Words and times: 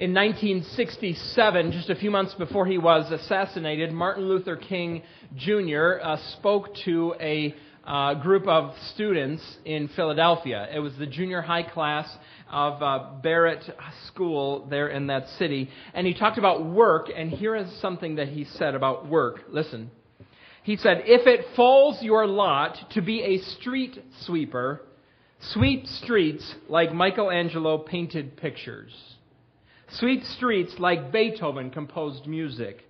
In 0.00 0.14
1967, 0.14 1.72
just 1.72 1.90
a 1.90 1.94
few 1.94 2.10
months 2.10 2.32
before 2.32 2.64
he 2.64 2.78
was 2.78 3.12
assassinated, 3.12 3.92
Martin 3.92 4.26
Luther 4.26 4.56
King 4.56 5.02
Jr. 5.36 6.00
Uh, 6.02 6.16
spoke 6.38 6.74
to 6.86 7.14
a 7.20 7.54
uh, 7.84 8.14
group 8.14 8.48
of 8.48 8.72
students 8.94 9.42
in 9.66 9.88
Philadelphia. 9.88 10.66
It 10.74 10.78
was 10.78 10.96
the 10.96 11.04
junior 11.04 11.42
high 11.42 11.64
class 11.64 12.08
of 12.50 12.82
uh, 12.82 13.20
Barratt 13.22 13.62
School 14.06 14.66
there 14.70 14.88
in 14.88 15.08
that 15.08 15.28
city. 15.38 15.68
And 15.92 16.06
he 16.06 16.14
talked 16.14 16.38
about 16.38 16.64
work, 16.64 17.08
and 17.14 17.30
here 17.30 17.54
is 17.54 17.70
something 17.82 18.14
that 18.14 18.28
he 18.28 18.46
said 18.56 18.74
about 18.74 19.06
work. 19.06 19.40
Listen. 19.50 19.90
He 20.62 20.78
said, 20.78 21.02
If 21.04 21.26
it 21.26 21.44
falls 21.54 22.02
your 22.02 22.26
lot 22.26 22.78
to 22.92 23.02
be 23.02 23.20
a 23.20 23.38
street 23.58 24.02
sweeper, 24.22 24.80
sweep 25.52 25.86
streets 25.86 26.54
like 26.70 26.94
Michelangelo 26.94 27.76
painted 27.76 28.38
pictures. 28.38 28.94
Sweep 29.92 30.24
streets 30.24 30.78
like 30.78 31.10
Beethoven 31.10 31.70
composed 31.70 32.26
music. 32.26 32.84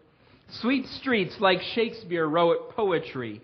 Sweet 0.51 0.87
streets 0.87 1.37
like 1.41 1.63
Shakespeare 1.63 2.27
wrote 2.27 2.75
poetry. 2.75 3.41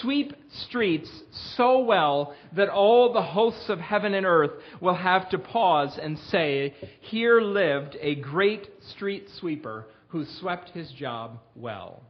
Sweep 0.00 0.34
streets 0.50 1.10
so 1.56 1.80
well 1.80 2.34
that 2.54 2.68
all 2.68 3.12
the 3.12 3.22
hosts 3.22 3.68
of 3.68 3.78
heaven 3.78 4.14
and 4.14 4.26
earth 4.26 4.52
will 4.80 4.94
have 4.94 5.28
to 5.30 5.38
pause 5.38 5.98
and 6.00 6.18
say, 6.18 6.74
Here 7.00 7.40
lived 7.40 7.96
a 8.00 8.16
great 8.16 8.68
street 8.82 9.28
sweeper 9.38 9.86
who 10.08 10.24
swept 10.24 10.70
his 10.70 10.90
job 10.92 11.38
well. 11.54 12.02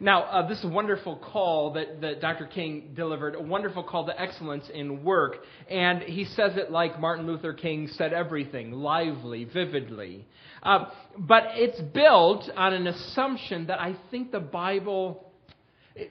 Now, 0.00 0.24
uh, 0.24 0.48
this 0.48 0.64
wonderful 0.64 1.16
call 1.16 1.74
that, 1.74 2.00
that 2.00 2.20
Dr. 2.20 2.46
King 2.46 2.92
delivered, 2.94 3.34
a 3.34 3.42
wonderful 3.42 3.82
call 3.82 4.06
to 4.06 4.20
excellence 4.20 4.64
in 4.72 5.04
work. 5.04 5.36
And 5.70 6.02
he 6.02 6.24
says 6.24 6.56
it 6.56 6.70
like 6.70 7.00
Martin 7.00 7.26
Luther 7.26 7.52
King 7.52 7.88
said 7.96 8.12
everything 8.12 8.72
lively, 8.72 9.44
vividly. 9.44 10.26
Uh, 10.62 10.86
but 11.18 11.44
it's 11.52 11.80
built 11.92 12.50
on 12.56 12.72
an 12.72 12.86
assumption 12.86 13.66
that 13.66 13.80
I 13.80 13.96
think 14.10 14.32
the 14.32 14.40
Bible 14.40 15.30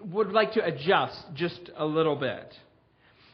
would 0.06 0.30
like 0.30 0.54
to 0.54 0.64
adjust 0.64 1.18
just 1.34 1.70
a 1.76 1.86
little 1.86 2.16
bit. 2.16 2.54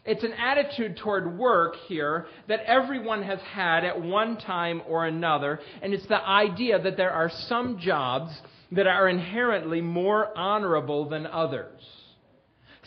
It's 0.09 0.23
an 0.23 0.33
attitude 0.33 0.97
toward 0.97 1.38
work 1.38 1.75
here 1.88 2.25
that 2.47 2.61
everyone 2.65 3.21
has 3.21 3.38
had 3.41 3.85
at 3.85 4.02
one 4.02 4.38
time 4.38 4.81
or 4.88 5.05
another, 5.05 5.59
and 5.83 5.93
it's 5.93 6.07
the 6.07 6.19
idea 6.19 6.81
that 6.81 6.97
there 6.97 7.11
are 7.11 7.29
some 7.29 7.77
jobs 7.77 8.31
that 8.71 8.87
are 8.87 9.07
inherently 9.07 9.81
more 9.81 10.35
honorable 10.35 11.07
than 11.09 11.27
others. 11.27 11.80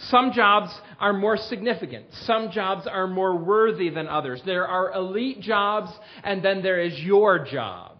Some 0.08 0.32
jobs 0.32 0.72
are 0.98 1.12
more 1.12 1.36
significant. 1.36 2.06
Some 2.26 2.50
jobs 2.50 2.88
are 2.88 3.06
more 3.06 3.36
worthy 3.36 3.88
than 3.88 4.08
others. 4.08 4.42
There 4.44 4.66
are 4.66 4.92
elite 4.92 5.42
jobs, 5.42 5.92
and 6.24 6.44
then 6.44 6.60
there 6.60 6.80
is 6.80 6.98
your 6.98 7.44
job. 7.44 7.91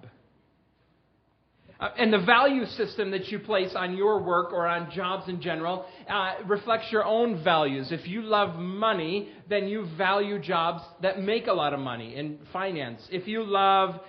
Uh, 1.82 1.90
and 1.98 2.12
the 2.12 2.18
value 2.20 2.64
system 2.64 3.10
that 3.10 3.26
you 3.26 3.40
place 3.40 3.72
on 3.74 3.96
your 3.96 4.22
work 4.22 4.52
or 4.52 4.68
on 4.68 4.88
jobs 4.92 5.28
in 5.28 5.40
general 5.40 5.84
uh, 6.08 6.34
reflects 6.46 6.86
your 6.92 7.04
own 7.04 7.42
values. 7.42 7.90
If 7.90 8.06
you 8.06 8.22
love 8.22 8.54
money, 8.54 9.30
then 9.48 9.66
you 9.66 9.88
value 9.98 10.38
jobs 10.38 10.80
that 11.02 11.20
make 11.20 11.48
a 11.48 11.52
lot 11.52 11.74
of 11.74 11.80
money 11.80 12.14
in 12.14 12.38
finance. 12.52 13.02
If 13.10 13.26
you 13.26 13.42
love 13.42 14.00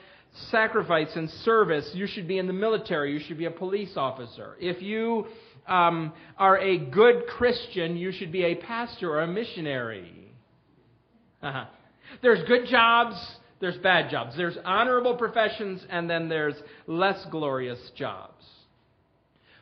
sacrifice 0.51 1.15
and 1.15 1.27
service, 1.27 1.89
you 1.95 2.05
should 2.05 2.27
be 2.27 2.37
in 2.37 2.45
the 2.45 2.53
military. 2.53 3.11
You 3.11 3.19
should 3.19 3.39
be 3.39 3.45
a 3.45 3.51
police 3.51 3.93
officer. 3.95 4.55
If 4.59 4.83
you 4.83 5.25
um, 5.65 6.13
are 6.37 6.59
a 6.59 6.77
good 6.77 7.25
Christian, 7.25 7.97
you 7.97 8.11
should 8.11 8.31
be 8.31 8.43
a 8.43 8.53
pastor 8.53 9.09
or 9.09 9.21
a 9.21 9.27
missionary. 9.27 10.31
Uh-huh. 11.41 11.65
There's 12.21 12.47
good 12.47 12.67
jobs, 12.67 13.15
there's 13.63 13.77
bad 13.77 14.11
jobs. 14.11 14.35
There's 14.35 14.57
honorable 14.65 15.15
professions, 15.15 15.85
and 15.89 16.09
then 16.09 16.27
there's 16.27 16.55
less 16.85 17.25
glorious 17.31 17.79
jobs. 17.95 18.43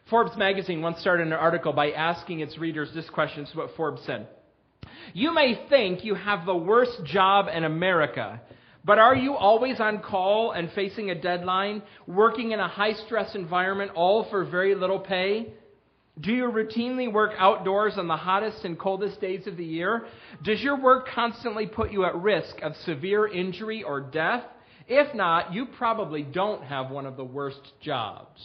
Forbes 0.10 0.36
magazine 0.36 0.82
once 0.82 1.00
started 1.00 1.28
an 1.28 1.34
article 1.34 1.72
by 1.72 1.92
asking 1.92 2.40
its 2.40 2.58
readers 2.58 2.90
this 2.96 3.08
question. 3.12 3.44
This 3.44 3.52
is 3.52 3.56
what 3.56 3.76
Forbes 3.78 4.02
said. 4.06 4.28
You 5.14 5.34
may 5.34 5.68
think 5.70 6.04
you 6.04 6.16
have 6.16 6.48
the 6.48 6.56
worst 6.56 7.06
job 7.06 7.46
in 7.54 7.64
America 7.64 8.42
but 8.84 8.98
are 8.98 9.16
you 9.16 9.36
always 9.36 9.80
on 9.80 10.00
call 10.00 10.54
and 10.54 10.72
facing 10.72 11.12
a 11.12 11.16
deadline, 11.16 11.84
working 12.08 12.52
in 12.52 12.60
a 12.60 12.68
high 12.68 12.94
stress 13.06 13.36
environment, 13.36 13.92
all 13.94 14.28
for 14.30 14.44
very 14.44 14.74
little 14.74 15.00
pay? 15.00 15.54
Do 16.20 16.34
you 16.34 16.44
routinely 16.46 17.12
work 17.12 17.32
outdoors 17.38 17.94
on 17.98 18.08
the 18.08 18.18
hottest 18.18 18.66
and 18.66 18.78
coldest 18.78 19.22
days 19.22 19.48
of 19.48 19.56
the 19.56 19.66
year? 19.66 20.06
Does 20.44 20.62
your 20.62 20.80
work 20.80 21.08
constantly 21.16 21.68
put 21.68 21.92
you 21.92 22.04
at 22.06 22.16
risk 22.16 22.62
of 22.62 22.76
severe 22.86 23.28
injury 23.28 23.82
or 23.84 24.02
death? 24.02 24.44
If 24.88 25.16
not, 25.16 25.54
you 25.54 25.68
probably 25.78 26.24
don't 26.24 26.64
have 26.64 26.92
one 26.92 27.06
of 27.06 27.16
the 27.16 27.24
worst 27.24 27.62
jobs. 27.82 28.42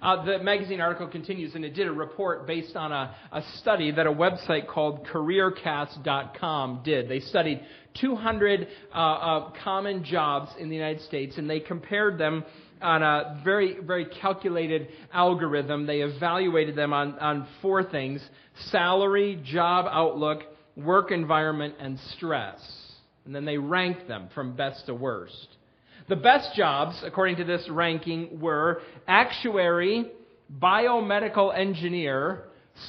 Uh, 0.00 0.24
the 0.24 0.38
magazine 0.38 0.80
article 0.80 1.06
continues, 1.06 1.54
and 1.54 1.62
it 1.62 1.74
did 1.74 1.86
a 1.86 1.92
report 1.92 2.46
based 2.46 2.74
on 2.74 2.90
a, 2.90 3.14
a 3.32 3.42
study 3.58 3.90
that 3.90 4.06
a 4.06 4.10
website 4.10 4.66
called 4.66 5.06
CareerCast.com 5.08 6.80
did. 6.82 7.06
They 7.06 7.20
studied 7.20 7.60
200 8.00 8.66
uh, 8.94 8.98
uh, 8.98 9.52
common 9.62 10.02
jobs 10.02 10.50
in 10.58 10.70
the 10.70 10.74
United 10.74 11.02
States, 11.02 11.36
and 11.36 11.50
they 11.50 11.60
compared 11.60 12.16
them 12.16 12.44
on 12.82 13.02
a 13.02 13.40
very, 13.44 13.78
very 13.80 14.06
calculated 14.06 14.88
algorithm. 15.12 15.86
They 15.86 16.00
evaluated 16.00 16.76
them 16.76 16.92
on, 16.92 17.18
on 17.18 17.46
four 17.62 17.84
things 17.84 18.22
salary, 18.70 19.40
job 19.44 19.86
outlook, 19.90 20.42
work 20.76 21.10
environment, 21.10 21.74
and 21.78 21.98
stress. 22.16 22.60
And 23.24 23.34
then 23.34 23.44
they 23.44 23.58
ranked 23.58 24.08
them 24.08 24.28
from 24.34 24.56
best 24.56 24.86
to 24.86 24.94
worst. 24.94 25.48
The 26.08 26.16
best 26.16 26.54
jobs, 26.56 27.00
according 27.04 27.36
to 27.36 27.44
this 27.44 27.66
ranking, 27.70 28.40
were 28.40 28.82
actuary, 29.06 30.10
biomedical 30.60 31.56
engineer, 31.56 32.44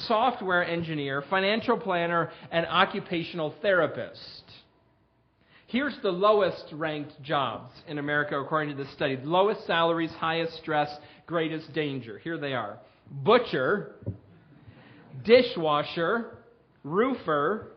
software 0.08 0.64
engineer, 0.64 1.22
financial 1.30 1.78
planner, 1.78 2.30
and 2.50 2.66
occupational 2.66 3.54
therapist. 3.62 4.41
Here's 5.72 5.96
the 6.02 6.10
lowest 6.10 6.66
ranked 6.72 7.22
jobs 7.22 7.72
in 7.88 7.96
America 7.96 8.38
according 8.38 8.76
to 8.76 8.84
this 8.84 8.92
study. 8.92 9.16
Lowest 9.24 9.66
salaries, 9.66 10.10
highest 10.10 10.54
stress, 10.58 10.94
greatest 11.24 11.72
danger. 11.72 12.18
Here 12.18 12.36
they 12.36 12.52
are 12.52 12.78
butcher, 13.24 13.94
dishwasher, 15.24 16.36
roofer, 16.84 17.68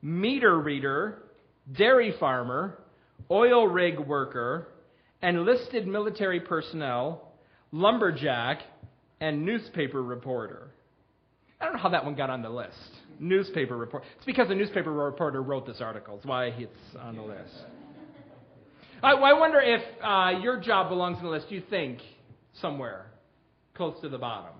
meter 0.00 0.58
reader, 0.58 1.24
dairy 1.76 2.14
farmer, 2.18 2.78
oil 3.30 3.66
rig 3.66 4.00
worker, 4.00 4.68
enlisted 5.22 5.86
military 5.86 6.40
personnel, 6.40 7.32
lumberjack, 7.70 8.62
and 9.20 9.44
newspaper 9.44 10.02
reporter. 10.02 10.70
I 11.60 11.66
don't 11.66 11.74
know 11.74 11.80
how 11.80 11.90
that 11.90 12.06
one 12.06 12.14
got 12.14 12.30
on 12.30 12.40
the 12.40 12.48
list 12.48 12.95
newspaper 13.18 13.76
report. 13.76 14.04
It's 14.16 14.26
because 14.26 14.50
a 14.50 14.54
newspaper 14.54 14.92
reporter 14.92 15.42
wrote 15.42 15.66
this 15.66 15.80
article. 15.80 16.16
It's 16.16 16.26
why 16.26 16.46
it's 16.46 16.96
on 17.00 17.16
the 17.16 17.22
list. 17.22 17.54
I, 19.02 19.12
I 19.12 19.32
wonder 19.38 19.60
if 19.60 19.82
uh, 20.02 20.40
your 20.42 20.58
job 20.60 20.88
belongs 20.88 21.18
on 21.18 21.24
the 21.24 21.30
list, 21.30 21.50
you 21.50 21.62
think, 21.68 22.00
somewhere 22.60 23.06
close 23.74 24.00
to 24.00 24.08
the 24.08 24.18
bottom. 24.18 24.54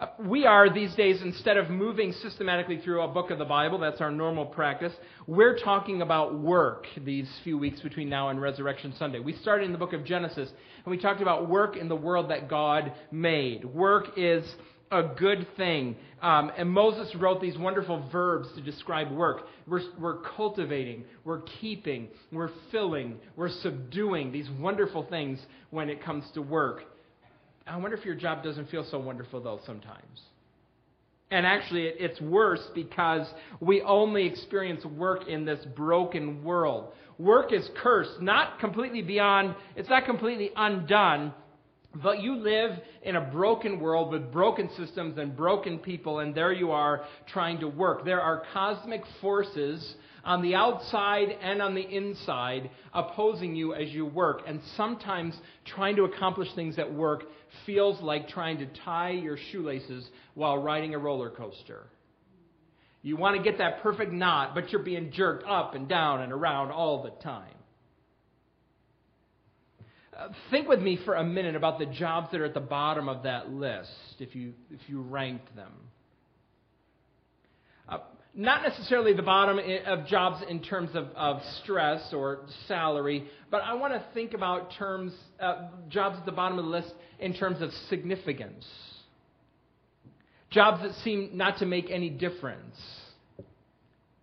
Uh, 0.00 0.06
we 0.18 0.44
are 0.44 0.72
these 0.72 0.92
days, 0.96 1.20
instead 1.22 1.56
of 1.56 1.70
moving 1.70 2.10
systematically 2.20 2.80
through 2.80 3.02
a 3.02 3.06
book 3.06 3.30
of 3.30 3.38
the 3.38 3.44
Bible, 3.44 3.78
that's 3.78 4.00
our 4.00 4.10
normal 4.10 4.44
practice, 4.44 4.92
we're 5.28 5.56
talking 5.56 6.02
about 6.02 6.36
work 6.36 6.86
these 7.04 7.30
few 7.44 7.56
weeks 7.56 7.80
between 7.80 8.08
now 8.08 8.30
and 8.30 8.40
Resurrection 8.42 8.92
Sunday. 8.98 9.20
We 9.20 9.34
started 9.34 9.66
in 9.66 9.72
the 9.72 9.78
book 9.78 9.92
of 9.92 10.04
Genesis, 10.04 10.48
and 10.84 10.90
we 10.90 10.98
talked 10.98 11.22
about 11.22 11.48
work 11.48 11.76
in 11.76 11.88
the 11.88 11.94
world 11.94 12.30
that 12.30 12.48
God 12.48 12.92
made. 13.12 13.64
Work 13.64 14.06
is 14.16 14.44
a 14.94 15.14
good 15.18 15.46
thing. 15.56 15.96
Um, 16.22 16.52
and 16.56 16.70
Moses 16.70 17.14
wrote 17.16 17.40
these 17.40 17.58
wonderful 17.58 18.08
verbs 18.10 18.48
to 18.54 18.62
describe 18.62 19.10
work. 19.10 19.42
We're, 19.66 19.82
we're 19.98 20.22
cultivating, 20.36 21.04
we're 21.24 21.42
keeping, 21.60 22.08
we're 22.32 22.50
filling, 22.70 23.16
we're 23.36 23.50
subduing 23.60 24.32
these 24.32 24.48
wonderful 24.58 25.06
things 25.10 25.40
when 25.70 25.90
it 25.90 26.02
comes 26.02 26.24
to 26.34 26.42
work. 26.42 26.82
I 27.66 27.76
wonder 27.76 27.96
if 27.96 28.04
your 28.04 28.14
job 28.14 28.44
doesn't 28.44 28.70
feel 28.70 28.86
so 28.90 28.98
wonderful, 28.98 29.42
though, 29.42 29.60
sometimes. 29.66 30.20
And 31.30 31.44
actually, 31.44 31.86
it's 31.86 32.20
worse 32.20 32.60
because 32.74 33.26
we 33.58 33.82
only 33.82 34.26
experience 34.26 34.84
work 34.84 35.26
in 35.26 35.44
this 35.44 35.64
broken 35.74 36.44
world. 36.44 36.92
Work 37.18 37.52
is 37.52 37.68
cursed, 37.82 38.20
not 38.20 38.60
completely 38.60 39.02
beyond, 39.02 39.54
it's 39.76 39.88
not 39.88 40.04
completely 40.04 40.50
undone 40.54 41.32
but 42.02 42.20
you 42.20 42.36
live 42.36 42.78
in 43.02 43.16
a 43.16 43.20
broken 43.20 43.80
world 43.80 44.10
with 44.10 44.32
broken 44.32 44.68
systems 44.76 45.18
and 45.18 45.36
broken 45.36 45.78
people, 45.78 46.20
and 46.20 46.34
there 46.34 46.52
you 46.52 46.72
are 46.72 47.04
trying 47.28 47.60
to 47.60 47.68
work. 47.68 48.04
There 48.04 48.20
are 48.20 48.44
cosmic 48.52 49.02
forces 49.20 49.94
on 50.24 50.42
the 50.42 50.54
outside 50.54 51.28
and 51.42 51.60
on 51.60 51.74
the 51.74 51.82
inside 51.82 52.70
opposing 52.92 53.54
you 53.54 53.74
as 53.74 53.90
you 53.90 54.06
work. 54.06 54.42
And 54.46 54.60
sometimes 54.76 55.34
trying 55.64 55.96
to 55.96 56.04
accomplish 56.04 56.48
things 56.54 56.78
at 56.78 56.92
work 56.92 57.24
feels 57.66 58.00
like 58.02 58.28
trying 58.28 58.58
to 58.58 58.66
tie 58.84 59.10
your 59.10 59.36
shoelaces 59.52 60.08
while 60.34 60.58
riding 60.58 60.94
a 60.94 60.98
roller 60.98 61.30
coaster. 61.30 61.86
You 63.02 63.16
want 63.16 63.36
to 63.36 63.42
get 63.42 63.58
that 63.58 63.82
perfect 63.82 64.12
knot, 64.12 64.54
but 64.54 64.70
you're 64.70 64.82
being 64.82 65.12
jerked 65.12 65.44
up 65.46 65.74
and 65.74 65.86
down 65.86 66.22
and 66.22 66.32
around 66.32 66.70
all 66.70 67.02
the 67.02 67.10
time. 67.22 67.52
Uh, 70.16 70.28
think 70.50 70.68
with 70.68 70.80
me 70.80 70.98
for 71.04 71.14
a 71.14 71.24
minute 71.24 71.56
about 71.56 71.78
the 71.78 71.86
jobs 71.86 72.28
that 72.30 72.40
are 72.40 72.44
at 72.44 72.54
the 72.54 72.60
bottom 72.60 73.08
of 73.08 73.24
that 73.24 73.50
list 73.50 73.90
if 74.20 74.34
you, 74.34 74.52
if 74.70 74.80
you 74.86 75.00
ranked 75.00 75.54
them. 75.56 75.72
Uh, 77.88 77.98
not 78.34 78.62
necessarily 78.62 79.12
the 79.12 79.22
bottom 79.22 79.58
of 79.86 80.06
jobs 80.06 80.44
in 80.48 80.62
terms 80.62 80.90
of, 80.94 81.06
of 81.16 81.40
stress 81.62 82.12
or 82.12 82.46
salary, 82.68 83.26
but 83.50 83.62
I 83.62 83.74
want 83.74 83.92
to 83.92 84.04
think 84.12 84.34
about 84.34 84.72
terms, 84.78 85.12
uh, 85.40 85.68
jobs 85.88 86.18
at 86.18 86.26
the 86.26 86.32
bottom 86.32 86.58
of 86.58 86.64
the 86.64 86.70
list 86.70 86.92
in 87.18 87.34
terms 87.34 87.60
of 87.60 87.70
significance. 87.88 88.64
Jobs 90.50 90.82
that 90.82 90.94
seem 91.02 91.30
not 91.32 91.58
to 91.58 91.66
make 91.66 91.90
any 91.90 92.10
difference. 92.10 92.76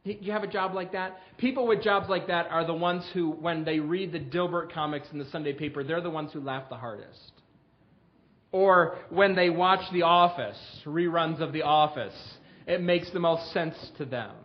You 0.04 0.32
have 0.32 0.44
a 0.44 0.48
job 0.48 0.74
like 0.74 0.94
that? 0.94 1.20
People 1.38 1.68
with 1.68 1.84
jobs 1.84 2.10
like 2.10 2.28
that 2.28 2.48
are 2.50 2.66
the 2.66 2.74
ones 2.74 3.08
who, 3.14 3.32
when 3.32 3.64
they 3.64 3.80
read 3.80 4.12
the 4.12 4.20
Dilbert 4.20 4.74
comics 4.74 5.08
in 5.12 5.20
the 5.20 5.26
Sunday 5.26 5.54
paper, 5.54 5.84
they're 5.84 6.02
the 6.02 6.10
ones 6.10 6.34
who 6.34 6.40
laugh 6.40 6.70
the 6.70 6.76
hardest. 6.76 7.34
Or 8.52 8.98
when 9.10 9.36
they 9.36 9.52
watch 9.52 9.82
The 9.94 10.02
Office, 10.02 10.58
reruns 10.86 11.40
of 11.40 11.54
The 11.54 11.62
Office, 11.62 12.16
it 12.66 12.82
makes 12.82 13.12
the 13.12 13.20
most 13.20 13.54
sense 13.54 13.76
to 14.00 14.06
them. 14.06 14.36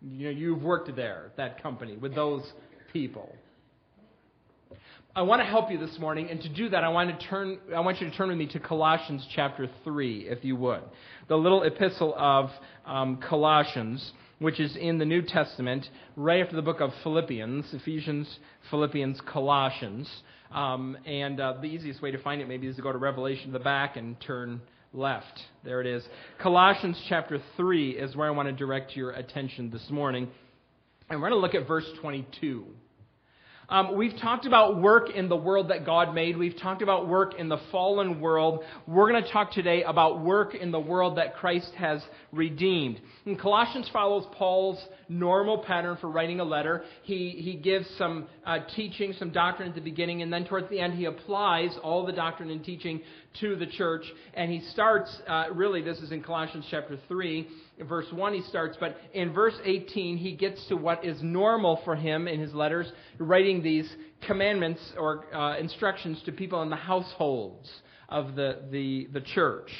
You 0.00 0.26
know, 0.26 0.30
you've 0.30 0.62
worked 0.62 0.94
there, 0.96 1.30
that 1.36 1.62
company, 1.62 1.96
with 1.96 2.14
those 2.14 2.42
people. 2.92 3.34
I 5.14 5.20
want 5.20 5.42
to 5.42 5.46
help 5.46 5.70
you 5.70 5.76
this 5.76 5.98
morning, 5.98 6.30
and 6.30 6.40
to 6.40 6.48
do 6.48 6.70
that, 6.70 6.84
I 6.84 6.88
want 6.88 7.20
to 7.20 7.26
turn. 7.26 7.58
I 7.76 7.80
want 7.80 8.00
you 8.00 8.08
to 8.08 8.16
turn 8.16 8.28
with 8.28 8.38
me 8.38 8.46
to 8.46 8.58
Colossians 8.58 9.26
chapter 9.36 9.68
three, 9.84 10.26
if 10.26 10.42
you 10.42 10.56
would, 10.56 10.80
the 11.28 11.36
little 11.36 11.64
epistle 11.64 12.14
of 12.16 12.48
um, 12.86 13.18
Colossians 13.28 14.12
which 14.42 14.60
is 14.60 14.76
in 14.76 14.98
the 14.98 15.04
New 15.04 15.22
Testament, 15.22 15.88
right 16.16 16.42
after 16.42 16.56
the 16.56 16.62
book 16.62 16.80
of 16.80 16.90
Philippians, 17.02 17.66
Ephesians, 17.72 18.38
Philippians, 18.70 19.20
Colossians. 19.32 20.10
Um, 20.50 20.98
and 21.06 21.40
uh, 21.40 21.54
the 21.60 21.66
easiest 21.66 22.02
way 22.02 22.10
to 22.10 22.18
find 22.18 22.42
it 22.42 22.48
maybe 22.48 22.66
is 22.66 22.76
to 22.76 22.82
go 22.82 22.92
to 22.92 22.98
Revelation 22.98 23.46
to 23.46 23.52
the 23.52 23.64
back 23.64 23.96
and 23.96 24.20
turn 24.20 24.60
left. 24.92 25.40
There 25.64 25.80
it 25.80 25.86
is. 25.86 26.04
Colossians 26.40 27.00
chapter 27.08 27.40
3 27.56 27.92
is 27.92 28.14
where 28.14 28.28
I 28.28 28.30
want 28.30 28.48
to 28.48 28.52
direct 28.52 28.94
your 28.94 29.12
attention 29.12 29.70
this 29.70 29.88
morning. 29.90 30.28
And 31.08 31.20
we're 31.20 31.30
going 31.30 31.40
to 31.40 31.46
look 31.46 31.54
at 31.54 31.66
verse 31.66 31.86
22. 32.00 32.66
Um, 33.72 33.96
we've 33.96 34.18
talked 34.20 34.44
about 34.44 34.82
work 34.82 35.08
in 35.14 35.30
the 35.30 35.36
world 35.36 35.70
that 35.70 35.86
God 35.86 36.14
made. 36.14 36.36
We've 36.36 36.58
talked 36.58 36.82
about 36.82 37.08
work 37.08 37.36
in 37.38 37.48
the 37.48 37.56
fallen 37.70 38.20
world. 38.20 38.64
We're 38.86 39.10
going 39.10 39.24
to 39.24 39.30
talk 39.30 39.50
today 39.50 39.82
about 39.82 40.20
work 40.20 40.54
in 40.54 40.70
the 40.70 40.78
world 40.78 41.16
that 41.16 41.36
Christ 41.36 41.72
has 41.78 42.02
redeemed. 42.32 43.00
And 43.24 43.40
Colossians 43.40 43.88
follows 43.90 44.26
Paul's 44.32 44.78
normal 45.08 45.64
pattern 45.64 45.96
for 46.02 46.10
writing 46.10 46.38
a 46.40 46.44
letter. 46.44 46.84
He, 47.04 47.30
he 47.30 47.54
gives 47.54 47.88
some 47.96 48.26
uh, 48.44 48.58
teaching, 48.76 49.14
some 49.18 49.30
doctrine 49.30 49.70
at 49.70 49.74
the 49.74 49.80
beginning, 49.80 50.20
and 50.20 50.30
then 50.30 50.44
towards 50.44 50.68
the 50.68 50.78
end, 50.78 50.92
he 50.92 51.06
applies 51.06 51.74
all 51.82 52.04
the 52.04 52.12
doctrine 52.12 52.50
and 52.50 52.62
teaching 52.62 53.00
to 53.40 53.56
the 53.56 53.66
church. 53.66 54.04
And 54.34 54.52
he 54.52 54.60
starts, 54.72 55.10
uh, 55.26 55.46
really, 55.54 55.80
this 55.80 55.96
is 56.00 56.12
in 56.12 56.22
Colossians 56.22 56.66
chapter 56.70 56.98
3 57.08 57.48
verse 57.88 58.06
1 58.12 58.34
he 58.34 58.42
starts, 58.42 58.76
but 58.78 58.96
in 59.12 59.32
verse 59.32 59.54
18 59.64 60.16
he 60.16 60.34
gets 60.34 60.64
to 60.66 60.76
what 60.76 61.04
is 61.04 61.22
normal 61.22 61.80
for 61.84 61.96
him 61.96 62.28
in 62.28 62.40
his 62.40 62.54
letters, 62.54 62.90
writing 63.18 63.62
these 63.62 63.90
commandments 64.26 64.80
or 64.96 65.32
uh, 65.34 65.58
instructions 65.58 66.22
to 66.24 66.32
people 66.32 66.62
in 66.62 66.70
the 66.70 66.76
households 66.76 67.70
of 68.08 68.34
the, 68.34 68.58
the, 68.70 69.08
the 69.12 69.20
church. 69.20 69.70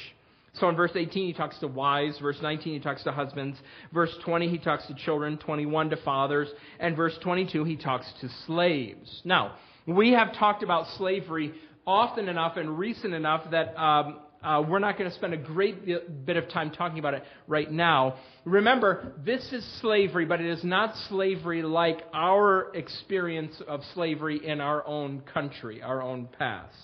So 0.55 0.69
in 0.69 0.75
verse 0.75 0.91
18 0.93 1.27
he 1.27 1.33
talks 1.33 1.57
to 1.59 1.67
wives, 1.67 2.19
verse 2.19 2.37
19 2.41 2.73
he 2.73 2.79
talks 2.79 3.03
to 3.03 3.11
husbands, 3.11 3.57
verse 3.91 4.15
20 4.23 4.49
he 4.49 4.59
talks 4.59 4.85
to 4.87 4.93
children, 4.93 5.37
21 5.37 5.89
to 5.89 5.97
fathers, 5.97 6.47
and 6.79 6.95
verse 6.95 7.17
22 7.23 7.63
he 7.63 7.75
talks 7.75 8.11
to 8.21 8.29
slaves. 8.45 9.21
Now, 9.25 9.55
we 9.87 10.11
have 10.11 10.33
talked 10.35 10.61
about 10.61 10.87
slavery 10.97 11.53
often 11.85 12.29
enough 12.29 12.57
and 12.57 12.77
recent 12.77 13.13
enough 13.13 13.49
that 13.51 13.75
um, 13.81 14.19
uh, 14.43 14.61
we're 14.67 14.79
not 14.79 14.97
going 14.97 15.09
to 15.09 15.15
spend 15.15 15.33
a 15.33 15.37
great 15.37 15.85
bit 16.25 16.37
of 16.37 16.49
time 16.49 16.71
talking 16.71 16.99
about 16.99 17.13
it 17.13 17.23
right 17.47 17.71
now. 17.71 18.15
Remember, 18.45 19.13
this 19.25 19.53
is 19.53 19.65
slavery, 19.79 20.25
but 20.25 20.41
it 20.41 20.47
is 20.47 20.63
not 20.63 20.95
slavery 21.09 21.63
like 21.63 22.01
our 22.13 22.73
experience 22.75 23.61
of 23.67 23.81
slavery 23.93 24.45
in 24.45 24.59
our 24.59 24.85
own 24.85 25.21
country, 25.21 25.81
our 25.81 26.01
own 26.01 26.27
past. 26.37 26.75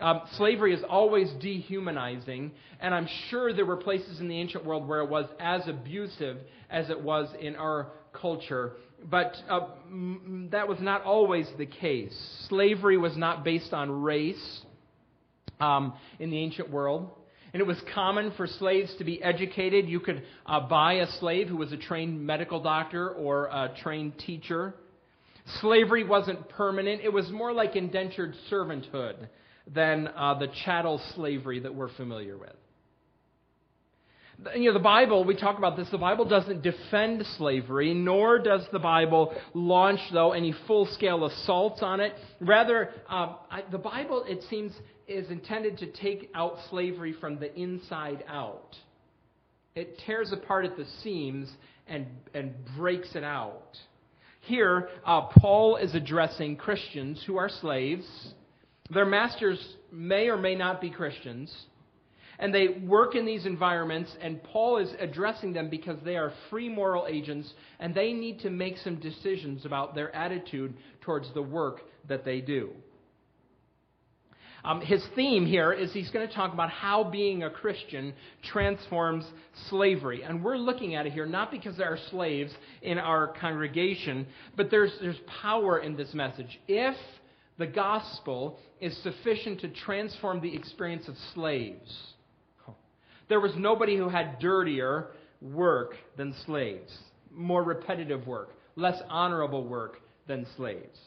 Um, 0.00 0.22
slavery 0.36 0.74
is 0.74 0.82
always 0.88 1.30
dehumanizing, 1.40 2.50
and 2.80 2.94
I'm 2.94 3.06
sure 3.28 3.52
there 3.52 3.66
were 3.66 3.76
places 3.76 4.18
in 4.18 4.26
the 4.26 4.36
ancient 4.36 4.64
world 4.64 4.88
where 4.88 5.00
it 5.00 5.08
was 5.08 5.26
as 5.38 5.68
abusive 5.68 6.38
as 6.70 6.90
it 6.90 7.00
was 7.00 7.28
in 7.40 7.54
our 7.54 7.92
culture. 8.12 8.72
But 9.08 9.36
uh, 9.48 9.60
m- 9.86 10.48
that 10.50 10.66
was 10.66 10.78
not 10.80 11.04
always 11.04 11.46
the 11.56 11.66
case. 11.66 12.16
Slavery 12.48 12.96
was 12.96 13.16
not 13.16 13.44
based 13.44 13.72
on 13.72 14.02
race 14.02 14.62
um, 15.62 15.94
in 16.18 16.30
the 16.30 16.38
ancient 16.38 16.70
world. 16.70 17.10
And 17.52 17.60
it 17.60 17.66
was 17.66 17.80
common 17.94 18.32
for 18.36 18.46
slaves 18.46 18.94
to 18.98 19.04
be 19.04 19.22
educated. 19.22 19.86
You 19.86 20.00
could 20.00 20.22
uh, 20.46 20.60
buy 20.68 20.94
a 20.94 21.06
slave 21.18 21.48
who 21.48 21.56
was 21.56 21.70
a 21.72 21.76
trained 21.76 22.26
medical 22.26 22.62
doctor 22.62 23.10
or 23.10 23.46
a 23.46 23.74
trained 23.82 24.18
teacher. 24.18 24.74
Slavery 25.60 26.04
wasn't 26.04 26.48
permanent, 26.50 27.02
it 27.02 27.12
was 27.12 27.28
more 27.30 27.52
like 27.52 27.76
indentured 27.76 28.34
servanthood 28.50 29.28
than 29.66 30.08
uh, 30.08 30.38
the 30.38 30.48
chattel 30.64 31.00
slavery 31.14 31.60
that 31.60 31.74
we're 31.74 31.92
familiar 31.94 32.38
with. 32.38 32.54
You 34.54 34.68
know, 34.68 34.72
the 34.72 34.80
Bible, 34.80 35.24
we 35.24 35.36
talk 35.36 35.58
about 35.58 35.76
this, 35.76 35.88
the 35.90 35.98
Bible 35.98 36.24
doesn't 36.24 36.62
defend 36.62 37.24
slavery, 37.38 37.94
nor 37.94 38.38
does 38.38 38.62
the 38.72 38.78
Bible 38.78 39.34
launch, 39.54 40.00
though, 40.12 40.32
any 40.32 40.54
full 40.66 40.86
scale 40.86 41.26
assaults 41.26 41.82
on 41.82 42.00
it. 42.00 42.14
Rather, 42.40 42.90
uh, 43.08 43.34
I, 43.50 43.62
the 43.70 43.78
Bible, 43.78 44.24
it 44.26 44.42
seems, 44.48 44.72
is 45.06 45.30
intended 45.30 45.78
to 45.78 45.86
take 45.92 46.30
out 46.34 46.56
slavery 46.70 47.14
from 47.20 47.38
the 47.38 47.54
inside 47.54 48.24
out. 48.26 48.74
It 49.74 50.00
tears 50.06 50.32
apart 50.32 50.64
at 50.64 50.76
the 50.76 50.86
seams 51.02 51.48
and, 51.86 52.06
and 52.34 52.52
breaks 52.76 53.14
it 53.14 53.24
out. 53.24 53.76
Here, 54.40 54.88
uh, 55.06 55.28
Paul 55.38 55.76
is 55.76 55.94
addressing 55.94 56.56
Christians 56.56 57.22
who 57.26 57.36
are 57.36 57.48
slaves. 57.48 58.06
Their 58.90 59.06
masters 59.06 59.76
may 59.92 60.28
or 60.28 60.36
may 60.36 60.54
not 60.54 60.80
be 60.80 60.90
Christians. 60.90 61.54
And 62.42 62.52
they 62.52 62.66
work 62.66 63.14
in 63.14 63.24
these 63.24 63.46
environments, 63.46 64.10
and 64.20 64.42
Paul 64.42 64.78
is 64.78 64.92
addressing 64.98 65.52
them 65.52 65.70
because 65.70 65.96
they 66.04 66.16
are 66.16 66.32
free 66.50 66.68
moral 66.68 67.06
agents, 67.08 67.48
and 67.78 67.94
they 67.94 68.12
need 68.12 68.40
to 68.40 68.50
make 68.50 68.78
some 68.78 68.96
decisions 68.96 69.64
about 69.64 69.94
their 69.94 70.12
attitude 70.12 70.74
towards 71.02 71.32
the 71.34 71.42
work 71.42 71.82
that 72.08 72.24
they 72.24 72.40
do. 72.40 72.70
Um, 74.64 74.80
his 74.80 75.06
theme 75.14 75.46
here 75.46 75.72
is 75.72 75.92
he's 75.92 76.10
going 76.10 76.26
to 76.26 76.34
talk 76.34 76.52
about 76.52 76.70
how 76.70 77.04
being 77.04 77.44
a 77.44 77.50
Christian 77.50 78.12
transforms 78.42 79.24
slavery. 79.70 80.24
And 80.24 80.42
we're 80.42 80.56
looking 80.56 80.96
at 80.96 81.06
it 81.06 81.12
here 81.12 81.26
not 81.26 81.52
because 81.52 81.76
there 81.76 81.92
are 81.92 81.98
slaves 82.10 82.52
in 82.82 82.98
our 82.98 83.28
congregation, 83.40 84.26
but 84.56 84.68
there's, 84.68 84.92
there's 85.00 85.20
power 85.40 85.78
in 85.78 85.96
this 85.96 86.12
message. 86.12 86.58
If 86.66 86.96
the 87.58 87.68
gospel 87.68 88.58
is 88.80 89.00
sufficient 89.04 89.60
to 89.60 89.68
transform 89.68 90.40
the 90.40 90.52
experience 90.52 91.06
of 91.06 91.14
slaves, 91.34 92.11
there 93.32 93.40
was 93.40 93.54
nobody 93.56 93.96
who 93.96 94.10
had 94.10 94.38
dirtier 94.40 95.06
work 95.40 95.94
than 96.18 96.34
slaves, 96.44 96.94
more 97.30 97.64
repetitive 97.64 98.26
work, 98.26 98.50
less 98.76 99.00
honorable 99.08 99.64
work 99.66 100.00
than 100.28 100.46
slaves. 100.54 100.98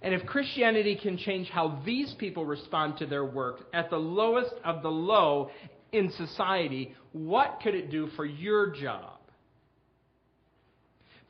And 0.00 0.14
if 0.14 0.24
Christianity 0.26 0.96
can 1.02 1.18
change 1.18 1.48
how 1.48 1.82
these 1.84 2.14
people 2.20 2.46
respond 2.46 2.98
to 2.98 3.06
their 3.06 3.24
work 3.24 3.66
at 3.74 3.90
the 3.90 3.96
lowest 3.96 4.54
of 4.64 4.84
the 4.84 4.90
low 4.90 5.50
in 5.90 6.12
society, 6.12 6.94
what 7.10 7.58
could 7.64 7.74
it 7.74 7.90
do 7.90 8.06
for 8.14 8.24
your 8.24 8.70
job? 8.70 9.18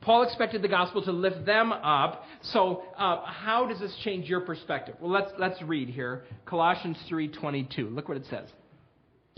Paul 0.02 0.24
expected 0.24 0.60
the 0.60 0.68
gospel 0.68 1.02
to 1.04 1.12
lift 1.12 1.46
them 1.46 1.72
up. 1.72 2.24
So, 2.42 2.82
uh, 2.98 3.24
how 3.24 3.66
does 3.66 3.80
this 3.80 3.96
change 4.04 4.28
your 4.28 4.40
perspective? 4.42 4.96
Well, 5.00 5.10
let's 5.10 5.32
let's 5.38 5.62
read 5.62 5.88
here 5.88 6.24
Colossians 6.44 6.98
three 7.08 7.28
twenty 7.28 7.66
two. 7.74 7.88
Look 7.88 8.06
what 8.06 8.18
it 8.18 8.26
says: 8.28 8.50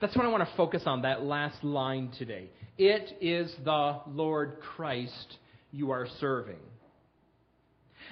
That's 0.00 0.16
what 0.16 0.26
I 0.26 0.28
want 0.28 0.48
to 0.48 0.56
focus 0.56 0.82
on, 0.86 1.02
that 1.02 1.22
last 1.22 1.62
line 1.62 2.10
today. 2.18 2.50
It 2.76 3.16
is 3.20 3.54
the 3.64 4.00
Lord 4.08 4.58
Christ 4.60 5.38
you 5.70 5.92
are 5.92 6.06
serving. 6.20 6.58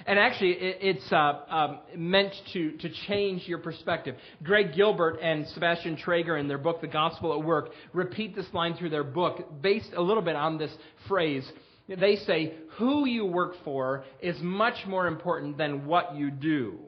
And 0.07 0.17
actually, 0.17 0.53
it's 0.59 1.11
uh, 1.11 1.39
um, 1.49 1.79
meant 1.95 2.33
to, 2.53 2.71
to 2.77 2.89
change 3.07 3.47
your 3.47 3.59
perspective. 3.59 4.15
Greg 4.41 4.73
Gilbert 4.73 5.19
and 5.21 5.47
Sebastian 5.49 5.97
Traeger, 5.97 6.37
in 6.37 6.47
their 6.47 6.57
book, 6.57 6.81
The 6.81 6.87
Gospel 6.87 7.33
at 7.33 7.45
Work, 7.45 7.69
repeat 7.93 8.35
this 8.35 8.47
line 8.53 8.75
through 8.75 8.89
their 8.89 9.03
book, 9.03 9.61
based 9.61 9.89
a 9.95 10.01
little 10.01 10.23
bit 10.23 10.35
on 10.35 10.57
this 10.57 10.71
phrase. 11.07 11.47
They 11.87 12.15
say, 12.25 12.55
Who 12.77 13.05
you 13.05 13.25
work 13.25 13.53
for 13.63 14.03
is 14.19 14.35
much 14.41 14.85
more 14.87 15.05
important 15.05 15.57
than 15.57 15.85
what 15.85 16.15
you 16.15 16.31
do. 16.31 16.79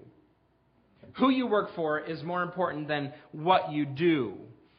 Who 1.18 1.30
you 1.30 1.48
work 1.48 1.76
for 1.76 2.00
is 2.00 2.24
more 2.24 2.42
important 2.42 2.88
than 2.88 3.14
what 3.32 3.72
you 3.72 3.86
do. 3.86 4.34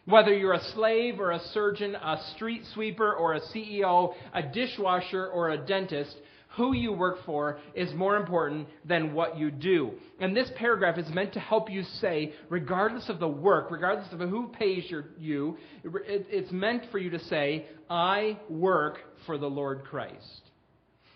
Whether 0.06 0.36
you're 0.36 0.54
a 0.54 0.72
slave 0.74 1.18
or 1.20 1.32
a 1.32 1.40
surgeon, 1.52 1.96
a 1.96 2.16
street 2.34 2.62
sweeper 2.72 3.12
or 3.12 3.34
a 3.34 3.40
CEO, 3.40 4.14
a 4.32 4.42
dishwasher 4.42 5.26
or 5.26 5.50
a 5.50 5.58
dentist, 5.58 6.16
who 6.56 6.74
you 6.74 6.92
work 6.92 7.18
for 7.26 7.58
is 7.74 7.92
more 7.92 8.16
important 8.16 8.66
than 8.84 9.12
what 9.12 9.36
you 9.36 9.50
do. 9.50 9.92
And 10.20 10.34
this 10.34 10.50
paragraph 10.56 10.96
is 10.96 11.12
meant 11.12 11.34
to 11.34 11.40
help 11.40 11.70
you 11.70 11.82
say, 12.00 12.32
regardless 12.48 13.08
of 13.08 13.18
the 13.18 13.28
work, 13.28 13.70
regardless 13.70 14.10
of 14.12 14.20
who 14.20 14.48
pays 14.48 14.84
your, 14.88 15.04
you, 15.18 15.58
it's 15.84 16.50
meant 16.52 16.84
for 16.90 16.98
you 16.98 17.10
to 17.10 17.18
say, 17.24 17.66
I 17.90 18.38
work 18.48 18.98
for 19.26 19.36
the 19.36 19.48
Lord 19.48 19.84
Christ. 19.84 20.45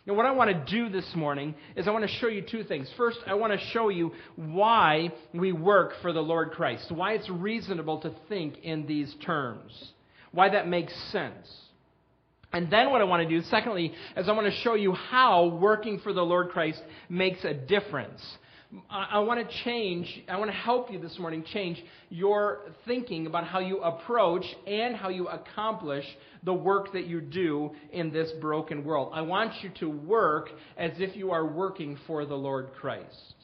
Now, 0.06 0.14
what 0.14 0.26
I 0.26 0.30
want 0.30 0.50
to 0.50 0.72
do 0.72 0.88
this 0.88 1.14
morning 1.14 1.54
is 1.76 1.86
I 1.86 1.90
want 1.90 2.08
to 2.08 2.16
show 2.16 2.28
you 2.28 2.42
two 2.42 2.64
things. 2.64 2.90
First, 2.96 3.18
I 3.26 3.34
want 3.34 3.52
to 3.52 3.58
show 3.68 3.90
you 3.90 4.12
why 4.36 5.12
we 5.34 5.52
work 5.52 5.92
for 6.00 6.12
the 6.12 6.22
Lord 6.22 6.52
Christ, 6.52 6.90
why 6.90 7.12
it's 7.12 7.28
reasonable 7.28 8.00
to 8.00 8.14
think 8.28 8.58
in 8.62 8.86
these 8.86 9.14
terms, 9.24 9.92
why 10.32 10.48
that 10.48 10.66
makes 10.66 10.94
sense. 11.12 11.46
And 12.52 12.70
then 12.70 12.90
what 12.90 13.00
I 13.00 13.04
want 13.04 13.22
to 13.22 13.28
do, 13.28 13.42
secondly, 13.46 13.92
is 14.16 14.28
I 14.28 14.32
want 14.32 14.46
to 14.46 14.58
show 14.60 14.74
you 14.74 14.92
how 14.92 15.46
working 15.46 16.00
for 16.00 16.12
the 16.12 16.22
Lord 16.22 16.48
Christ 16.48 16.82
makes 17.08 17.44
a 17.44 17.54
difference. 17.54 18.20
I 18.88 19.18
want 19.18 19.48
to 19.48 19.64
change, 19.64 20.22
I 20.28 20.38
want 20.38 20.48
to 20.48 20.56
help 20.56 20.92
you 20.92 21.00
this 21.00 21.18
morning 21.18 21.44
change 21.52 21.82
your 22.08 22.60
thinking 22.86 23.26
about 23.26 23.44
how 23.44 23.58
you 23.58 23.80
approach 23.80 24.44
and 24.64 24.94
how 24.94 25.08
you 25.08 25.26
accomplish 25.26 26.04
the 26.44 26.54
work 26.54 26.92
that 26.92 27.06
you 27.06 27.20
do 27.20 27.72
in 27.92 28.12
this 28.12 28.30
broken 28.40 28.84
world. 28.84 29.10
I 29.12 29.22
want 29.22 29.52
you 29.62 29.70
to 29.80 29.90
work 29.90 30.50
as 30.76 30.92
if 30.98 31.16
you 31.16 31.32
are 31.32 31.46
working 31.46 31.98
for 32.06 32.24
the 32.24 32.36
Lord 32.36 32.70
Christ. 32.80 33.34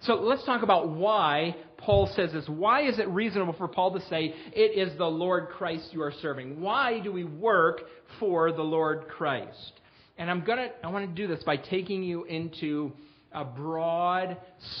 So 0.00 0.14
let's 0.14 0.44
talk 0.44 0.64
about 0.64 0.90
why 0.90 1.54
Paul 1.76 2.10
says 2.16 2.32
this. 2.32 2.48
Why 2.48 2.82
is 2.88 2.98
it 2.98 3.08
reasonable 3.08 3.52
for 3.52 3.68
Paul 3.68 3.98
to 3.98 4.04
say, 4.08 4.34
It 4.52 4.76
is 4.76 4.96
the 4.98 5.06
Lord 5.06 5.50
Christ 5.50 5.90
you 5.92 6.02
are 6.02 6.12
serving? 6.20 6.60
Why 6.60 6.98
do 6.98 7.12
we 7.12 7.24
work 7.24 7.82
for 8.18 8.50
the 8.50 8.62
Lord 8.62 9.06
Christ? 9.08 9.72
And 10.16 10.28
I'm 10.28 10.44
gonna 10.44 10.68
I 10.82 10.88
want 10.88 11.08
to 11.08 11.14
do 11.14 11.32
this 11.32 11.44
by 11.44 11.56
taking 11.56 12.02
you 12.02 12.24
into 12.24 12.92
a 13.32 13.44
broad, 13.44 14.36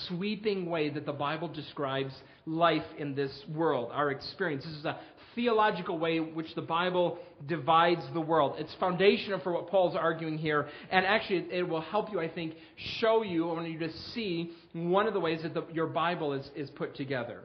sweeping 0.06 0.70
way 0.70 0.88
that 0.90 1.06
the 1.06 1.12
Bible 1.12 1.48
describes 1.48 2.14
life 2.46 2.84
in 2.98 3.14
this 3.14 3.32
world, 3.54 3.90
our 3.92 4.10
experience. 4.10 4.64
This 4.64 4.74
is 4.74 4.84
a 4.84 4.98
theological 5.34 5.98
way 5.98 6.18
which 6.18 6.54
the 6.54 6.62
Bible 6.62 7.18
divides 7.46 8.02
the 8.12 8.20
world. 8.20 8.56
It's 8.58 8.74
foundational 8.80 9.38
for 9.40 9.52
what 9.52 9.68
Paul's 9.68 9.94
arguing 9.94 10.38
here, 10.38 10.68
and 10.90 11.06
actually 11.06 11.46
it 11.50 11.68
will 11.68 11.82
help 11.82 12.10
you, 12.10 12.20
I 12.20 12.28
think, 12.28 12.54
show 12.98 13.22
you, 13.22 13.48
I 13.50 13.52
want 13.52 13.68
you 13.68 13.78
to 13.80 13.92
see 14.14 14.50
one 14.72 15.06
of 15.06 15.14
the 15.14 15.20
ways 15.20 15.42
that 15.42 15.54
the, 15.54 15.64
your 15.72 15.86
Bible 15.86 16.32
is, 16.32 16.50
is 16.56 16.70
put 16.70 16.96
together. 16.96 17.42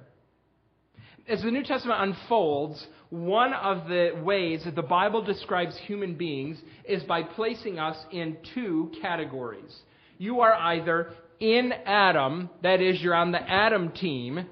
As 1.28 1.42
the 1.42 1.52
New 1.52 1.64
Testament 1.64 2.02
unfolds, 2.02 2.86
one 3.10 3.54
of 3.54 3.88
the 3.88 4.12
ways 4.24 4.64
that 4.66 4.76
the 4.76 4.82
Bible 4.82 5.22
describes 5.22 5.78
human 5.78 6.16
beings 6.16 6.58
is 6.84 7.04
by 7.04 7.24
placing 7.24 7.80
us 7.80 7.98
in 8.12 8.38
two 8.54 8.92
categories. 9.02 9.74
You 10.24 10.40
are 10.40 10.54
either 10.54 11.12
in 11.42 11.74
Adam, 11.86 12.50
that 12.62 12.80
is, 12.80 13.02
you're 13.02 13.14
on 13.14 13.34
the 13.34 13.42
Adam 13.42 13.92
team, 13.92 14.46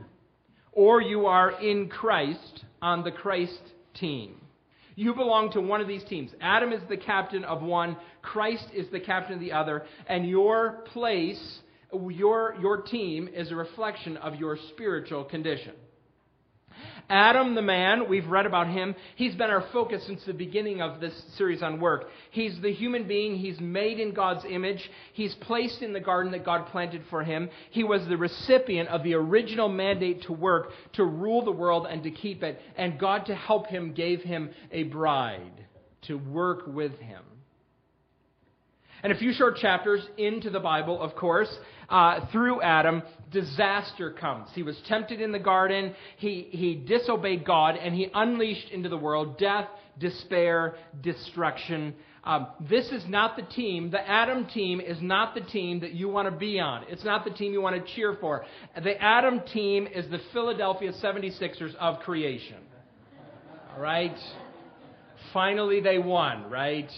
or 0.73 1.01
you 1.01 1.27
are 1.27 1.51
in 1.61 1.87
Christ 1.87 2.65
on 2.81 3.05
the 3.05 3.11
Christ 3.11 3.61
team. 3.93 4.35
You 4.97 5.15
belong 5.15 5.49
to 5.53 5.61
one 5.61 5.79
of 5.79 5.87
these 5.87 6.03
teams. 6.03 6.31
Adam 6.41 6.73
is 6.73 6.81
the 6.89 6.97
captain 6.97 7.45
of 7.45 7.61
one, 7.61 7.95
Christ 8.21 8.65
is 8.73 8.87
the 8.91 8.99
captain 8.99 9.35
of 9.35 9.39
the 9.39 9.53
other, 9.53 9.83
and 10.07 10.27
your 10.27 10.83
place, 10.91 11.59
your, 11.93 12.57
your 12.59 12.81
team, 12.81 13.29
is 13.33 13.49
a 13.49 13.55
reflection 13.55 14.17
of 14.17 14.35
your 14.35 14.57
spiritual 14.73 15.23
condition. 15.23 15.71
Adam, 17.11 17.55
the 17.55 17.61
man, 17.61 18.07
we've 18.07 18.27
read 18.27 18.45
about 18.45 18.67
him. 18.67 18.95
He's 19.17 19.35
been 19.35 19.49
our 19.49 19.65
focus 19.73 20.01
since 20.07 20.23
the 20.23 20.33
beginning 20.33 20.81
of 20.81 21.01
this 21.01 21.13
series 21.35 21.61
on 21.61 21.81
work. 21.81 22.05
He's 22.31 22.57
the 22.61 22.71
human 22.71 23.05
being. 23.05 23.35
He's 23.35 23.59
made 23.59 23.99
in 23.99 24.13
God's 24.13 24.45
image. 24.49 24.89
He's 25.11 25.35
placed 25.41 25.81
in 25.81 25.91
the 25.91 25.99
garden 25.99 26.31
that 26.31 26.45
God 26.45 26.67
planted 26.67 27.03
for 27.09 27.21
him. 27.21 27.49
He 27.71 27.83
was 27.83 28.07
the 28.07 28.15
recipient 28.15 28.87
of 28.87 29.03
the 29.03 29.15
original 29.15 29.67
mandate 29.67 30.23
to 30.23 30.31
work, 30.31 30.71
to 30.93 31.03
rule 31.03 31.43
the 31.43 31.51
world 31.51 31.85
and 31.85 32.01
to 32.03 32.11
keep 32.11 32.43
it. 32.43 32.61
And 32.77 32.97
God, 32.97 33.25
to 33.25 33.35
help 33.35 33.67
him, 33.67 33.93
gave 33.93 34.21
him 34.21 34.51
a 34.71 34.83
bride 34.83 35.65
to 36.03 36.15
work 36.15 36.63
with 36.65 36.97
him. 36.99 37.23
And 39.03 39.11
a 39.11 39.17
few 39.17 39.33
short 39.33 39.57
chapters 39.57 40.07
into 40.17 40.49
the 40.49 40.59
Bible, 40.59 41.01
of 41.01 41.15
course, 41.15 41.53
uh, 41.91 42.25
through 42.31 42.61
Adam, 42.61 43.03
disaster 43.31 44.11
comes. 44.11 44.47
He 44.55 44.63
was 44.63 44.79
tempted 44.87 45.21
in 45.21 45.31
the 45.31 45.39
garden, 45.39 45.93
he, 46.17 46.47
he 46.49 46.75
disobeyed 46.75 47.45
God, 47.45 47.75
and 47.75 47.93
he 47.93 48.09
unleashed 48.13 48.69
into 48.71 48.89
the 48.89 48.97
world 48.97 49.37
death, 49.37 49.67
despair, 49.99 50.75
destruction. 51.03 51.93
Um, 52.23 52.47
this 52.69 52.87
is 52.91 53.03
not 53.07 53.35
the 53.35 53.43
team, 53.43 53.91
the 53.91 54.07
Adam 54.07 54.47
team 54.47 54.79
is 54.79 54.97
not 55.01 55.35
the 55.35 55.41
team 55.41 55.81
that 55.81 55.93
you 55.93 56.07
want 56.07 56.31
to 56.31 56.35
be 56.35 56.59
on. 56.59 56.85
It's 56.87 57.03
not 57.03 57.25
the 57.25 57.31
team 57.31 57.51
you 57.51 57.61
want 57.61 57.83
to 57.83 57.93
cheer 57.95 58.17
for. 58.21 58.45
The 58.81 59.01
Adam 59.01 59.41
team 59.53 59.87
is 59.87 60.09
the 60.09 60.19
Philadelphia 60.31 60.93
76ers 61.03 61.75
of 61.75 61.99
creation. 61.99 62.57
All 63.75 63.81
right? 63.81 64.15
Finally, 65.33 65.81
they 65.81 65.97
won, 65.97 66.49
right? 66.49 66.89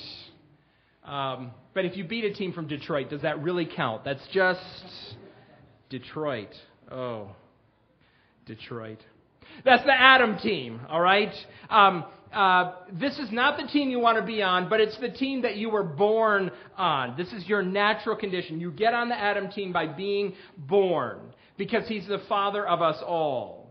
Um, 1.05 1.51
but 1.73 1.85
if 1.85 1.97
you 1.97 2.03
beat 2.03 2.23
a 2.23 2.33
team 2.33 2.53
from 2.53 2.67
Detroit, 2.67 3.09
does 3.09 3.21
that 3.21 3.41
really 3.41 3.65
count? 3.65 4.03
That's 4.05 4.25
just 4.31 4.61
Detroit. 5.89 6.49
Oh, 6.91 7.29
Detroit. 8.45 8.99
That's 9.65 9.83
the 9.83 9.93
Adam 9.93 10.37
team, 10.37 10.81
all 10.89 11.01
right? 11.01 11.33
Um, 11.69 12.05
uh, 12.33 12.73
this 12.91 13.19
is 13.19 13.31
not 13.31 13.57
the 13.59 13.67
team 13.67 13.89
you 13.89 13.99
want 13.99 14.17
to 14.17 14.25
be 14.25 14.41
on, 14.41 14.67
but 14.69 14.79
it's 14.79 14.99
the 14.99 15.09
team 15.09 15.43
that 15.43 15.55
you 15.57 15.69
were 15.69 15.83
born 15.83 16.51
on. 16.77 17.15
This 17.15 17.31
is 17.31 17.47
your 17.47 17.61
natural 17.61 18.15
condition. 18.15 18.59
You 18.59 18.71
get 18.71 18.93
on 18.93 19.09
the 19.09 19.15
Adam 19.15 19.51
team 19.51 19.71
by 19.71 19.85
being 19.85 20.33
born 20.57 21.19
because 21.57 21.87
he's 21.87 22.07
the 22.07 22.21
father 22.27 22.65
of 22.65 22.81
us 22.81 22.97
all. 23.05 23.62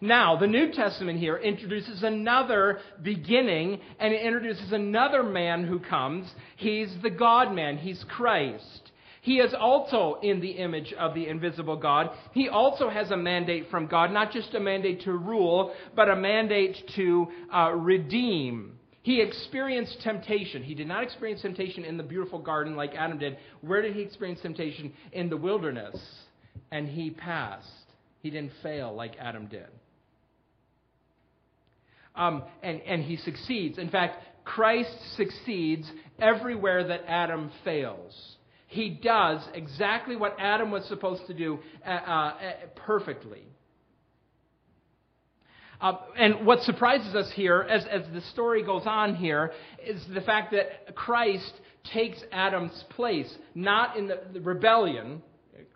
Now, 0.00 0.36
the 0.36 0.46
New 0.46 0.72
Testament 0.72 1.18
here 1.18 1.36
introduces 1.36 2.02
another 2.02 2.80
beginning, 3.02 3.80
and 3.98 4.12
it 4.12 4.22
introduces 4.22 4.72
another 4.72 5.22
man 5.22 5.64
who 5.64 5.78
comes. 5.78 6.30
He's 6.56 6.94
the 7.02 7.10
God 7.10 7.54
man, 7.54 7.78
he's 7.78 8.04
Christ. 8.08 8.92
He 9.24 9.38
is 9.38 9.54
also 9.58 10.18
in 10.22 10.40
the 10.40 10.50
image 10.50 10.92
of 10.98 11.14
the 11.14 11.28
invisible 11.28 11.76
God. 11.76 12.10
He 12.32 12.50
also 12.50 12.90
has 12.90 13.10
a 13.10 13.16
mandate 13.16 13.70
from 13.70 13.86
God, 13.86 14.12
not 14.12 14.32
just 14.32 14.52
a 14.52 14.60
mandate 14.60 15.00
to 15.04 15.12
rule, 15.12 15.72
but 15.96 16.10
a 16.10 16.16
mandate 16.16 16.76
to 16.96 17.28
uh, 17.50 17.70
redeem. 17.72 18.78
He 19.00 19.22
experienced 19.22 19.98
temptation. 20.02 20.62
He 20.62 20.74
did 20.74 20.88
not 20.88 21.02
experience 21.02 21.40
temptation 21.40 21.84
in 21.84 21.96
the 21.96 22.02
beautiful 22.02 22.38
garden 22.38 22.76
like 22.76 22.94
Adam 22.94 23.18
did. 23.18 23.38
Where 23.62 23.80
did 23.80 23.94
he 23.94 24.02
experience 24.02 24.40
temptation? 24.42 24.92
In 25.12 25.30
the 25.30 25.36
wilderness. 25.38 25.96
And 26.70 26.86
he 26.86 27.10
passed. 27.10 27.68
He 28.20 28.28
didn't 28.30 28.52
fail 28.62 28.94
like 28.94 29.16
Adam 29.18 29.46
did. 29.46 29.68
Um, 32.14 32.44
and, 32.62 32.80
and 32.82 33.02
he 33.02 33.16
succeeds. 33.16 33.78
In 33.78 33.90
fact, 33.90 34.22
Christ 34.44 34.94
succeeds 35.16 35.90
everywhere 36.18 36.86
that 36.86 37.02
Adam 37.08 37.50
fails. 37.64 38.36
He 38.66 38.90
does 38.90 39.40
exactly 39.54 40.16
what 40.16 40.36
Adam 40.38 40.70
was 40.70 40.84
supposed 40.86 41.26
to 41.26 41.34
do 41.34 41.58
uh, 41.86 41.90
uh, 41.90 42.32
perfectly. 42.86 43.42
Uh, 45.80 45.98
and 46.16 46.46
what 46.46 46.60
surprises 46.62 47.14
us 47.14 47.30
here, 47.34 47.66
as, 47.68 47.84
as 47.90 48.02
the 48.12 48.20
story 48.32 48.64
goes 48.64 48.82
on 48.86 49.14
here, 49.16 49.52
is 49.84 50.02
the 50.14 50.20
fact 50.20 50.52
that 50.52 50.94
Christ 50.94 51.52
takes 51.92 52.18
Adam's 52.32 52.84
place, 52.90 53.32
not 53.54 53.96
in 53.96 54.08
the, 54.08 54.20
the 54.32 54.40
rebellion, 54.40 55.22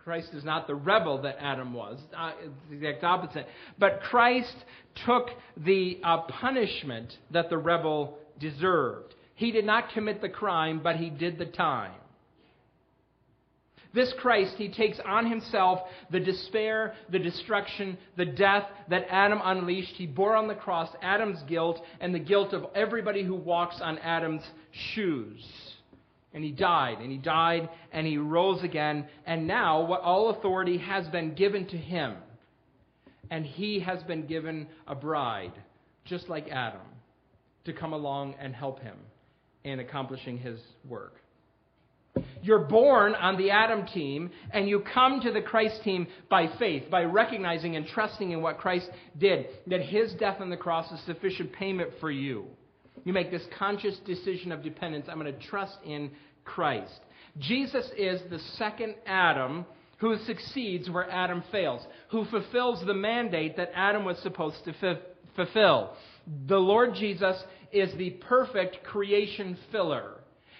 Christ 0.09 0.33
is 0.33 0.43
not 0.43 0.67
the 0.67 0.75
rebel 0.75 1.21
that 1.21 1.37
Adam 1.39 1.75
was. 1.75 1.99
Uh, 2.17 2.33
the 2.71 2.77
exact 2.77 3.05
opposite. 3.05 3.47
But 3.79 4.01
Christ 4.01 4.57
took 5.05 5.29
the 5.59 6.01
uh, 6.03 6.23
punishment 6.23 7.19
that 7.31 7.51
the 7.51 7.59
rebel 7.59 8.17
deserved. 8.41 9.15
He 9.35 9.53
did 9.53 9.67
not 9.67 9.91
commit 9.91 10.23
the 10.23 10.31
crime, 10.31 10.81
but 10.83 10.97
he 10.97 11.11
did 11.11 11.37
the 11.37 11.45
time. 11.45 11.93
This 13.93 14.11
Christ, 14.15 14.55
he 14.57 14.71
takes 14.71 14.99
on 15.05 15.29
himself 15.29 15.81
the 16.11 16.21
despair, 16.21 16.95
the 17.11 17.19
destruction, 17.19 17.99
the 18.17 18.25
death 18.25 18.65
that 18.89 19.09
Adam 19.11 19.43
unleashed. 19.45 19.97
He 19.97 20.07
bore 20.07 20.37
on 20.37 20.49
the 20.49 20.55
cross 20.55 20.89
Adam's 21.03 21.43
guilt 21.43 21.85
and 22.01 22.15
the 22.15 22.19
guilt 22.19 22.55
of 22.55 22.65
everybody 22.75 23.25
who 23.25 23.35
walks 23.35 23.79
on 23.83 23.99
Adam's 23.99 24.51
shoes. 24.95 25.68
And 26.35 26.45
he 26.45 26.51
died, 26.51 26.99
and 27.01 27.11
he 27.11 27.19
died, 27.19 27.69
and 27.91 28.07
he 28.07 28.19
rose 28.19 28.63
again. 28.63 29.07
And 29.27 29.47
now, 29.47 29.85
what 29.85 30.03
all 30.03 30.31
authority 30.31 30.79
has 30.79 31.09
been 31.09 31.35
given 31.35 31.67
to 31.69 31.77
him. 31.77 32.17
And 33.31 33.45
he 33.45 33.81
has 33.81 34.03
been 34.03 34.27
given 34.27 34.69
a 34.87 34.95
bride, 34.95 35.53
just 36.05 36.29
like 36.29 36.49
Adam, 36.49 36.87
to 37.65 37.73
come 37.73 37.93
along 37.93 38.35
and 38.41 38.55
help 38.55 38.81
him 38.81 38.97
in 39.65 39.81
accomplishing 39.81 40.39
his 40.39 40.61
work. 40.87 41.15
You're 42.43 42.61
born 42.61 43.15
on 43.15 43.37
the 43.37 43.51
Adam 43.51 43.87
team, 43.87 44.31
and 44.53 44.69
you 44.69 44.81
come 44.81 45.21
to 45.21 45.33
the 45.33 45.43
Christ 45.43 45.83
team 45.83 46.07
by 46.29 46.49
faith, 46.59 46.91
by 46.91 47.05
recognizing 47.05 47.77
and 47.77 47.87
trusting 47.87 48.31
in 48.31 48.43
what 48.43 48.59
Christ 48.59 48.89
did, 49.19 49.47
that 49.67 49.83
his 49.83 50.13
death 50.15 50.41
on 50.41 50.51
the 50.51 50.57
cross 50.57 50.91
is 50.93 51.01
sufficient 51.07 51.53
payment 51.53 51.91
for 52.01 52.11
you. 52.11 52.47
You 53.09 53.15
make 53.15 53.31
this 53.31 53.47
conscious 53.59 53.97
decision 54.05 54.53
of 54.53 54.63
dependence. 54.63 55.07
I'm 55.09 55.19
going 55.19 55.33
to 55.33 55.47
trust 55.47 55.79
in 55.83 56.11
Christ. 56.45 57.01
Jesus 57.39 57.91
is 57.97 58.21
the 58.29 58.39
second 58.59 58.97
Adam 59.07 59.65
who 59.97 60.15
succeeds 60.27 60.91
where 60.91 61.11
Adam 61.11 61.43
fails, 61.51 61.81
who 62.11 62.27
fulfills 62.27 62.85
the 62.85 62.93
mandate 62.93 63.57
that 63.57 63.71
Adam 63.75 64.05
was 64.05 64.19
supposed 64.19 64.63
to 64.67 64.75
f- 64.83 64.99
fulfill. 65.35 65.95
The 66.49 66.59
Lord 66.59 66.97
Jesus 66.97 67.43
is 67.73 67.91
the 67.97 68.11
perfect 68.11 68.85
creation 68.85 69.57
filler. 69.73 70.17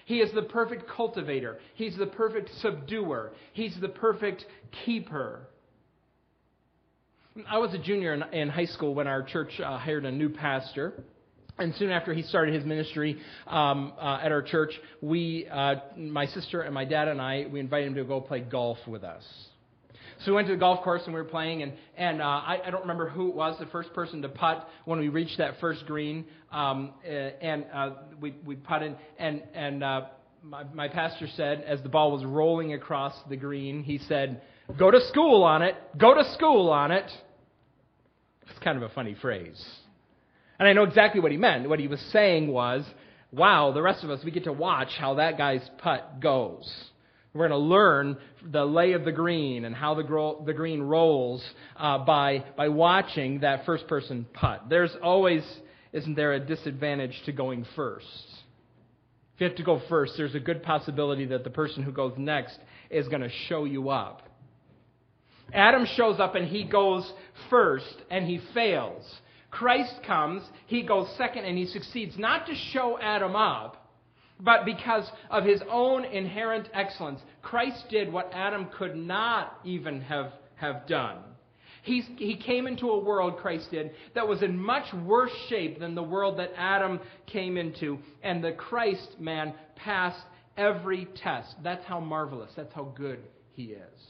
He 0.07 0.21
is 0.21 0.33
the 0.33 0.41
perfect 0.41 0.89
cultivator. 0.89 1.59
He's 1.75 1.99
the 1.99 2.07
perfect 2.07 2.49
subduer. 2.63 3.33
He's 3.53 3.79
the 3.79 3.91
perfect 3.91 4.47
keeper. 4.87 5.49
I 7.47 7.59
was 7.59 7.75
a 7.75 7.79
junior 7.79 8.15
in, 8.15 8.23
in 8.33 8.49
high 8.49 8.65
school 8.65 8.95
when 8.95 9.07
our 9.07 9.23
church 9.23 9.61
uh, 9.61 9.77
hired 9.77 10.07
a 10.07 10.11
new 10.11 10.31
pastor. 10.31 10.95
And 11.59 11.75
soon 11.75 11.91
after 11.91 12.15
he 12.15 12.23
started 12.23 12.55
his 12.55 12.65
ministry 12.65 13.19
um, 13.49 13.93
uh, 13.99 14.21
at 14.23 14.31
our 14.31 14.43
church, 14.43 14.73
we, 15.01 15.49
uh, 15.51 15.77
my 15.97 16.27
sister 16.27 16.61
and 16.61 16.73
my 16.73 16.85
dad 16.85 17.09
and 17.09 17.21
I, 17.21 17.47
we 17.51 17.59
invited 17.59 17.89
him 17.89 17.95
to 17.97 18.05
go 18.05 18.21
play 18.21 18.41
golf 18.41 18.79
with 18.87 19.03
us. 19.03 19.25
So 20.25 20.33
we 20.33 20.37
went 20.37 20.49
to 20.49 20.55
the 20.55 20.59
golf 20.59 20.83
course 20.83 21.03
and 21.05 21.15
we 21.15 21.21
were 21.21 21.29
playing, 21.29 21.63
and, 21.63 21.73
and 21.97 22.21
uh, 22.23 22.25
I, 22.25 22.61
I 22.67 22.71
don't 22.71 22.83
remember 22.83 23.09
who 23.09 23.29
it 23.29 23.35
was, 23.35 23.59
the 23.59 23.67
first 23.67 23.93
person 23.93 24.23
to 24.23 24.29
putt 24.29 24.69
when 24.85 24.99
we 24.99 25.09
reached 25.09 25.39
that 25.39 25.61
first 25.61 25.87
green. 25.87 26.27
Um, 26.51 26.93
uh, 27.05 27.09
and 27.09 27.67
uh, 27.73 27.91
we, 28.21 28.35
we 28.45 28.57
putted, 28.57 28.97
and, 29.19 29.43
and 29.55 29.83
uh, 29.83 30.03
my, 30.43 30.65
my 30.75 30.89
pastor 30.89 31.27
said, 31.37 31.63
as 31.63 31.83
the 31.83 31.89
ball 31.89 32.13
was 32.13 32.25
rolling 32.25 32.73
across 32.73 33.15
the 33.29 33.37
green, 33.37 33.83
he 33.83 33.99
said, 33.99 34.43
Go 34.79 34.91
to 34.91 35.01
school 35.09 35.45
on 35.45 35.63
it, 35.63 35.75
go 35.97 36.15
to 36.15 36.25
school 36.35 36.71
on 36.71 36.91
it. 36.91 37.11
It's 38.49 38.59
kind 38.61 38.77
of 38.77 38.89
a 38.89 38.95
funny 38.95 39.17
phrase. 39.21 39.65
And 40.59 40.69
I 40.69 40.73
know 40.73 40.85
exactly 40.85 41.21
what 41.21 41.33
he 41.33 41.39
meant. 41.39 41.69
What 41.69 41.79
he 41.79 41.89
was 41.89 42.01
saying 42.13 42.49
was, 42.49 42.85
wow, 43.31 43.73
the 43.73 43.83
rest 43.83 44.05
of 44.05 44.11
us, 44.11 44.25
we 44.25 44.31
get 44.31 44.45
to 44.45 44.53
watch 44.53 44.91
how 44.99 45.15
that 45.15 45.39
guy's 45.39 45.69
putt 45.79 46.21
goes. 46.21 46.69
We're 47.33 47.49
going 47.49 47.61
to 47.61 47.67
learn 47.67 48.17
the 48.43 48.65
lay 48.65 48.93
of 48.93 49.05
the 49.05 49.13
green 49.13 49.65
and 49.65 49.75
how 49.75 49.95
the, 49.95 50.03
gro- 50.03 50.43
the 50.45 50.55
green 50.55 50.81
rolls 50.81 51.45
uh, 51.77 51.99
by, 51.99 52.45
by 52.57 52.69
watching 52.69 53.41
that 53.41 53.67
first 53.67 53.87
person 53.87 54.27
putt. 54.33 54.65
There's 54.69 54.91
always, 55.03 55.45
isn't 55.93 56.17
there, 56.17 56.33
a 56.33 56.41
disadvantage 56.41 57.15
to 57.27 57.33
going 57.33 57.67
first? 57.77 58.07
If 59.35 59.43
you 59.43 59.47
have 59.47 59.57
to 59.57 59.63
go 59.63 59.81
first, 59.89 60.15
there's 60.17 60.35
a 60.35 60.41
good 60.41 60.65
possibility 60.65 61.27
that 61.27 61.45
the 61.45 61.51
person 61.51 61.85
who 61.85 61.93
goes 61.93 62.15
next 62.17 62.59
is 62.91 63.07
going 63.07 63.23
to 63.23 63.31
show 63.49 63.65
you 63.65 63.91
up. 63.91 64.23
Adam 65.53 65.87
shows 65.95 66.19
up 66.19 66.35
and 66.35 66.49
he 66.49 66.65
goes 66.65 67.11
first 67.49 67.95
and 68.11 68.27
he 68.27 68.41
fails. 68.53 69.05
Christ 69.51 69.95
comes, 70.07 70.43
he 70.67 70.83
goes 70.83 71.09
second 71.17 71.45
and 71.45 71.57
he 71.57 71.67
succeeds, 71.67 72.19
not 72.19 72.47
to 72.47 72.55
show 72.73 72.99
Adam 73.01 73.35
up, 73.35 73.89
but 74.41 74.65
because 74.65 75.11
of 75.31 75.45
his 75.45 75.63
own 75.71 76.05
inherent 76.05 76.69
excellence, 76.73 77.21
Christ 77.43 77.85
did 77.91 78.13
what 78.13 78.31
Adam 78.33 78.69
could 78.77 78.95
not 78.95 79.59
even 79.65 80.01
have, 80.03 80.33
have 80.57 80.87
done. 80.87 81.19
He's, 81.83 82.05
he 82.17 82.37
came 82.37 82.67
into 82.67 82.91
a 82.91 82.99
world, 83.03 83.39
Christ 83.39 83.71
did, 83.71 83.93
that 84.15 84.29
was 84.29 84.43
in 84.43 84.59
much 84.59 84.93
worse 84.93 85.33
shape 85.49 85.81
than 85.81 85.95
the 85.95 86.03
world 86.03 86.39
that 86.39 86.53
Adam 86.57 87.01
came 87.27 87.57
into. 87.57 87.99
And 88.23 88.45
the 88.45 88.53
Christ 88.53 89.17
man 89.19 89.55
passed 89.77 90.21
every 90.57 91.09
test. 91.23 91.55
That's 91.63 91.85
how 91.87 92.01
marvelous, 92.01 92.51
that's 92.55 92.75
how 92.75 92.93
good 92.97 93.21
he 93.53 93.65
is. 93.67 94.01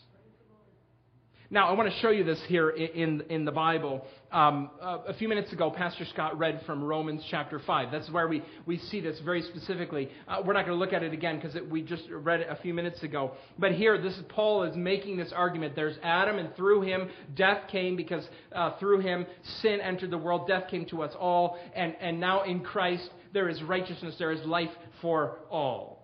Now, 1.51 1.69
I 1.69 1.73
want 1.73 1.91
to 1.91 1.99
show 2.01 2.11
you 2.11 2.25
this 2.25 2.39
here 2.47 2.69
in, 2.69 3.23
in 3.31 3.47
the 3.47 3.53
Bible. 3.53 4.05
Um, 4.31 4.69
a 4.83 5.15
few 5.15 5.31
minutes 5.31 5.51
ago, 5.51 5.71
Pastor 5.71 6.05
Scott 6.05 6.39
read 6.39 6.61
from 6.67 6.85
Romans 6.85 7.25
chapter 7.31 7.59
5. 7.59 7.91
That's 7.91 8.11
where 8.11 8.29
we, 8.29 8.43
we 8.67 8.77
see 8.77 9.01
this 9.01 9.19
very 9.25 9.41
specifically. 9.41 10.11
Uh, 10.29 10.43
we're 10.45 10.53
not 10.53 10.67
going 10.67 10.79
to 10.79 10.85
look 10.85 10.93
at 10.93 11.03
it 11.03 11.15
again 11.15 11.41
because 11.41 11.57
we 11.71 11.81
just 11.81 12.03
read 12.11 12.41
it 12.41 12.49
a 12.51 12.57
few 12.57 12.75
minutes 12.75 13.03
ago. 13.03 13.33
But 13.59 13.73
here, 13.73 13.97
this 13.97 14.13
is 14.13 14.25
Paul 14.29 14.65
is 14.65 14.77
making 14.77 15.17
this 15.17 15.33
argument. 15.35 15.75
There's 15.75 15.97
Adam, 16.03 16.37
and 16.37 16.55
through 16.55 16.83
him, 16.83 17.09
death 17.35 17.67
came 17.73 17.97
because 17.97 18.29
uh, 18.55 18.79
through 18.79 19.01
him, 19.01 19.25
sin 19.63 19.81
entered 19.81 20.11
the 20.11 20.19
world. 20.19 20.47
Death 20.49 20.69
came 20.71 20.85
to 20.87 21.03
us 21.03 21.15
all. 21.19 21.59
And, 21.75 21.97
and 21.99 22.21
now 22.21 22.43
in 22.43 22.61
Christ, 22.61 23.09
there 23.33 23.49
is 23.49 23.63
righteousness, 23.63 24.17
there 24.19 24.33
is 24.33 24.45
life 24.45 24.73
for 25.01 25.39
all 25.49 25.98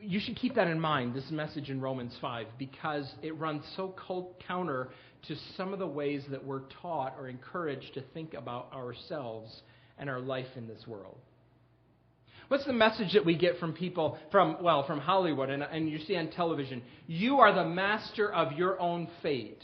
you 0.00 0.20
should 0.20 0.36
keep 0.36 0.54
that 0.54 0.68
in 0.68 0.80
mind, 0.80 1.14
this 1.14 1.30
message 1.30 1.70
in 1.70 1.80
Romans 1.80 2.16
5, 2.20 2.46
because 2.58 3.10
it 3.22 3.36
runs 3.38 3.64
so 3.76 3.94
counter 4.46 4.88
to 5.28 5.36
some 5.56 5.72
of 5.72 5.78
the 5.78 5.86
ways 5.86 6.22
that 6.30 6.44
we're 6.44 6.62
taught 6.82 7.14
or 7.18 7.28
encouraged 7.28 7.94
to 7.94 8.02
think 8.12 8.34
about 8.34 8.72
ourselves 8.72 9.62
and 9.98 10.10
our 10.10 10.20
life 10.20 10.46
in 10.56 10.66
this 10.66 10.86
world. 10.86 11.16
What's 12.48 12.66
the 12.66 12.74
message 12.74 13.14
that 13.14 13.24
we 13.24 13.36
get 13.36 13.58
from 13.58 13.72
people 13.72 14.18
from, 14.30 14.58
well, 14.62 14.86
from 14.86 15.00
Hollywood 15.00 15.48
and, 15.48 15.62
and 15.62 15.88
you 15.88 15.98
see 16.00 16.16
on 16.16 16.28
television? 16.28 16.82
You 17.06 17.38
are 17.38 17.54
the 17.54 17.64
master 17.64 18.32
of 18.32 18.52
your 18.52 18.78
own 18.80 19.08
fate. 19.22 19.62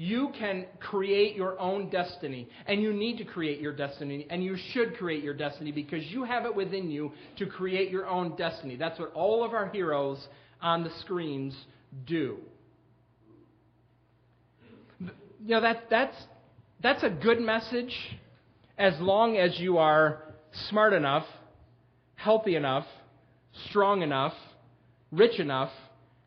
You 0.00 0.30
can 0.38 0.66
create 0.78 1.34
your 1.34 1.58
own 1.58 1.90
destiny, 1.90 2.48
and 2.66 2.80
you 2.80 2.92
need 2.92 3.18
to 3.18 3.24
create 3.24 3.60
your 3.60 3.72
destiny, 3.74 4.28
and 4.30 4.44
you 4.44 4.56
should 4.70 4.96
create 4.96 5.24
your 5.24 5.34
destiny 5.34 5.72
because 5.72 6.04
you 6.04 6.22
have 6.22 6.44
it 6.44 6.54
within 6.54 6.88
you 6.88 7.10
to 7.38 7.46
create 7.46 7.90
your 7.90 8.06
own 8.06 8.36
destiny. 8.36 8.76
That's 8.76 8.96
what 9.00 9.12
all 9.12 9.42
of 9.42 9.54
our 9.54 9.68
heroes 9.70 10.24
on 10.62 10.84
the 10.84 10.90
screens 11.00 11.52
do. 12.06 12.38
You 15.00 15.10
know, 15.40 15.62
that, 15.62 15.90
that's, 15.90 16.16
that's 16.80 17.02
a 17.02 17.10
good 17.10 17.40
message 17.40 17.92
as 18.78 18.94
long 19.00 19.36
as 19.36 19.58
you 19.58 19.78
are 19.78 20.22
smart 20.68 20.92
enough, 20.92 21.26
healthy 22.14 22.54
enough, 22.54 22.86
strong 23.68 24.02
enough, 24.02 24.34
rich 25.10 25.40
enough, 25.40 25.72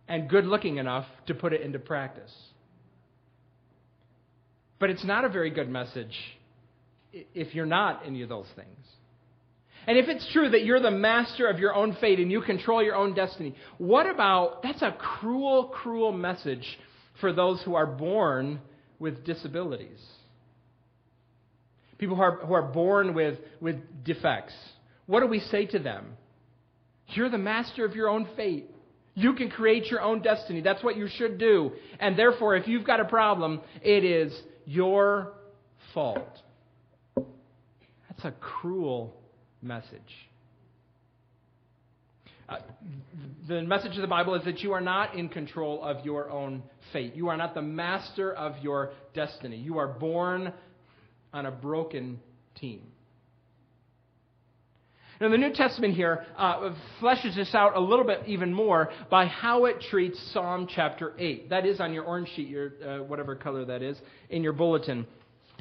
and 0.10 0.30
good 0.30 0.44
looking 0.44 0.76
enough 0.76 1.06
to 1.28 1.34
put 1.34 1.54
it 1.54 1.62
into 1.62 1.80
practice. 1.80 2.34
But 4.82 4.90
it's 4.90 5.06
not 5.06 5.24
a 5.24 5.30
very 5.30 5.52
good 5.52 5.70
message 5.70 6.18
if 7.14 7.54
you're 7.54 7.68
not 7.68 8.02
any 8.04 8.24
of 8.24 8.30
those 8.30 8.48
things. 8.56 8.68
And 9.86 9.96
if 9.96 10.10
it's 10.10 10.28
true 10.34 10.50
that 10.50 10.66
you're 10.66 10.80
the 10.80 10.90
master 10.90 11.48
of 11.48 11.60
your 11.60 11.76
own 11.76 11.96
fate 12.02 12.20
and 12.20 12.32
you 12.32 12.42
control 12.42 12.84
your 12.84 12.96
own 12.96 13.14
destiny, 13.14 13.56
what 13.78 14.08
about 14.08 14.64
that's 14.64 14.82
a 14.82 14.92
cruel, 14.92 15.66
cruel 15.66 16.12
message 16.12 16.66
for 17.20 17.32
those 17.32 17.62
who 17.62 17.76
are 17.76 17.86
born 17.86 18.60
with 18.98 19.24
disabilities? 19.24 20.00
People 22.00 22.16
who 22.16 22.24
are, 22.24 22.38
who 22.38 22.54
are 22.54 22.64
born 22.64 23.14
with, 23.14 23.38
with 23.60 23.76
defects. 24.04 24.54
What 25.06 25.20
do 25.20 25.28
we 25.28 25.42
say 25.42 25.68
to 25.68 25.80
them? 25.80 26.18
You're 27.10 27.30
the 27.30 27.38
master 27.38 27.86
of 27.86 27.96
your 27.96 28.10
own 28.10 28.28
fate. 28.36 28.68
You 29.14 29.34
can 29.34 29.52
create 29.52 29.88
your 29.88 30.02
own 30.02 30.24
destiny. 30.24 30.62
That's 30.62 30.84
what 30.84 30.98
you 30.98 31.08
should 31.08 31.38
do. 31.38 31.74
And 32.00 32.18
therefore, 32.18 32.56
if 32.56 32.68
you've 32.68 32.86
got 32.86 33.00
a 33.00 33.06
problem, 33.06 33.62
it 33.84 34.04
is 34.04 34.34
your 34.66 35.34
fault. 35.94 36.38
That's 37.16 38.26
a 38.26 38.32
cruel 38.40 39.16
message. 39.62 40.00
Uh, 42.48 42.58
the 43.48 43.62
message 43.62 43.96
of 43.96 44.02
the 44.02 44.08
Bible 44.08 44.36
is 44.36 44.44
that 44.44 44.60
you 44.60 44.74
are 44.74 44.82
not 44.82 45.16
in 45.16 45.30
control 45.30 45.82
of 45.82 46.06
your 46.06 46.30
own 46.30 46.64
fate. 46.92 47.16
You 47.16 47.30
are 47.30 47.38
not 47.38 47.54
the 47.54 47.62
master 47.62 48.34
of 48.34 48.62
your 48.62 48.92
destiny. 49.14 49.56
You 49.56 49.78
are 49.78 49.88
born 49.88 50.52
on 51.34 51.46
a 51.46 51.52
broken 51.52 52.20
team. 52.60 52.82
Now, 55.22 55.30
the 55.30 55.38
New 55.38 55.54
Testament 55.54 55.94
here 55.94 56.26
uh, 56.36 56.74
fleshes 57.00 57.36
this 57.36 57.54
out 57.54 57.78
a 57.78 57.80
little 57.80 58.04
bit 58.04 58.24
even 58.26 58.52
more 58.52 58.90
by 59.12 59.28
how 59.28 59.66
it 59.66 59.80
treats 59.92 60.20
Psalm 60.34 60.68
chapter 60.68 61.14
8. 61.16 61.48
That 61.52 61.64
is 61.64 61.80
on 61.80 61.94
your 61.94 62.06
orange 62.06 62.30
sheet, 62.36 62.48
your, 62.48 62.72
uh, 62.84 63.04
whatever 63.04 63.36
color 63.36 63.64
that 63.66 63.84
is, 63.84 64.00
in 64.32 64.42
your 64.42 64.54
bulletin. 64.54 65.06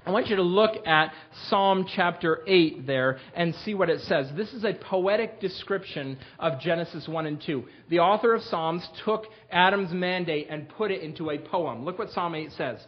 I 0.07 0.13
want 0.13 0.29
you 0.29 0.37
to 0.37 0.43
look 0.43 0.87
at 0.87 1.13
Psalm 1.49 1.85
chapter 1.95 2.41
8 2.47 2.87
there 2.87 3.19
and 3.35 3.55
see 3.57 3.75
what 3.75 3.91
it 3.91 4.01
says. 4.01 4.29
This 4.35 4.51
is 4.55 4.65
a 4.65 4.73
poetic 4.73 5.43
description 5.43 6.17
of 6.39 6.59
Genesis 6.59 7.07
1 7.07 7.27
and 7.27 7.43
2. 7.45 7.63
The 7.91 7.99
author 7.99 8.35
of 8.35 8.41
Psalms 8.45 8.89
took 9.05 9.25
Adam's 9.51 9.93
mandate 9.93 10.47
and 10.49 10.71
put 10.71 10.91
it 10.91 11.03
into 11.03 11.29
a 11.29 11.39
poem. 11.39 11.85
Look 11.85 11.99
what 11.99 12.09
Psalm 12.13 12.35
8 12.35 12.51
says. 12.57 12.79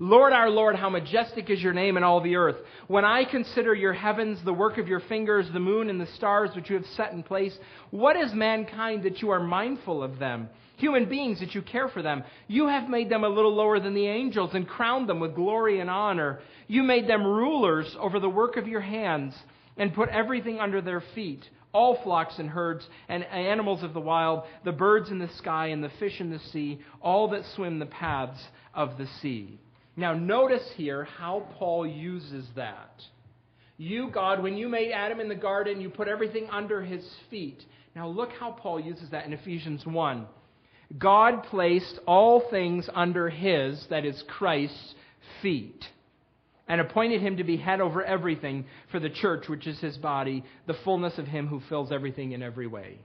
Lord 0.00 0.32
our 0.32 0.48
Lord, 0.48 0.76
how 0.76 0.88
majestic 0.90 1.50
is 1.50 1.60
your 1.60 1.72
name 1.72 1.96
in 1.96 2.04
all 2.04 2.20
the 2.20 2.36
earth. 2.36 2.56
When 2.86 3.04
I 3.04 3.24
consider 3.24 3.74
your 3.74 3.92
heavens, 3.92 4.38
the 4.44 4.52
work 4.52 4.78
of 4.78 4.86
your 4.86 5.00
fingers, 5.00 5.46
the 5.52 5.58
moon 5.58 5.90
and 5.90 6.00
the 6.00 6.06
stars 6.14 6.50
which 6.54 6.70
you 6.70 6.76
have 6.76 6.86
set 6.96 7.12
in 7.12 7.24
place, 7.24 7.56
what 7.90 8.16
is 8.16 8.32
mankind 8.32 9.02
that 9.02 9.20
you 9.20 9.30
are 9.30 9.40
mindful 9.40 10.02
of 10.02 10.20
them? 10.20 10.50
Human 10.76 11.08
beings 11.08 11.40
that 11.40 11.52
you 11.52 11.62
care 11.62 11.88
for 11.88 12.00
them. 12.00 12.22
You 12.46 12.68
have 12.68 12.88
made 12.88 13.10
them 13.10 13.24
a 13.24 13.28
little 13.28 13.52
lower 13.52 13.80
than 13.80 13.94
the 13.94 14.06
angels 14.06 14.50
and 14.54 14.68
crowned 14.68 15.08
them 15.08 15.18
with 15.18 15.34
glory 15.34 15.80
and 15.80 15.90
honor. 15.90 16.38
You 16.68 16.84
made 16.84 17.08
them 17.08 17.26
rulers 17.26 17.96
over 17.98 18.20
the 18.20 18.28
work 18.28 18.56
of 18.56 18.68
your 18.68 18.80
hands 18.80 19.34
and 19.76 19.94
put 19.94 20.10
everything 20.10 20.60
under 20.60 20.80
their 20.80 21.02
feet 21.14 21.44
all 21.70 22.02
flocks 22.02 22.38
and 22.38 22.48
herds 22.48 22.86
and 23.08 23.22
animals 23.24 23.82
of 23.82 23.92
the 23.92 24.00
wild, 24.00 24.42
the 24.64 24.72
birds 24.72 25.10
in 25.10 25.18
the 25.18 25.28
sky 25.36 25.66
and 25.66 25.84
the 25.84 25.90
fish 25.98 26.18
in 26.18 26.30
the 26.30 26.38
sea, 26.50 26.80
all 27.02 27.28
that 27.28 27.42
swim 27.54 27.78
the 27.78 27.86
paths 27.86 28.42
of 28.72 28.96
the 28.96 29.06
sea. 29.20 29.60
Now, 29.98 30.14
notice 30.14 30.62
here 30.76 31.02
how 31.02 31.48
Paul 31.58 31.84
uses 31.84 32.46
that. 32.54 33.02
You, 33.78 34.12
God, 34.12 34.40
when 34.40 34.56
you 34.56 34.68
made 34.68 34.92
Adam 34.92 35.18
in 35.18 35.28
the 35.28 35.34
garden, 35.34 35.80
you 35.80 35.90
put 35.90 36.06
everything 36.06 36.46
under 36.52 36.80
his 36.80 37.04
feet. 37.30 37.60
Now, 37.96 38.06
look 38.06 38.30
how 38.38 38.52
Paul 38.52 38.78
uses 38.78 39.10
that 39.10 39.26
in 39.26 39.32
Ephesians 39.32 39.84
1. 39.84 40.24
God 40.98 41.42
placed 41.42 41.98
all 42.06 42.48
things 42.48 42.88
under 42.94 43.28
his, 43.28 43.84
that 43.90 44.04
is 44.04 44.22
Christ's, 44.28 44.94
feet, 45.42 45.84
and 46.68 46.80
appointed 46.80 47.20
him 47.20 47.36
to 47.36 47.44
be 47.44 47.56
head 47.56 47.80
over 47.80 48.04
everything 48.04 48.66
for 48.92 49.00
the 49.00 49.10
church, 49.10 49.48
which 49.48 49.66
is 49.66 49.80
his 49.80 49.98
body, 49.98 50.44
the 50.68 50.78
fullness 50.84 51.18
of 51.18 51.26
him 51.26 51.48
who 51.48 51.60
fills 51.68 51.90
everything 51.90 52.30
in 52.30 52.42
every 52.44 52.68
way. 52.68 52.98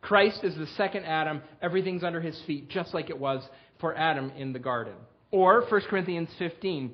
Christ 0.00 0.42
is 0.42 0.56
the 0.56 0.66
second 0.78 1.04
Adam. 1.04 1.42
Everything's 1.60 2.02
under 2.02 2.22
his 2.22 2.40
feet, 2.46 2.70
just 2.70 2.94
like 2.94 3.10
it 3.10 3.18
was 3.18 3.46
for 3.78 3.94
Adam 3.94 4.32
in 4.38 4.54
the 4.54 4.58
garden. 4.58 4.94
Or 5.30 5.64
1 5.68 5.80
Corinthians 5.88 6.30
15. 6.38 6.92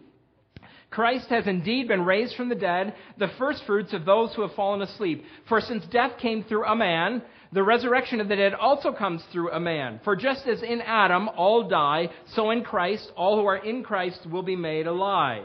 Christ 0.91 1.29
has 1.29 1.47
indeed 1.47 1.89
been 1.89 2.05
raised 2.05 2.37
from 2.37 2.49
the 2.49 2.55
dead, 2.55 2.95
the 3.19 3.31
firstfruits 3.39 3.93
of 3.93 4.05
those 4.05 4.33
who 4.35 4.43
have 4.43 4.55
fallen 4.55 4.83
asleep. 4.83 5.25
For 5.49 5.61
since 5.61 5.85
death 5.87 6.13
came 6.19 6.45
through 6.45 6.65
a 6.65 6.77
man, 6.77 7.23
the 7.53 7.63
resurrection 7.63 8.21
of 8.21 8.29
the 8.29 8.37
dead 8.37 8.55
also 8.55 8.93
comes 8.93 9.23
through 9.33 9.51
a 9.53 9.61
man. 9.61 10.01
For 10.05 10.17
just 10.17 10.47
as 10.47 10.63
in 10.63 10.81
Adam 10.81 11.29
all 11.37 11.69
die, 11.69 12.11
so 12.35 12.51
in 12.51 12.63
Christ 12.63 13.11
all 13.17 13.37
who 13.37 13.47
are 13.47 13.57
in 13.57 13.83
Christ 13.83 14.27
will 14.31 14.43
be 14.43 14.57
made 14.57 14.87
alive. 14.87 15.45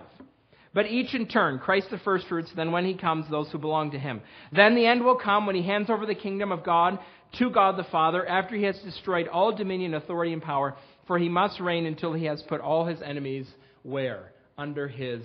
But 0.74 0.88
each 0.88 1.14
in 1.14 1.28
turn, 1.28 1.60
Christ 1.60 1.90
the 1.90 1.98
firstfruits, 1.98 2.54
then 2.56 2.72
when 2.72 2.86
he 2.86 2.94
comes, 2.94 3.30
those 3.30 3.52
who 3.52 3.58
belong 3.58 3.92
to 3.92 4.00
him. 4.00 4.22
Then 4.54 4.76
the 4.76 4.86
end 4.86 5.04
will 5.04 5.18
come 5.18 5.46
when 5.46 5.56
he 5.56 5.64
hands 5.64 5.90
over 5.90 6.06
the 6.06 6.16
kingdom 6.16 6.52
of 6.52 6.64
God 6.64 6.98
to 7.40 7.50
God 7.50 7.78
the 7.78 7.84
Father, 7.86 8.26
after 8.26 8.56
he 8.56 8.64
has 8.64 8.80
destroyed 8.80 9.28
all 9.28 9.54
dominion, 9.54 9.94
authority, 9.94 10.32
and 10.34 10.42
power 10.42 10.76
for 11.12 11.20
he 11.20 11.28
must 11.28 11.60
reign 11.60 11.86
until 11.88 12.14
he 12.14 12.24
has 12.24 12.42
put 12.44 12.62
all 12.62 12.86
his 12.86 13.02
enemies 13.02 13.46
where? 13.84 14.32
Under 14.58 14.88
his 14.88 15.22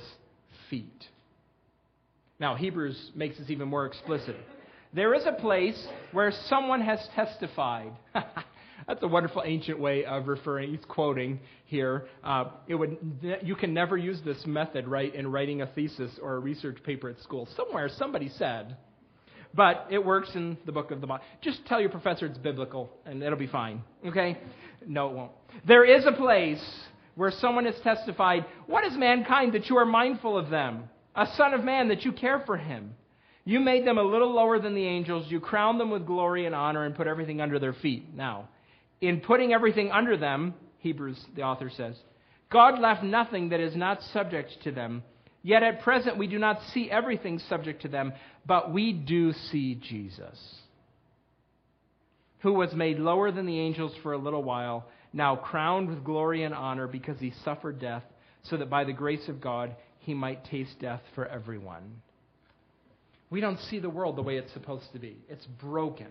feet. 0.69 1.05
Now, 2.41 2.57
Hebrews 2.57 3.13
makes 3.15 3.39
this 3.39 3.51
even 3.51 3.69
more 3.69 3.87
explicit. 3.87 4.35
There 4.93 5.15
is 5.15 5.23
a 5.27 5.41
place 5.41 5.81
where 6.11 6.33
someone 6.49 6.81
has 6.81 6.99
testified. 7.15 7.93
That's 8.89 9.01
a 9.01 9.07
wonderful 9.07 9.45
ancient 9.47 9.79
way 9.79 10.05
of 10.05 10.27
referring. 10.27 10.73
He's 10.73 10.85
quoting 10.89 11.39
here. 11.67 12.09
Uh, 12.25 12.47
it 12.67 12.75
would, 12.75 12.99
you 13.45 13.55
can 13.55 13.73
never 13.73 13.97
use 13.97 14.21
this 14.25 14.43
method, 14.45 14.89
right, 14.89 15.15
in 15.15 15.31
writing 15.31 15.63
a 15.63 15.69
thesis 15.69 16.11
or 16.21 16.35
a 16.35 16.41
research 16.41 16.79
paper 16.83 17.11
at 17.11 17.21
school. 17.21 17.47
Somewhere, 17.55 17.89
somebody 17.97 18.29
said, 18.39 18.77
but 19.55 19.87
it 19.91 20.05
works 20.05 20.31
in 20.35 20.59
the 20.67 20.73
book 20.73 20.91
of 20.91 21.01
the 21.01 21.07
Bible. 21.07 21.25
Just 21.43 21.65
tell 21.67 21.81
your 21.81 21.91
professor 21.91 22.27
it's 22.27 22.39
biblical, 22.39 22.91
and 23.07 23.23
it'll 23.23 23.39
be 23.39 23.47
fine. 23.47 23.83
Okay? 24.05 24.37
No, 24.87 25.09
it 25.09 25.15
won't. 25.15 25.33
There 25.67 25.85
is 25.85 26.07
a 26.07 26.13
place 26.13 26.63
where 27.15 27.31
someone 27.31 27.65
has 27.65 27.75
testified, 27.83 28.45
What 28.67 28.85
is 28.85 28.97
mankind 28.97 29.55
that 29.55 29.69
you 29.69 29.77
are 29.79 29.87
mindful 29.87 30.39
of 30.39 30.51
them? 30.51 30.85
A 31.15 31.27
son 31.37 31.55
of 31.55 31.65
man 31.65 31.89
that 31.89 32.05
you 32.05 32.13
care 32.13 32.43
for 32.45 32.57
him. 32.57 32.95
You 33.45 33.61
made 33.61 33.87
them 33.87 33.97
a 33.97 34.03
little 34.03 34.33
lower 34.33 34.59
than 34.59 34.75
the 34.75 34.85
angels. 34.87 35.27
You 35.31 35.41
crowned 35.41 35.81
them 35.81 35.91
with 35.91 36.07
glory 36.07 36.47
and 36.47 36.55
honor 36.55 36.85
and 36.85 36.95
put 36.95 37.07
everything 37.07 37.41
under 37.41 37.59
their 37.59 37.73
feet. 37.73 38.15
Now, 38.15 38.49
in 39.01 39.21
putting 39.21 39.53
everything 39.53 39.91
under 39.91 40.17
them, 40.17 40.55
Hebrews, 40.81 41.25
the 41.35 41.43
author 41.43 41.71
says, 41.75 41.97
God 42.51 42.79
left 42.79 43.03
nothing 43.03 43.51
that 43.51 43.61
is 43.61 43.75
not 43.75 44.03
subject 44.13 44.53
to 44.65 44.73
them. 44.73 45.03
Yet 45.43 45.63
at 45.63 45.83
present 45.83 46.19
we 46.19 46.27
do 46.27 46.39
not 46.39 46.61
see 46.73 46.91
everything 46.91 47.39
subject 47.49 47.83
to 47.83 47.89
them, 47.89 48.13
but 48.45 48.73
we 48.73 48.93
do 48.93 49.33
see 49.33 49.77
Jesus, 49.77 50.39
who 52.47 52.53
was 52.53 52.73
made 52.75 53.01
lower 53.01 53.33
than 53.33 53.45
the 53.45 53.59
angels 53.59 53.91
for 54.05 54.13
a 54.13 54.17
little 54.17 54.45
while, 54.45 54.87
now 55.13 55.35
crowned 55.35 55.89
with 55.89 56.05
glory 56.05 56.45
and 56.45 56.55
honor 56.55 56.87
because 56.87 57.19
he 57.19 57.33
suffered 57.45 57.81
death, 57.81 58.05
so 58.45 58.57
that 58.57 58.71
by 58.71 58.85
the 58.85 58.93
grace 58.93 59.27
of 59.27 59.41
God 59.41 59.75
he 59.99 60.15
might 60.15 60.45
taste 60.45 60.79
death 60.79 61.01
for 61.17 61.27
everyone. 61.27 62.01
We 63.31 63.41
don't 63.41 63.59
see 63.69 63.81
the 63.81 63.91
world 63.91 64.15
the 64.15 64.23
way 64.23 64.37
it's 64.37 64.53
supposed 64.53 64.85
to 64.93 65.01
be. 65.01 65.17
It's 65.29 65.45
broken. 65.61 66.07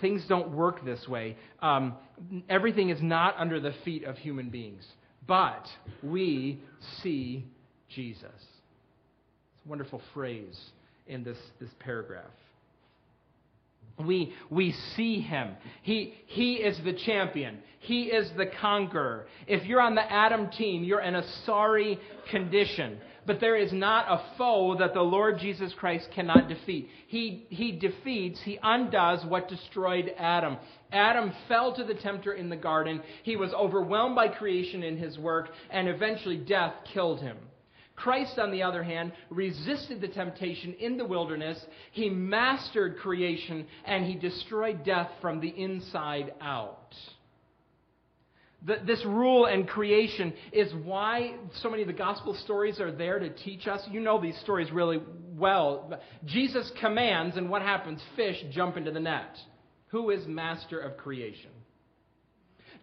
Things 0.00 0.24
don't 0.28 0.50
work 0.50 0.84
this 0.84 1.06
way. 1.06 1.36
Um, 1.60 1.94
everything 2.48 2.88
is 2.90 3.00
not 3.00 3.36
under 3.38 3.60
the 3.60 3.72
feet 3.84 4.02
of 4.02 4.18
human 4.18 4.50
beings. 4.50 4.84
But 5.28 5.64
we 6.02 6.60
see 7.04 7.46
Jesus 7.88 8.24
It's 8.34 9.64
a 9.64 9.68
wonderful 9.68 10.02
phrase 10.12 10.60
in 11.06 11.22
this, 11.22 11.38
this 11.60 11.70
paragraph. 11.78 12.32
We, 13.98 14.32
we 14.50 14.72
see 14.96 15.20
him. 15.20 15.56
He, 15.82 16.14
he 16.26 16.54
is 16.54 16.78
the 16.84 16.92
champion. 16.92 17.58
He 17.80 18.04
is 18.04 18.30
the 18.36 18.46
conqueror. 18.46 19.26
If 19.46 19.64
you're 19.64 19.80
on 19.80 19.94
the 19.94 20.12
Adam 20.12 20.50
team, 20.50 20.84
you're 20.84 21.00
in 21.00 21.14
a 21.14 21.28
sorry 21.44 21.98
condition. 22.30 22.98
But 23.26 23.40
there 23.40 23.56
is 23.56 23.72
not 23.72 24.06
a 24.08 24.36
foe 24.36 24.76
that 24.78 24.94
the 24.94 25.02
Lord 25.02 25.38
Jesus 25.38 25.72
Christ 25.74 26.08
cannot 26.14 26.48
defeat. 26.48 26.88
He, 27.06 27.46
he 27.50 27.72
defeats, 27.72 28.40
he 28.44 28.58
undoes 28.62 29.24
what 29.26 29.48
destroyed 29.48 30.12
Adam. 30.18 30.56
Adam 30.90 31.32
fell 31.46 31.74
to 31.76 31.84
the 31.84 31.94
tempter 31.94 32.32
in 32.32 32.48
the 32.48 32.56
garden. 32.56 33.00
He 33.22 33.36
was 33.36 33.52
overwhelmed 33.52 34.16
by 34.16 34.28
creation 34.28 34.82
in 34.82 34.96
his 34.96 35.18
work, 35.18 35.50
and 35.70 35.88
eventually 35.88 36.36
death 36.36 36.74
killed 36.92 37.20
him. 37.20 37.36
Christ, 37.96 38.38
on 38.38 38.50
the 38.50 38.62
other 38.62 38.82
hand, 38.82 39.12
resisted 39.30 40.00
the 40.00 40.08
temptation 40.08 40.74
in 40.74 40.96
the 40.96 41.04
wilderness. 41.04 41.58
He 41.92 42.08
mastered 42.08 42.98
creation 42.98 43.66
and 43.84 44.04
he 44.04 44.14
destroyed 44.14 44.84
death 44.84 45.10
from 45.20 45.40
the 45.40 45.48
inside 45.48 46.32
out. 46.40 46.94
This 48.64 49.04
rule 49.04 49.46
and 49.46 49.68
creation 49.68 50.32
is 50.52 50.72
why 50.84 51.34
so 51.60 51.68
many 51.68 51.82
of 51.82 51.88
the 51.88 51.94
gospel 51.94 52.34
stories 52.44 52.80
are 52.80 52.92
there 52.92 53.18
to 53.18 53.28
teach 53.28 53.66
us. 53.66 53.80
You 53.90 53.98
know 53.98 54.20
these 54.20 54.38
stories 54.38 54.70
really 54.70 55.00
well. 55.36 56.00
Jesus 56.26 56.70
commands, 56.80 57.36
and 57.36 57.50
what 57.50 57.62
happens? 57.62 58.00
Fish 58.14 58.36
jump 58.52 58.76
into 58.76 58.92
the 58.92 59.00
net. 59.00 59.36
Who 59.88 60.10
is 60.10 60.26
master 60.28 60.78
of 60.78 60.96
creation? 60.96 61.50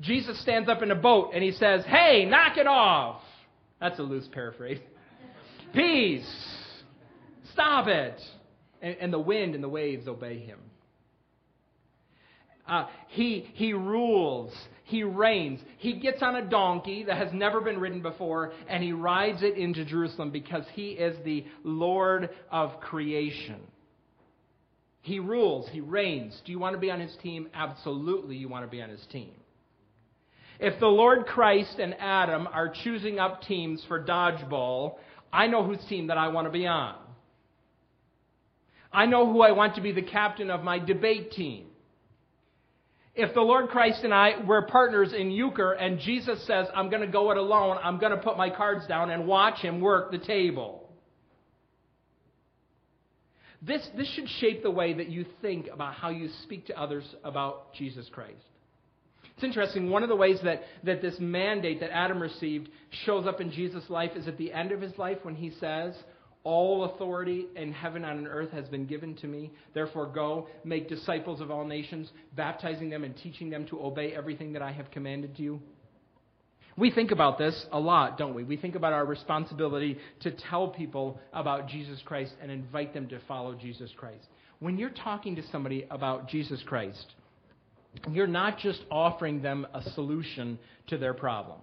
Jesus 0.02 0.40
stands 0.42 0.68
up 0.68 0.82
in 0.82 0.92
a 0.92 0.96
boat 0.96 1.32
and 1.34 1.42
he 1.42 1.54
says, 1.54 1.86
Hey, 1.86 2.26
knock 2.26 2.58
it 2.58 2.68
off. 2.68 3.22
That's 3.80 4.00
a 4.00 4.04
loose 4.04 4.28
paraphrase. 4.32 4.80
Peace. 5.74 6.30
Stop 7.54 7.88
it. 7.88 8.20
And, 8.82 8.96
and 9.00 9.14
the 9.14 9.20
wind 9.20 9.56
and 9.56 9.64
the 9.64 9.70
waves 9.70 10.08
obey 10.08 10.40
him. 10.40 10.60
Uh, 12.68 12.86
he, 13.08 13.50
he 13.56 13.74
rules. 13.74 14.54
He 14.84 15.04
reigns. 15.04 15.60
He 15.78 16.00
gets 16.00 16.22
on 16.22 16.36
a 16.36 16.46
donkey 16.48 17.04
that 17.04 17.18
has 17.18 17.34
never 17.34 17.62
been 17.62 17.80
ridden 17.80 18.02
before, 18.02 18.54
and 18.68 18.84
he 18.84 18.92
rides 18.92 19.42
it 19.42 19.58
into 19.58 19.86
Jerusalem 19.86 20.32
because 20.32 20.64
he 20.74 20.92
is 20.92 21.18
the 21.26 21.46
Lord 21.64 22.30
of 22.52 22.80
creation. 22.80 23.60
He 25.02 25.20
rules. 25.20 25.68
He 25.72 25.82
reigns. 25.82 26.40
Do 26.46 26.52
you 26.52 26.60
want 26.60 26.76
to 26.76 26.80
be 26.80 26.92
on 26.92 27.00
his 27.00 27.16
team? 27.22 27.50
Absolutely, 27.54 28.36
you 28.36 28.50
want 28.50 28.66
to 28.66 28.72
be 28.72 28.82
on 28.82 28.90
his 28.90 29.06
team. 29.12 29.32
If 30.60 30.80
the 30.80 30.88
Lord 30.88 31.26
Christ 31.26 31.80
and 31.80 31.96
Adam 32.00 32.48
are 32.48 32.74
choosing 32.84 33.18
up 33.18 33.42
teams 33.44 33.84
for 33.88 34.04
dodgeball, 34.04 34.96
I 35.32 35.48
know 35.48 35.64
whose 35.64 35.84
team 35.88 36.08
that 36.08 36.18
I 36.18 36.30
want 36.30 36.48
to 36.48 36.52
be 36.52 36.66
on. 36.66 36.96
I 38.92 39.06
know 39.06 39.32
who 39.32 39.42
I 39.42 39.52
want 39.52 39.76
to 39.76 39.82
be 39.82 39.92
the 39.92 40.02
captain 40.02 40.50
of 40.50 40.64
my 40.64 40.80
debate 40.80 41.32
team. 41.32 41.68
If 43.16 43.34
the 43.34 43.42
Lord 43.42 43.70
Christ 43.70 44.04
and 44.04 44.14
I 44.14 44.44
were 44.46 44.64
partners 44.64 45.14
in 45.14 45.30
euchre 45.30 45.74
and 45.74 46.00
Jesus 46.00 46.46
says, 46.48 46.68
I'm 46.74 46.90
going 46.90 47.02
to 47.02 47.12
go 47.12 47.32
it 47.32 47.38
alone, 47.38 47.78
I'm 47.84 48.00
going 48.00 48.12
to 48.12 48.18
put 48.18 48.38
my 48.38 48.50
cards 48.50 48.88
down 48.88 49.12
and 49.12 49.28
watch 49.28 49.60
him 49.60 49.82
work 49.82 50.12
the 50.12 50.20
table. 50.20 50.90
This, 53.62 53.86
this 53.98 54.10
should 54.14 54.30
shape 54.40 54.64
the 54.64 54.72
way 54.72 54.94
that 54.94 55.10
you 55.10 55.26
think 55.42 55.68
about 55.72 55.96
how 55.96 56.10
you 56.10 56.30
speak 56.44 56.68
to 56.68 56.80
others 56.80 57.04
about 57.24 57.74
Jesus 57.74 58.08
Christ. 58.12 58.38
It's 59.40 59.46
interesting. 59.46 59.90
One 59.90 60.04
of 60.04 60.10
the 60.10 60.18
ways 60.18 60.38
that, 60.44 60.64
that 60.84 61.02
this 61.02 61.16
mandate 61.18 61.80
that 61.80 61.96
Adam 61.96 62.22
received 62.22 62.68
shows 63.06 63.26
up 63.26 63.40
in 63.40 63.50
Jesus' 63.50 63.90
life 63.90 64.12
is 64.18 64.28
at 64.28 64.38
the 64.38 64.52
end 64.52 64.74
of 64.74 64.82
his 64.82 64.98
life 64.98 65.20
when 65.24 65.34
he 65.34 65.52
says, 65.62 65.96
All 66.44 66.84
authority 66.84 67.46
in 67.56 67.72
heaven 67.72 68.04
and 68.04 68.20
on 68.20 68.28
earth 68.28 68.52
has 68.52 68.68
been 68.68 68.86
given 68.86 69.16
to 69.16 69.28
me. 69.28 69.54
Therefore, 69.74 70.08
go, 70.08 70.50
make 70.66 70.90
disciples 70.90 71.40
of 71.40 71.52
all 71.52 71.64
nations, 71.64 72.12
baptizing 72.36 72.90
them 72.90 73.06
and 73.06 73.16
teaching 73.16 73.50
them 73.50 73.66
to 73.68 73.82
obey 73.82 74.12
everything 74.12 74.52
that 74.52 74.62
I 74.62 74.74
have 74.74 74.92
commanded 74.92 75.40
you. 75.40 75.62
We 76.76 76.92
think 76.92 77.12
about 77.12 77.38
this 77.38 77.66
a 77.72 77.80
lot, 77.80 78.18
don't 78.18 78.34
we? 78.34 78.44
We 78.44 78.58
think 78.58 78.76
about 78.76 78.92
our 78.92 79.06
responsibility 79.06 80.00
to 80.20 80.32
tell 80.32 80.68
people 80.68 81.18
about 81.32 81.70
Jesus 81.70 82.02
Christ 82.04 82.34
and 82.42 82.52
invite 82.52 82.94
them 82.94 83.08
to 83.08 83.22
follow 83.26 83.56
Jesus 83.56 83.90
Christ. 83.96 84.26
When 84.60 84.78
you're 84.78 84.90
talking 84.90 85.38
to 85.38 85.48
somebody 85.50 85.88
about 85.90 86.28
Jesus 86.28 86.62
Christ, 86.66 87.14
you're 88.12 88.28
not 88.28 88.60
just 88.60 88.84
offering 88.92 89.42
them 89.42 89.68
a 89.74 89.82
solution 89.92 90.60
to 90.88 90.98
their 90.98 91.14
problem. 91.14 91.60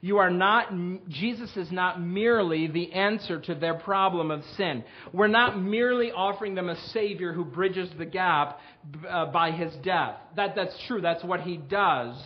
You 0.00 0.18
are 0.18 0.30
not, 0.30 0.72
Jesus 1.08 1.56
is 1.56 1.72
not 1.72 2.00
merely 2.00 2.66
the 2.66 2.92
answer 2.92 3.40
to 3.40 3.54
their 3.54 3.74
problem 3.74 4.30
of 4.30 4.44
sin. 4.56 4.84
We're 5.12 5.26
not 5.26 5.60
merely 5.60 6.12
offering 6.12 6.54
them 6.54 6.68
a 6.68 6.76
Savior 6.90 7.32
who 7.32 7.44
bridges 7.44 7.88
the 7.96 8.04
gap 8.04 8.60
uh, 9.08 9.26
by 9.26 9.52
his 9.52 9.74
death. 9.82 10.16
That, 10.36 10.54
that's 10.54 10.76
true, 10.86 11.00
that's 11.00 11.24
what 11.24 11.40
he 11.40 11.56
does. 11.56 12.22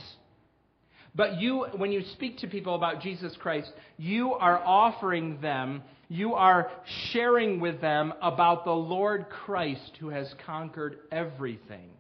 But 1.15 1.41
you, 1.41 1.67
when 1.77 1.91
you 1.93 2.05
speak 2.13 2.39
to 2.39 2.49
people 2.49 2.75
about 2.75 3.03
Jesus 3.03 3.37
Christ, 3.41 3.73
you 3.97 4.35
are 4.35 4.59
offering 4.59 5.41
them, 5.41 5.83
you 6.09 6.35
are 6.35 6.71
sharing 7.13 7.61
with 7.61 7.81
them 7.81 8.13
about 8.21 8.65
the 8.65 8.73
Lord 8.73 9.27
Christ 9.29 9.93
who 10.01 10.09
has 10.09 10.33
conquered 10.45 10.99
everything 11.11 11.91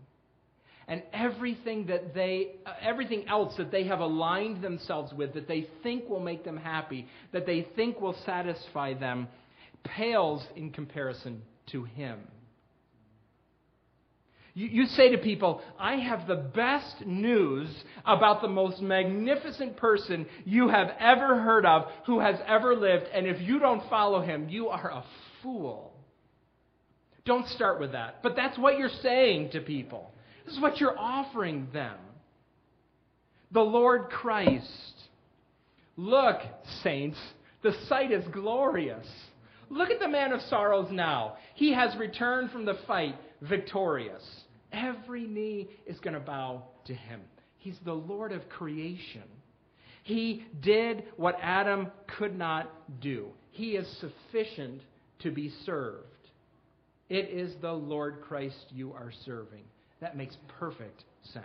and 0.90 1.05
everything 1.12 1.87
that 1.87 2.12
they 2.14 2.57
uh, 2.66 2.72
everything 2.83 3.26
else 3.29 3.57
that 3.57 3.70
they 3.70 3.85
have 3.85 4.00
aligned 4.00 4.61
themselves 4.61 5.14
with 5.14 5.33
that 5.35 5.46
they 5.48 5.66
think 5.83 6.09
will 6.11 6.20
make 6.20 6.44
them 6.44 6.57
happy 6.59 7.07
that 7.33 7.46
they 7.46 7.66
think 7.76 8.00
will 8.00 8.16
satisfy 8.26 8.92
them 8.92 9.29
pales 9.85 10.44
in 10.57 10.70
comparison 10.70 11.40
to 11.68 11.85
him. 11.85 12.18
You, 14.53 14.66
you 14.66 14.87
say 14.87 15.11
to 15.12 15.18
people 15.18 15.62
i 15.79 15.94
have 15.94 16.26
the 16.26 16.35
best 16.35 17.07
news 17.07 17.70
about 18.05 18.42
the 18.42 18.48
most 18.48 18.83
magnificent 18.83 19.76
person 19.76 20.26
you 20.44 20.68
have 20.68 20.88
ever 20.98 21.40
heard 21.40 21.64
of 21.64 21.85
who 22.07 22.18
has 22.18 22.37
ever 22.48 22.74
lived 22.74 23.07
and 23.14 23.29
if 23.29 23.40
you 23.40 23.61
don't 23.61 23.88
follow 23.88 24.20
him 24.20 24.48
you 24.48 24.68
are 24.68 24.90
a 24.90 25.05
fool. 25.42 25.87
Don't 27.26 27.46
start 27.48 27.79
with 27.79 27.92
that. 27.92 28.22
But 28.22 28.35
that's 28.35 28.59
what 28.59 28.76
you're 28.76 28.88
saying 29.03 29.50
to 29.50 29.61
people 29.61 30.11
this 30.44 30.55
is 30.55 30.61
what 30.61 30.79
you're 30.79 30.98
offering 30.98 31.68
them. 31.72 31.96
The 33.53 33.61
Lord 33.61 34.11
Christ. 34.11 34.94
Look, 35.96 36.40
saints, 36.83 37.18
the 37.62 37.72
sight 37.88 38.12
is 38.12 38.24
glorious. 38.33 39.07
Look 39.68 39.90
at 39.90 40.00
the 40.00 40.09
man 40.09 40.33
of 40.33 40.40
sorrows 40.42 40.88
now. 40.90 41.35
He 41.55 41.72
has 41.74 41.96
returned 41.96 42.50
from 42.50 42.64
the 42.64 42.79
fight 42.87 43.16
victorious. 43.42 44.22
Every 44.72 45.26
knee 45.26 45.68
is 45.87 45.98
going 46.00 46.14
to 46.14 46.20
bow 46.20 46.64
to 46.87 46.94
him. 46.94 47.20
He's 47.59 47.79
the 47.85 47.92
Lord 47.92 48.33
of 48.33 48.48
creation. 48.48 49.24
He 50.03 50.44
did 50.61 51.05
what 51.16 51.37
Adam 51.42 51.88
could 52.18 52.37
not 52.37 53.00
do. 53.00 53.29
He 53.50 53.72
is 53.72 53.87
sufficient 54.00 54.81
to 55.20 55.31
be 55.31 55.53
served. 55.66 56.07
It 57.09 57.29
is 57.31 57.55
the 57.61 57.72
Lord 57.72 58.22
Christ 58.22 58.66
you 58.70 58.92
are 58.92 59.12
serving. 59.24 59.64
That 60.01 60.17
makes 60.17 60.37
perfect 60.59 61.05
sense. 61.33 61.45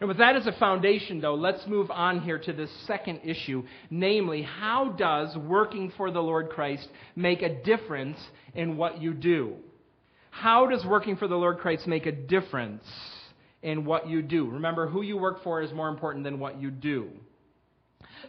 Now, 0.00 0.08
with 0.08 0.18
that 0.18 0.34
as 0.36 0.46
a 0.46 0.52
foundation, 0.58 1.20
though, 1.20 1.34
let's 1.34 1.66
move 1.66 1.90
on 1.90 2.20
here 2.20 2.38
to 2.38 2.52
this 2.52 2.70
second 2.86 3.20
issue 3.24 3.62
namely, 3.90 4.42
how 4.42 4.90
does 4.90 5.36
working 5.36 5.92
for 5.96 6.10
the 6.10 6.20
Lord 6.20 6.50
Christ 6.50 6.88
make 7.14 7.42
a 7.42 7.62
difference 7.62 8.18
in 8.54 8.76
what 8.76 9.00
you 9.00 9.14
do? 9.14 9.54
How 10.30 10.66
does 10.66 10.84
working 10.84 11.16
for 11.16 11.28
the 11.28 11.36
Lord 11.36 11.58
Christ 11.58 11.86
make 11.86 12.06
a 12.06 12.12
difference 12.12 12.82
in 13.62 13.84
what 13.84 14.08
you 14.08 14.20
do? 14.20 14.50
Remember, 14.50 14.88
who 14.88 15.02
you 15.02 15.16
work 15.16 15.44
for 15.44 15.62
is 15.62 15.72
more 15.72 15.88
important 15.88 16.24
than 16.24 16.40
what 16.40 16.60
you 16.60 16.72
do. 16.72 17.08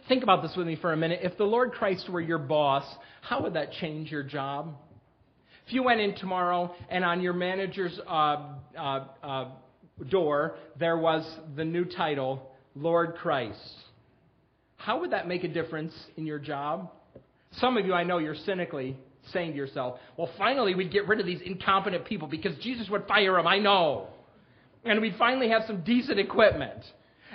Think 0.08 0.22
about 0.22 0.42
this 0.42 0.54
with 0.56 0.68
me 0.68 0.76
for 0.76 0.92
a 0.92 0.96
minute. 0.96 1.20
If 1.22 1.36
the 1.36 1.44
Lord 1.44 1.72
Christ 1.72 2.08
were 2.08 2.20
your 2.20 2.38
boss, 2.38 2.84
how 3.22 3.42
would 3.42 3.54
that 3.54 3.72
change 3.72 4.10
your 4.10 4.22
job? 4.22 4.76
If 5.66 5.72
you 5.72 5.82
went 5.82 6.00
in 6.00 6.14
tomorrow 6.14 6.72
and 6.88 7.04
on 7.04 7.20
your 7.20 7.32
manager's 7.32 7.98
uh, 8.06 8.36
uh, 8.78 9.04
uh, 9.20 9.48
door 10.08 10.56
there 10.78 10.96
was 10.96 11.26
the 11.56 11.64
new 11.64 11.84
title, 11.84 12.52
Lord 12.76 13.16
Christ, 13.16 13.58
how 14.76 15.00
would 15.00 15.10
that 15.10 15.26
make 15.26 15.42
a 15.42 15.48
difference 15.48 15.92
in 16.16 16.24
your 16.24 16.38
job? 16.38 16.92
Some 17.52 17.76
of 17.76 17.84
you, 17.84 17.94
I 17.94 18.04
know, 18.04 18.18
you're 18.18 18.36
cynically 18.36 18.96
saying 19.32 19.52
to 19.52 19.56
yourself, 19.56 19.98
well, 20.16 20.30
finally 20.38 20.76
we'd 20.76 20.92
get 20.92 21.08
rid 21.08 21.18
of 21.18 21.26
these 21.26 21.40
incompetent 21.44 22.04
people 22.04 22.28
because 22.28 22.56
Jesus 22.58 22.88
would 22.88 23.04
fire 23.08 23.32
them, 23.32 23.48
I 23.48 23.58
know. 23.58 24.06
And 24.84 25.00
we'd 25.00 25.16
finally 25.18 25.48
have 25.48 25.62
some 25.66 25.82
decent 25.82 26.20
equipment. 26.20 26.84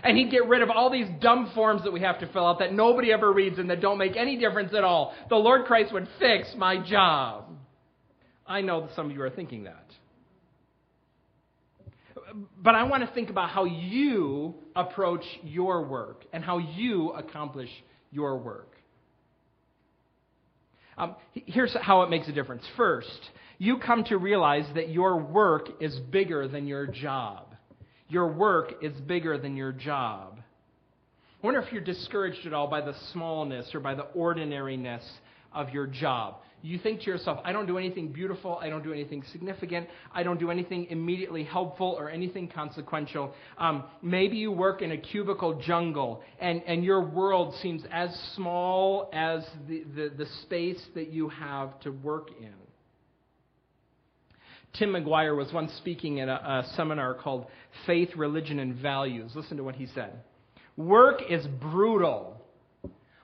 And 0.06 0.18
he'd 0.18 0.32
get 0.32 0.48
rid 0.48 0.62
of 0.62 0.70
all 0.70 0.90
these 0.90 1.08
dumb 1.20 1.52
forms 1.54 1.84
that 1.84 1.92
we 1.92 2.00
have 2.00 2.22
to 2.22 2.28
fill 2.32 2.48
out 2.48 2.60
that 2.60 2.72
nobody 2.72 3.12
ever 3.12 3.34
reads 3.34 3.60
and 3.60 3.70
that 3.70 3.82
don't 3.82 3.98
make 3.98 4.16
any 4.16 4.38
difference 4.38 4.74
at 4.74 4.86
all. 4.86 5.14
The 5.28 5.36
Lord 5.36 5.66
Christ 5.66 5.92
would 5.92 6.08
fix 6.18 6.48
my 6.56 6.78
job. 6.78 7.58
I 8.52 8.60
know 8.60 8.90
some 8.98 9.10
of 9.10 9.16
you 9.16 9.22
are 9.22 9.30
thinking 9.30 9.64
that. 9.64 9.86
But 12.62 12.76
I 12.76 12.84
want 12.84 13.08
to 13.08 13.14
think 13.14 13.30
about 13.30 13.50
how 13.50 13.64
you 13.64 14.56
approach 14.76 15.24
your 15.42 15.86
work 15.86 16.26
and 16.34 16.44
how 16.44 16.58
you 16.58 17.12
accomplish 17.12 17.70
your 18.12 18.38
work. 18.38 18.76
Um, 20.98 21.16
here's 21.34 21.74
how 21.82 22.02
it 22.02 22.10
makes 22.10 22.28
a 22.28 22.34
difference. 22.34 22.64
First, 22.76 23.30
you 23.58 23.78
come 23.78 24.04
to 24.06 24.18
realize 24.18 24.66
that 24.76 24.90
your 24.90 25.16
work 25.16 25.70
is 25.80 25.98
bigger 26.12 26.50
than 26.50 26.68
your 26.68 26.88
job. 26.88 27.56
Your 28.10 28.28
work 28.28 28.74
is 28.82 28.94
bigger 29.08 29.38
than 29.38 29.56
your 29.56 29.72
job. 29.72 30.40
I 31.42 31.46
wonder 31.46 31.62
if 31.62 31.72
you're 31.72 31.82
discouraged 31.82 32.46
at 32.46 32.54
all 32.54 32.68
by 32.68 32.82
the 32.82 32.96
smallness 33.14 33.74
or 33.74 33.80
by 33.80 33.96
the 33.96 34.08
ordinariness 34.14 35.10
of 35.54 35.70
your 35.70 35.88
job 35.88 36.36
you 36.62 36.78
think 36.78 37.02
to 37.02 37.06
yourself, 37.08 37.40
I 37.44 37.52
don't 37.52 37.66
do 37.66 37.78
anything 37.78 38.12
beautiful, 38.12 38.58
I 38.62 38.70
don't 38.70 38.84
do 38.84 38.94
anything 38.94 39.24
significant, 39.32 39.88
I 40.14 40.24
don't 40.24 40.40
do 40.40 40.52
anything 40.52 40.88
immediately 40.90 41.44
helpful 41.44 41.96
or 41.98 42.10
anything 42.10 42.48
consequential. 42.48 43.34
Um, 43.58 43.84
maybe 44.02 44.38
you 44.38 44.52
work 44.52 44.82
in 44.82 44.92
a 44.92 44.98
cubicle 44.98 45.62
jungle 45.62 46.24
and, 46.40 46.62
and 46.68 46.84
your 46.84 47.02
world 47.02 47.56
seems 47.62 47.84
as 47.92 48.10
small 48.36 49.10
as 49.14 49.46
the, 49.68 49.84
the, 49.96 50.12
the 50.18 50.26
space 50.44 50.82
that 50.96 51.12
you 51.12 51.30
have 51.30 51.80
to 51.82 51.92
work 51.92 52.30
in. 52.40 52.54
Tim 54.74 54.94
McGuire 54.94 55.36
was 55.36 55.52
once 55.54 55.72
speaking 55.78 56.22
at 56.22 56.30
a, 56.30 56.34
a 56.34 56.74
seminar 56.76 57.14
called 57.14 57.48
Faith, 57.86 58.10
Religion, 58.16 58.60
and 58.60 58.76
Values. 58.76 59.32
Listen 59.36 59.58
to 59.58 59.64
what 59.64 59.76
he 59.76 59.88
said. 59.88 60.14
Work 60.78 61.22
is 61.30 61.46
brutal 61.60 62.41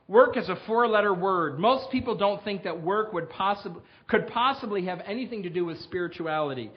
Work 0.08 0.38
is 0.38 0.48
a 0.48 0.56
four 0.68 0.88
letter 0.88 1.14
word. 1.14 1.60
Most 1.60 1.92
people 1.92 2.16
don't 2.16 2.44
think 2.44 2.64
that 2.64 2.82
work 2.82 3.12
would 3.14 3.30
possib- 3.30 3.82
could 4.08 4.28
possibly 4.28 4.86
have 4.86 5.02
anything 5.06 5.44
to 5.44 5.50
do 5.50 5.66
with 5.66 5.80
spirituality. 5.82 6.72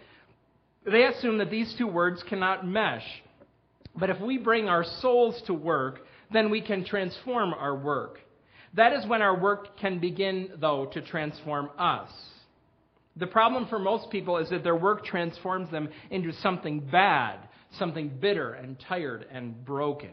They 0.84 1.04
assume 1.04 1.38
that 1.38 1.50
these 1.50 1.72
two 1.78 1.86
words 1.86 2.22
cannot 2.28 2.66
mesh. 2.66 3.04
But 3.94 4.10
if 4.10 4.20
we 4.20 4.38
bring 4.38 4.68
our 4.68 4.84
souls 4.84 5.40
to 5.46 5.54
work, 5.54 6.00
then 6.32 6.50
we 6.50 6.60
can 6.60 6.84
transform 6.84 7.54
our 7.54 7.76
work. 7.76 8.20
That 8.74 8.92
is 8.92 9.06
when 9.06 9.22
our 9.22 9.38
work 9.38 9.78
can 9.78 9.98
begin, 9.98 10.50
though, 10.60 10.86
to 10.86 11.02
transform 11.02 11.70
us. 11.78 12.10
The 13.16 13.26
problem 13.26 13.66
for 13.66 13.78
most 13.78 14.10
people 14.10 14.38
is 14.38 14.48
that 14.50 14.62
their 14.62 14.76
work 14.76 15.04
transforms 15.04 15.70
them 15.70 15.88
into 16.10 16.32
something 16.34 16.80
bad, 16.80 17.40
something 17.78 18.08
bitter 18.20 18.52
and 18.52 18.78
tired 18.88 19.26
and 19.30 19.64
broken. 19.64 20.12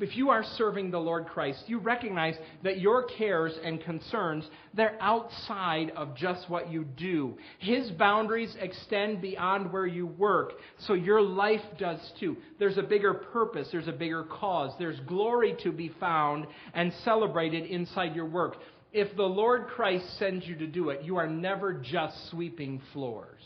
If 0.00 0.16
you 0.16 0.30
are 0.30 0.44
serving 0.56 0.92
the 0.92 0.98
Lord 0.98 1.26
Christ, 1.26 1.64
you 1.66 1.78
recognize 1.78 2.36
that 2.62 2.78
your 2.78 3.04
cares 3.04 3.52
and 3.64 3.80
concerns, 3.80 4.48
they're 4.72 4.96
outside 5.00 5.90
of 5.96 6.16
just 6.16 6.48
what 6.48 6.70
you 6.70 6.84
do. 6.84 7.36
His 7.58 7.90
boundaries 7.90 8.54
extend 8.60 9.20
beyond 9.20 9.72
where 9.72 9.86
you 9.86 10.06
work, 10.06 10.52
so 10.86 10.94
your 10.94 11.20
life 11.20 11.62
does 11.78 11.98
too. 12.20 12.36
There's 12.60 12.78
a 12.78 12.82
bigger 12.82 13.12
purpose, 13.12 13.68
there's 13.72 13.88
a 13.88 13.92
bigger 13.92 14.22
cause, 14.22 14.72
there's 14.78 15.00
glory 15.00 15.56
to 15.64 15.72
be 15.72 15.92
found 15.98 16.46
and 16.74 16.92
celebrated 17.04 17.66
inside 17.66 18.14
your 18.14 18.26
work. 18.26 18.54
If 18.92 19.16
the 19.16 19.24
Lord 19.24 19.66
Christ 19.66 20.18
sends 20.18 20.46
you 20.46 20.54
to 20.56 20.66
do 20.68 20.90
it, 20.90 21.02
you 21.02 21.16
are 21.16 21.26
never 21.26 21.72
just 21.72 22.30
sweeping 22.30 22.80
floors. 22.92 23.42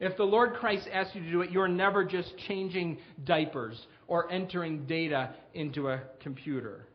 If 0.00 0.16
the 0.16 0.24
Lord 0.24 0.54
Christ 0.54 0.88
asks 0.92 1.14
you 1.14 1.22
to 1.22 1.30
do 1.30 1.40
it, 1.40 1.50
you're 1.50 1.68
never 1.68 2.04
just 2.04 2.32
changing 2.46 2.98
diapers 3.24 3.86
or 4.06 4.30
entering 4.30 4.86
data 4.86 5.30
into 5.54 5.88
a 5.88 6.02
computer. 6.20 6.86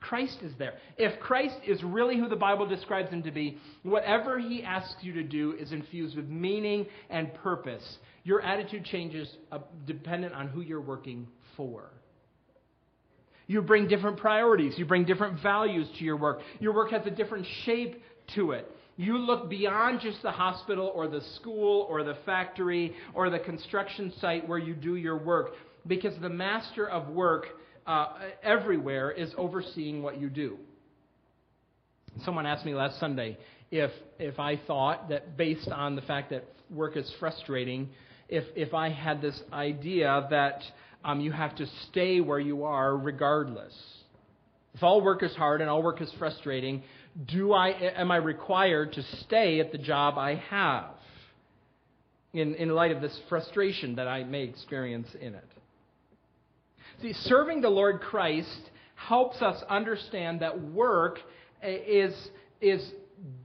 Christ 0.00 0.38
is 0.42 0.52
there. 0.58 0.74
If 0.98 1.18
Christ 1.18 1.56
is 1.66 1.82
really 1.82 2.18
who 2.18 2.28
the 2.28 2.36
Bible 2.36 2.66
describes 2.66 3.10
him 3.10 3.22
to 3.22 3.30
be, 3.30 3.58
whatever 3.82 4.38
he 4.38 4.62
asks 4.62 4.96
you 5.02 5.14
to 5.14 5.22
do 5.22 5.54
is 5.58 5.72
infused 5.72 6.16
with 6.16 6.28
meaning 6.28 6.86
and 7.10 7.32
purpose. 7.34 7.98
Your 8.22 8.42
attitude 8.42 8.84
changes 8.84 9.34
uh, 9.50 9.58
dependent 9.86 10.34
on 10.34 10.48
who 10.48 10.60
you're 10.60 10.80
working 10.80 11.26
for. 11.56 11.90
You 13.46 13.62
bring 13.62 13.88
different 13.88 14.18
priorities. 14.18 14.74
You 14.76 14.84
bring 14.84 15.04
different 15.04 15.42
values 15.42 15.88
to 15.98 16.04
your 16.04 16.16
work. 16.16 16.40
Your 16.60 16.74
work 16.74 16.90
has 16.92 17.06
a 17.06 17.10
different 17.10 17.46
shape 17.64 18.02
to 18.34 18.52
it. 18.52 18.70
You 18.96 19.18
look 19.18 19.50
beyond 19.50 20.00
just 20.00 20.22
the 20.22 20.30
hospital 20.30 20.92
or 20.94 21.08
the 21.08 21.20
school 21.36 21.86
or 21.88 22.04
the 22.04 22.16
factory 22.24 22.94
or 23.12 23.28
the 23.28 23.40
construction 23.40 24.12
site 24.20 24.48
where 24.48 24.58
you 24.58 24.74
do 24.74 24.96
your 24.96 25.18
work 25.18 25.50
because 25.86 26.14
the 26.20 26.28
master 26.28 26.88
of 26.88 27.08
work 27.08 27.46
uh, 27.86 28.06
everywhere 28.42 29.10
is 29.10 29.32
overseeing 29.36 30.02
what 30.02 30.20
you 30.20 30.30
do. 30.30 30.58
Someone 32.24 32.46
asked 32.46 32.64
me 32.64 32.74
last 32.74 33.00
Sunday 33.00 33.36
if, 33.70 33.90
if 34.18 34.38
I 34.38 34.60
thought 34.66 35.08
that 35.08 35.36
based 35.36 35.68
on 35.68 35.96
the 35.96 36.02
fact 36.02 36.30
that 36.30 36.44
work 36.70 36.96
is 36.96 37.12
frustrating, 37.18 37.88
if, 38.28 38.44
if 38.54 38.72
I 38.72 38.90
had 38.90 39.20
this 39.20 39.38
idea 39.52 40.26
that 40.30 40.62
um, 41.04 41.20
you 41.20 41.32
have 41.32 41.56
to 41.56 41.66
stay 41.90 42.20
where 42.20 42.38
you 42.38 42.64
are 42.64 42.96
regardless. 42.96 43.74
If 44.74 44.82
all 44.82 45.02
work 45.02 45.22
is 45.22 45.34
hard 45.34 45.60
and 45.60 45.68
all 45.68 45.82
work 45.82 46.00
is 46.00 46.10
frustrating, 46.18 46.82
do 47.26 47.52
I, 47.52 47.70
am 47.70 48.10
I 48.10 48.16
required 48.16 48.92
to 48.94 49.02
stay 49.24 49.60
at 49.60 49.72
the 49.72 49.78
job 49.78 50.18
I 50.18 50.36
have 50.50 50.90
in, 52.32 52.54
in 52.54 52.70
light 52.70 52.90
of 52.90 53.00
this 53.00 53.18
frustration 53.28 53.96
that 53.96 54.08
I 54.08 54.24
may 54.24 54.42
experience 54.42 55.08
in 55.20 55.34
it? 55.34 55.48
See, 57.02 57.12
serving 57.12 57.60
the 57.60 57.70
Lord 57.70 58.00
Christ 58.00 58.70
helps 58.94 59.42
us 59.42 59.62
understand 59.68 60.40
that 60.40 60.60
work 60.60 61.18
is, 61.62 62.14
is 62.60 62.92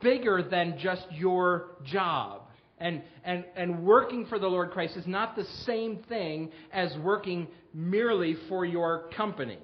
bigger 0.02 0.44
than 0.44 0.78
just 0.80 1.06
your 1.12 1.72
job. 1.86 2.42
And, 2.80 3.02
and, 3.24 3.44
and 3.56 3.84
working 3.84 4.26
for 4.26 4.40
the 4.40 4.48
Lord 4.48 4.72
Christ 4.72 4.96
is 4.96 5.06
not 5.06 5.36
the 5.36 5.44
same 5.66 5.98
thing 6.08 6.52
as 6.72 6.96
working 7.04 7.48
merely 7.74 8.38
for 8.48 8.66
your 8.66 9.10
company. 9.16 9.60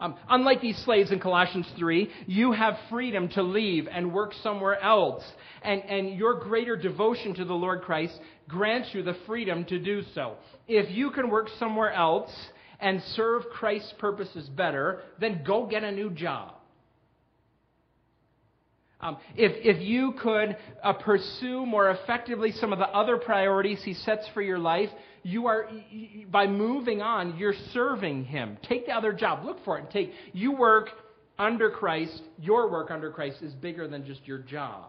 Um, 0.00 0.14
unlike 0.30 0.62
these 0.62 0.78
slaves 0.84 1.12
in 1.12 1.20
Colossians 1.20 1.66
3, 1.78 2.08
you 2.26 2.52
have 2.52 2.74
freedom 2.88 3.28
to 3.30 3.42
leave 3.42 3.86
and 3.86 4.12
work 4.12 4.32
somewhere 4.42 4.80
else. 4.80 5.22
And, 5.62 5.82
and 5.82 6.16
your 6.16 6.34
greater 6.40 6.74
devotion 6.74 7.34
to 7.34 7.44
the 7.44 7.54
Lord 7.54 7.82
Christ 7.82 8.18
grants 8.48 8.88
you 8.92 9.02
the 9.02 9.16
freedom 9.26 9.64
to 9.66 9.78
do 9.78 10.02
so. 10.14 10.36
If 10.66 10.90
you 10.90 11.10
can 11.10 11.28
work 11.28 11.48
somewhere 11.58 11.92
else 11.92 12.30
and 12.80 13.02
serve 13.14 13.42
Christ's 13.52 13.92
purposes 13.98 14.48
better, 14.48 15.02
then 15.20 15.44
go 15.46 15.66
get 15.66 15.84
a 15.84 15.92
new 15.92 16.08
job. 16.10 16.54
Um, 19.02 19.16
if, 19.34 19.52
if 19.64 19.82
you 19.82 20.12
could 20.20 20.56
uh, 20.82 20.92
pursue 20.94 21.64
more 21.64 21.90
effectively 21.90 22.52
some 22.52 22.72
of 22.72 22.78
the 22.78 22.88
other 22.88 23.16
priorities 23.16 23.80
he 23.82 23.94
sets 23.94 24.26
for 24.34 24.42
your 24.42 24.58
life, 24.58 24.90
you 25.22 25.46
are, 25.46 25.68
by 26.30 26.46
moving 26.46 27.02
on, 27.02 27.36
you're 27.36 27.54
serving 27.72 28.24
him. 28.24 28.56
Take 28.68 28.86
the 28.86 28.92
other 28.92 29.12
job. 29.12 29.44
Look 29.44 29.64
for 29.64 29.78
it 29.78 29.82
and 29.82 29.90
take. 29.90 30.12
You 30.32 30.52
work 30.52 30.90
under 31.38 31.70
Christ. 31.70 32.22
Your 32.38 32.70
work 32.70 32.90
under 32.90 33.10
Christ 33.10 33.42
is 33.42 33.52
bigger 33.54 33.86
than 33.86 34.06
just 34.06 34.26
your 34.26 34.38
job. 34.38 34.86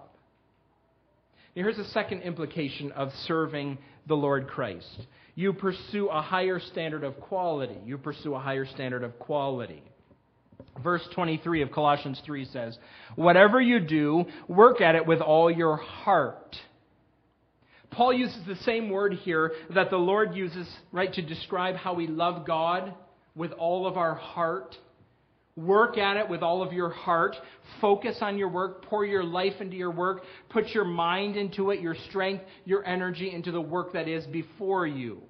Now, 1.55 1.63
here's 1.63 1.79
a 1.79 1.89
second 1.89 2.21
implication 2.21 2.91
of 2.93 3.11
serving 3.25 3.77
the 4.07 4.15
Lord 4.15 4.47
Christ. 4.47 5.07
You 5.35 5.53
pursue 5.53 6.07
a 6.07 6.21
higher 6.21 6.59
standard 6.59 7.03
of 7.03 7.19
quality. 7.19 7.77
You 7.85 7.97
pursue 7.97 8.35
a 8.35 8.39
higher 8.39 8.65
standard 8.65 9.03
of 9.03 9.17
quality. 9.19 9.83
Verse 10.81 11.05
23 11.13 11.61
of 11.61 11.71
Colossians 11.71 12.21
3 12.25 12.45
says, 12.45 12.77
Whatever 13.15 13.59
you 13.59 13.79
do, 13.79 14.25
work 14.47 14.79
at 14.81 14.95
it 14.95 15.05
with 15.05 15.19
all 15.19 15.51
your 15.51 15.75
heart. 15.75 16.55
Paul 17.91 18.13
uses 18.13 18.39
the 18.47 18.56
same 18.58 18.89
word 18.89 19.13
here 19.13 19.51
that 19.75 19.89
the 19.89 19.97
Lord 19.97 20.34
uses, 20.34 20.67
right, 20.91 21.13
to 21.13 21.21
describe 21.21 21.75
how 21.75 21.93
we 21.93 22.08
love 22.08 22.47
God 22.47 22.93
with 23.36 23.51
all 23.51 23.86
of 23.86 23.97
our 23.97 24.15
heart. 24.15 24.75
Work 25.58 25.97
at 25.97 26.15
it 26.15 26.30
with 26.30 26.41
all 26.41 26.63
of 26.63 26.71
your 26.71 26.89
heart. 26.89 27.36
Focus 27.82 28.17
on 28.21 28.38
your 28.38 28.47
work. 28.47 28.86
Pour 28.86 29.06
your 29.06 29.23
life 29.23 29.60
into 29.60 29.75
your 29.75 29.91
work. 29.91 30.23
Put 30.49 30.69
your 30.69 30.86
mind 30.86 31.36
into 31.36 31.71
it, 31.71 31.82
your 31.82 31.95
strength, 32.10 32.45
your 32.63 32.86
energy 32.86 33.34
into 33.34 33.51
the 33.51 33.62
work 33.62 33.91
that 33.93 34.08
is 34.08 34.25
before 34.27 34.88
you. 34.88 35.21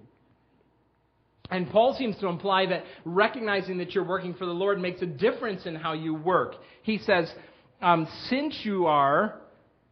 And 1.50 1.70
Paul 1.70 1.96
seems 1.98 2.18
to 2.20 2.28
imply 2.28 2.68
that 2.68 2.84
recognizing 3.04 3.80
that 3.80 3.94
you're 3.94 4.08
working 4.08 4.36
for 4.36 4.46
the 4.46 4.54
Lord 4.54 4.80
makes 4.80 5.02
a 5.02 5.08
difference 5.08 5.66
in 5.66 5.76
how 5.76 5.94
you 5.94 6.14
work. 6.14 6.56
He 6.84 7.00
says, 7.00 7.34
um, 7.82 8.08
since 8.30 8.58
you 8.64 8.86
are, 8.86 9.42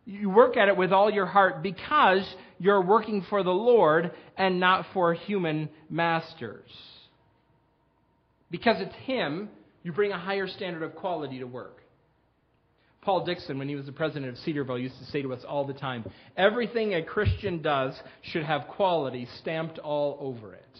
you 0.05 0.29
work 0.29 0.57
at 0.57 0.69
it 0.69 0.77
with 0.77 0.93
all 0.93 1.11
your 1.11 1.25
heart 1.25 1.61
because 1.61 2.23
you're 2.59 2.83
working 2.83 3.25
for 3.29 3.41
the 3.43 3.51
Lord 3.51 4.11
and 4.37 4.59
not 4.59 4.85
for 4.93 5.13
human 5.13 5.69
masters. 5.89 6.69
Because 8.51 8.77
it's 8.79 8.95
Him, 9.05 9.49
you 9.83 9.91
bring 9.91 10.11
a 10.11 10.19
higher 10.19 10.47
standard 10.47 10.83
of 10.83 10.95
quality 10.95 11.39
to 11.39 11.45
work. 11.45 11.77
Paul 13.01 13.25
Dixon, 13.25 13.57
when 13.57 13.69
he 13.69 13.75
was 13.75 13.85
the 13.85 13.93
president 13.93 14.29
of 14.29 14.37
Cedarville, 14.39 14.77
used 14.77 14.99
to 14.99 15.05
say 15.05 15.21
to 15.21 15.33
us 15.33 15.43
all 15.47 15.65
the 15.65 15.73
time 15.73 16.03
everything 16.35 16.93
a 16.93 17.03
Christian 17.03 17.61
does 17.61 17.97
should 18.21 18.43
have 18.43 18.67
quality 18.67 19.27
stamped 19.39 19.79
all 19.79 20.17
over 20.19 20.53
it. 20.53 20.79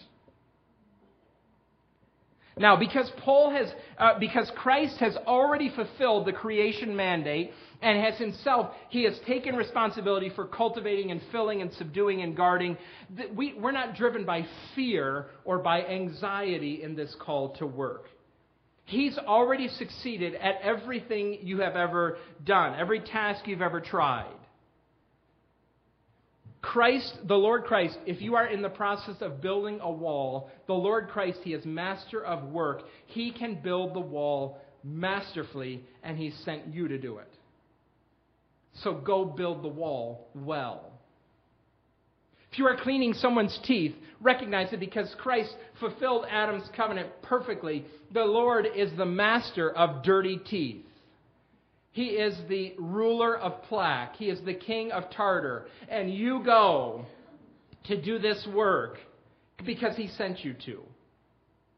Now, 2.56 2.76
because 2.76 3.10
Paul 3.24 3.50
has, 3.52 3.68
uh, 3.98 4.18
because 4.18 4.50
Christ 4.56 4.96
has 4.98 5.16
already 5.26 5.70
fulfilled 5.74 6.26
the 6.26 6.32
creation 6.32 6.94
mandate 6.94 7.52
and 7.80 8.02
has 8.04 8.18
himself, 8.18 8.74
he 8.88 9.04
has 9.04 9.18
taken 9.26 9.54
responsibility 9.56 10.30
for 10.34 10.46
cultivating 10.46 11.10
and 11.10 11.20
filling 11.32 11.62
and 11.62 11.72
subduing 11.74 12.22
and 12.22 12.36
guarding. 12.36 12.76
We, 13.34 13.54
we're 13.54 13.70
not 13.72 13.94
driven 13.96 14.24
by 14.26 14.46
fear 14.74 15.26
or 15.44 15.58
by 15.58 15.84
anxiety 15.84 16.82
in 16.82 16.96
this 16.96 17.14
call 17.20 17.54
to 17.56 17.66
work. 17.66 18.06
He's 18.84 19.16
already 19.18 19.68
succeeded 19.68 20.34
at 20.34 20.56
everything 20.62 21.38
you 21.42 21.60
have 21.60 21.76
ever 21.76 22.18
done, 22.44 22.78
every 22.78 23.00
task 23.00 23.46
you've 23.46 23.62
ever 23.62 23.80
tried. 23.80 24.34
Christ, 26.62 27.16
the 27.26 27.36
Lord 27.36 27.64
Christ, 27.64 27.98
if 28.06 28.20
you 28.20 28.34
are 28.36 28.46
in 28.46 28.60
the 28.60 28.68
process 28.68 29.16
of 29.20 29.40
building 29.40 29.80
a 29.80 29.90
wall, 29.90 30.50
the 30.66 30.74
Lord 30.74 31.08
Christ, 31.08 31.38
He 31.42 31.54
is 31.54 31.64
master 31.64 32.22
of 32.22 32.44
work. 32.50 32.82
He 33.06 33.32
can 33.32 33.62
build 33.62 33.94
the 33.94 34.00
wall 34.00 34.60
masterfully, 34.84 35.82
and 36.02 36.18
He 36.18 36.32
sent 36.44 36.72
you 36.72 36.88
to 36.88 36.98
do 36.98 37.18
it. 37.18 37.32
So 38.82 38.94
go 38.94 39.24
build 39.24 39.62
the 39.62 39.68
wall 39.68 40.28
well. 40.34 40.92
If 42.52 42.58
you 42.58 42.66
are 42.66 42.76
cleaning 42.76 43.14
someone's 43.14 43.58
teeth, 43.64 43.94
recognize 44.20 44.72
it 44.72 44.80
because 44.80 45.14
Christ 45.18 45.54
fulfilled 45.78 46.26
Adam's 46.28 46.68
covenant 46.76 47.08
perfectly, 47.22 47.84
the 48.12 48.24
Lord 48.24 48.66
is 48.74 48.90
the 48.96 49.06
master 49.06 49.70
of 49.70 50.02
dirty 50.02 50.38
teeth. 50.38 50.84
He 51.92 52.06
is 52.06 52.36
the 52.48 52.74
ruler 52.78 53.36
of 53.36 53.62
Plaque. 53.64 54.16
He 54.16 54.26
is 54.26 54.40
the 54.44 54.54
king 54.54 54.92
of 54.92 55.10
Tartar. 55.10 55.66
And 55.88 56.12
you 56.12 56.42
go 56.44 57.04
to 57.84 58.00
do 58.00 58.18
this 58.18 58.46
work 58.54 58.98
because 59.64 59.96
he 59.96 60.08
sent 60.08 60.44
you 60.44 60.54
to. 60.66 60.82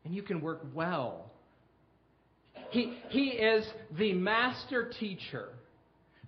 And 0.05 0.14
you 0.14 0.22
can 0.22 0.40
work 0.40 0.62
well. 0.75 1.31
He, 2.70 2.94
he 3.09 3.29
is 3.29 3.66
the 3.98 4.12
master 4.12 4.90
teacher 4.98 5.48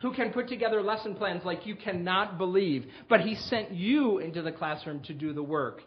who 0.00 0.12
can 0.12 0.32
put 0.32 0.48
together 0.48 0.82
lesson 0.82 1.14
plans 1.14 1.44
like 1.44 1.66
you 1.66 1.74
cannot 1.74 2.38
believe. 2.38 2.86
But 3.08 3.20
he 3.20 3.34
sent 3.34 3.72
you 3.72 4.18
into 4.18 4.42
the 4.42 4.52
classroom 4.52 5.00
to 5.04 5.14
do 5.14 5.32
the 5.32 5.42
work. 5.42 5.82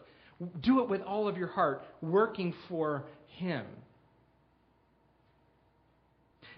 Do 0.60 0.82
it 0.82 0.88
with 0.88 1.02
all 1.02 1.28
of 1.28 1.36
your 1.36 1.48
heart, 1.48 1.82
working 2.00 2.54
for 2.68 3.04
him. 3.26 3.64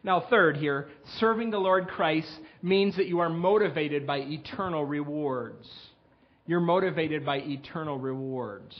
Now, 0.02 0.24
third 0.30 0.56
here, 0.56 0.88
serving 1.18 1.50
the 1.50 1.58
Lord 1.58 1.88
Christ 1.88 2.30
means 2.62 2.96
that 2.96 3.06
you 3.06 3.20
are 3.20 3.28
motivated 3.28 4.06
by 4.06 4.18
eternal 4.18 4.84
rewards. 4.84 5.68
You're 6.46 6.60
motivated 6.60 7.24
by 7.24 7.38
eternal 7.38 7.98
rewards. 7.98 8.74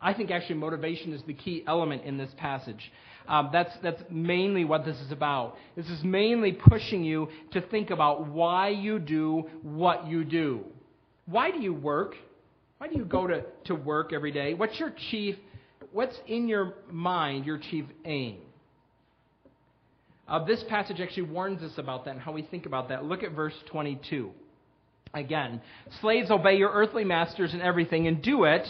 I 0.00 0.14
think 0.14 0.30
actually 0.30 0.56
motivation 0.56 1.12
is 1.12 1.22
the 1.26 1.34
key 1.34 1.62
element 1.66 2.04
in 2.04 2.16
this 2.16 2.30
passage. 2.38 2.90
Um, 3.28 3.50
that's, 3.52 3.70
that's 3.82 4.02
mainly 4.10 4.64
what 4.64 4.84
this 4.84 4.96
is 4.96 5.12
about. 5.12 5.56
This 5.76 5.88
is 5.88 6.02
mainly 6.02 6.52
pushing 6.52 7.04
you 7.04 7.28
to 7.52 7.60
think 7.60 7.90
about 7.90 8.26
why 8.26 8.70
you 8.70 8.98
do 8.98 9.44
what 9.62 10.06
you 10.06 10.24
do. 10.24 10.64
Why 11.26 11.50
do 11.50 11.60
you 11.60 11.74
work? 11.74 12.14
Why 12.78 12.88
do 12.88 12.96
you 12.96 13.04
go 13.04 13.26
to, 13.26 13.44
to 13.66 13.74
work 13.74 14.14
every 14.14 14.32
day? 14.32 14.54
What's 14.54 14.80
your 14.80 14.92
chief, 15.10 15.36
what's 15.92 16.18
in 16.26 16.48
your 16.48 16.74
mind, 16.90 17.44
your 17.44 17.58
chief 17.58 17.84
aim? 18.06 18.38
Uh, 20.30 20.44
this 20.44 20.62
passage 20.68 21.00
actually 21.00 21.24
warns 21.24 21.60
us 21.60 21.76
about 21.76 22.04
that 22.04 22.12
and 22.12 22.20
how 22.20 22.30
we 22.30 22.42
think 22.42 22.64
about 22.64 22.88
that. 22.88 23.04
Look 23.04 23.24
at 23.24 23.32
verse 23.32 23.54
22. 23.66 24.30
Again, 25.12 25.60
slaves 26.00 26.30
obey 26.30 26.56
your 26.56 26.70
earthly 26.70 27.02
masters 27.02 27.52
in 27.52 27.60
everything 27.60 28.06
and 28.06 28.22
do 28.22 28.44
it 28.44 28.64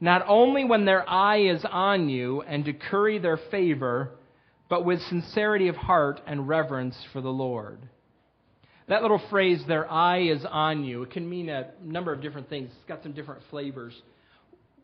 not 0.00 0.22
only 0.28 0.66
when 0.66 0.84
their 0.84 1.08
eye 1.08 1.40
is 1.40 1.64
on 1.64 2.10
you 2.10 2.42
and 2.42 2.66
to 2.66 2.74
curry 2.74 3.18
their 3.18 3.38
favor, 3.50 4.10
but 4.68 4.84
with 4.84 5.00
sincerity 5.00 5.68
of 5.68 5.76
heart 5.76 6.20
and 6.26 6.46
reverence 6.46 6.94
for 7.12 7.22
the 7.22 7.30
Lord. 7.30 7.80
That 8.88 9.00
little 9.00 9.20
phrase, 9.30 9.62
their 9.66 9.90
eye 9.90 10.28
is 10.28 10.44
on 10.48 10.84
you, 10.84 11.04
it 11.04 11.10
can 11.10 11.28
mean 11.28 11.48
a 11.48 11.70
number 11.82 12.12
of 12.12 12.20
different 12.20 12.50
things. 12.50 12.70
It's 12.76 12.88
got 12.88 13.02
some 13.02 13.12
different 13.12 13.40
flavors. 13.48 13.94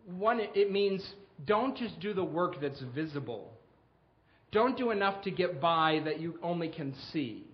One, 0.07 0.41
it 0.41 0.73
means 0.73 1.07
don't 1.47 1.77
just 1.77 2.01
do 2.01 2.15
the 2.15 2.25
work 2.25 2.61
that's 2.63 2.81
visible. 2.95 3.54
Don't 4.55 4.79
do 4.79 4.93
enough 4.93 5.23
to 5.25 5.33
get 5.33 5.61
by 5.61 6.01
that 6.05 6.21
you 6.21 6.39
only 6.41 6.69
can 6.69 6.95
see. 7.13 7.45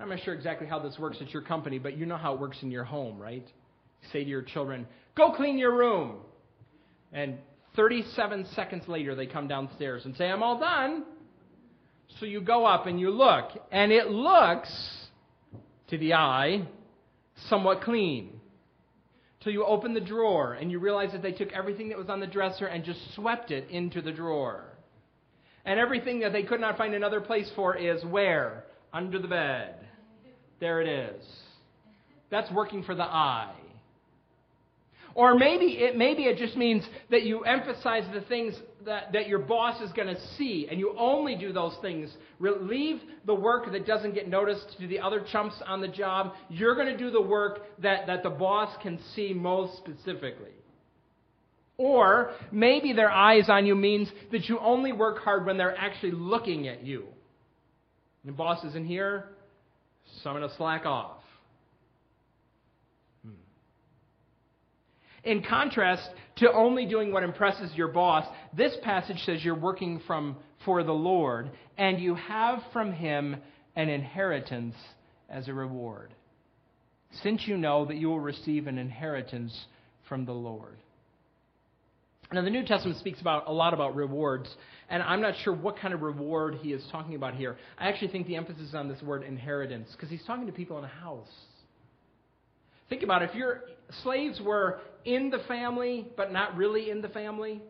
I'm 0.00 0.08
not 0.08 0.20
sure 0.24 0.34
exactly 0.34 0.66
how 0.66 0.80
this 0.80 0.98
works 0.98 1.18
at 1.20 1.30
your 1.30 1.42
company, 1.42 1.78
but 1.78 1.96
you 1.96 2.04
know 2.04 2.16
how 2.16 2.34
it 2.34 2.40
works 2.40 2.58
in 2.62 2.72
your 2.72 2.82
home, 2.82 3.16
right? 3.16 3.46
Say 4.12 4.24
to 4.24 4.28
your 4.28 4.42
children, 4.42 4.88
Go 5.16 5.32
clean 5.32 5.56
your 5.56 5.76
room. 5.76 6.16
And 7.12 7.38
37 7.76 8.46
seconds 8.54 8.88
later, 8.88 9.14
they 9.14 9.26
come 9.26 9.46
downstairs 9.46 10.04
and 10.04 10.16
say, 10.16 10.28
I'm 10.28 10.42
all 10.42 10.58
done. 10.58 11.04
So 12.18 12.26
you 12.26 12.40
go 12.40 12.66
up 12.66 12.86
and 12.86 12.98
you 12.98 13.10
look, 13.10 13.50
and 13.70 13.92
it 13.92 14.08
looks, 14.08 14.70
to 15.90 15.98
the 15.98 16.14
eye, 16.14 16.66
somewhat 17.48 17.82
clean. 17.82 18.40
Till 19.44 19.52
you 19.52 19.64
open 19.64 19.94
the 19.94 20.00
drawer 20.00 20.54
and 20.54 20.72
you 20.72 20.80
realize 20.80 21.12
that 21.12 21.22
they 21.22 21.32
took 21.32 21.52
everything 21.52 21.90
that 21.90 21.98
was 21.98 22.08
on 22.08 22.18
the 22.18 22.26
dresser 22.26 22.66
and 22.66 22.82
just 22.84 23.14
swept 23.14 23.52
it 23.52 23.70
into 23.70 24.02
the 24.02 24.10
drawer. 24.10 24.77
And 25.68 25.78
everything 25.78 26.20
that 26.20 26.32
they 26.32 26.44
could 26.44 26.62
not 26.62 26.78
find 26.78 26.94
another 26.94 27.20
place 27.20 27.50
for 27.54 27.76
is 27.76 28.02
where? 28.02 28.64
Under 28.90 29.18
the 29.18 29.28
bed. 29.28 29.74
There 30.60 30.80
it 30.80 30.88
is. 30.88 31.22
That's 32.30 32.50
working 32.52 32.82
for 32.84 32.94
the 32.94 33.02
eye. 33.02 33.54
Or 35.14 35.34
maybe 35.34 35.66
it, 35.66 35.94
maybe 35.94 36.22
it 36.22 36.38
just 36.38 36.56
means 36.56 36.84
that 37.10 37.24
you 37.24 37.42
emphasize 37.42 38.04
the 38.14 38.22
things 38.22 38.54
that, 38.86 39.12
that 39.12 39.28
your 39.28 39.40
boss 39.40 39.78
is 39.82 39.92
going 39.92 40.08
to 40.08 40.18
see, 40.38 40.68
and 40.70 40.80
you 40.80 40.94
only 40.96 41.36
do 41.36 41.52
those 41.52 41.76
things. 41.82 42.10
Leave 42.40 43.02
the 43.26 43.34
work 43.34 43.70
that 43.70 43.86
doesn't 43.86 44.14
get 44.14 44.26
noticed 44.26 44.74
to 44.80 44.86
the 44.86 44.98
other 44.98 45.22
chumps 45.30 45.56
on 45.66 45.82
the 45.82 45.88
job. 45.88 46.32
You're 46.48 46.76
going 46.76 46.86
to 46.86 46.96
do 46.96 47.10
the 47.10 47.20
work 47.20 47.66
that, 47.82 48.06
that 48.06 48.22
the 48.22 48.30
boss 48.30 48.74
can 48.80 48.98
see 49.14 49.34
most 49.34 49.76
specifically. 49.76 50.57
Or 51.78 52.32
maybe 52.50 52.92
their 52.92 53.10
eyes 53.10 53.48
on 53.48 53.64
you 53.64 53.76
means 53.76 54.10
that 54.32 54.48
you 54.48 54.58
only 54.58 54.92
work 54.92 55.18
hard 55.18 55.46
when 55.46 55.56
they're 55.56 55.76
actually 55.76 56.10
looking 56.10 56.66
at 56.66 56.84
you. 56.84 57.04
The 58.24 58.32
boss 58.32 58.64
isn't 58.64 58.84
here, 58.84 59.26
so 60.22 60.30
I'm 60.30 60.36
going 60.36 60.48
to 60.48 60.56
slack 60.56 60.84
off. 60.84 61.20
Hmm. 63.24 63.30
In 65.22 65.44
contrast 65.44 66.02
to 66.38 66.52
only 66.52 66.84
doing 66.84 67.12
what 67.12 67.22
impresses 67.22 67.70
your 67.76 67.88
boss, 67.88 68.26
this 68.56 68.76
passage 68.82 69.18
says 69.24 69.44
you're 69.44 69.54
working 69.54 70.00
from, 70.04 70.36
for 70.64 70.82
the 70.82 70.92
Lord, 70.92 71.48
and 71.76 72.00
you 72.00 72.16
have 72.16 72.58
from 72.72 72.92
him 72.92 73.36
an 73.76 73.88
inheritance 73.88 74.74
as 75.30 75.46
a 75.46 75.54
reward. 75.54 76.12
Since 77.22 77.46
you 77.46 77.56
know 77.56 77.84
that 77.84 77.96
you 77.96 78.08
will 78.08 78.20
receive 78.20 78.66
an 78.66 78.78
inheritance 78.78 79.56
from 80.08 80.24
the 80.24 80.32
Lord. 80.32 80.76
Now, 82.30 82.42
the 82.42 82.50
New 82.50 82.64
Testament 82.64 82.98
speaks 82.98 83.20
about 83.22 83.46
a 83.46 83.52
lot 83.52 83.72
about 83.72 83.96
rewards, 83.96 84.48
and 84.90 85.02
I'm 85.02 85.22
not 85.22 85.34
sure 85.44 85.54
what 85.54 85.78
kind 85.78 85.94
of 85.94 86.02
reward 86.02 86.56
he 86.56 86.72
is 86.72 86.86
talking 86.92 87.14
about 87.14 87.34
here. 87.34 87.56
I 87.78 87.88
actually 87.88 88.08
think 88.08 88.26
the 88.26 88.36
emphasis 88.36 88.68
is 88.68 88.74
on 88.74 88.86
this 88.88 89.00
word 89.02 89.22
inheritance, 89.22 89.88
because 89.92 90.10
he's 90.10 90.24
talking 90.26 90.46
to 90.46 90.52
people 90.52 90.76
in 90.78 90.84
a 90.84 90.88
house. 90.88 91.26
Think 92.90 93.02
about 93.02 93.22
it. 93.22 93.30
If 93.30 93.36
your 93.36 93.62
slaves 94.02 94.40
were 94.44 94.80
in 95.06 95.30
the 95.30 95.38
family, 95.48 96.06
but 96.16 96.30
not 96.30 96.54
really 96.56 96.90
in 96.90 97.00
the 97.00 97.08
family, 97.08 97.62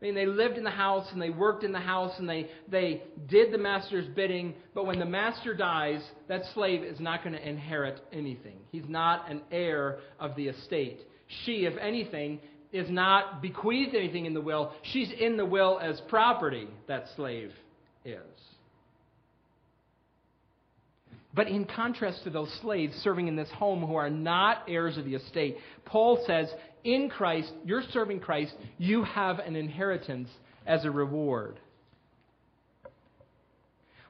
I 0.00 0.04
mean, 0.04 0.14
they 0.14 0.26
lived 0.26 0.56
in 0.56 0.64
the 0.64 0.70
house 0.70 1.08
and 1.12 1.20
they 1.20 1.30
worked 1.30 1.64
in 1.64 1.72
the 1.72 1.80
house 1.80 2.12
and 2.18 2.28
they, 2.28 2.48
they 2.70 3.02
did 3.28 3.52
the 3.52 3.58
master's 3.58 4.06
bidding, 4.14 4.54
but 4.72 4.86
when 4.86 5.00
the 5.00 5.04
master 5.04 5.54
dies, 5.54 6.00
that 6.28 6.42
slave 6.54 6.84
is 6.84 7.00
not 7.00 7.24
going 7.24 7.34
to 7.34 7.48
inherit 7.48 8.00
anything. 8.12 8.58
He's 8.70 8.88
not 8.88 9.28
an 9.28 9.42
heir 9.50 9.98
of 10.20 10.36
the 10.36 10.48
estate. 10.48 11.00
She, 11.44 11.66
if 11.66 11.76
anything, 11.78 12.38
is 12.72 12.90
not 12.90 13.40
bequeathed 13.40 13.94
anything 13.94 14.26
in 14.26 14.34
the 14.34 14.40
will. 14.40 14.72
She's 14.82 15.10
in 15.18 15.36
the 15.36 15.46
will 15.46 15.78
as 15.80 16.00
property, 16.08 16.68
that 16.86 17.06
slave 17.16 17.52
is. 18.04 18.20
But 21.34 21.48
in 21.48 21.66
contrast 21.66 22.24
to 22.24 22.30
those 22.30 22.52
slaves 22.62 22.94
serving 22.96 23.28
in 23.28 23.36
this 23.36 23.50
home 23.50 23.86
who 23.86 23.94
are 23.94 24.10
not 24.10 24.64
heirs 24.66 24.98
of 24.98 25.04
the 25.04 25.14
estate, 25.14 25.56
Paul 25.84 26.22
says, 26.26 26.48
in 26.84 27.08
Christ, 27.08 27.52
you're 27.64 27.84
serving 27.92 28.20
Christ, 28.20 28.54
you 28.76 29.04
have 29.04 29.38
an 29.38 29.54
inheritance 29.54 30.28
as 30.66 30.84
a 30.84 30.90
reward. 30.90 31.60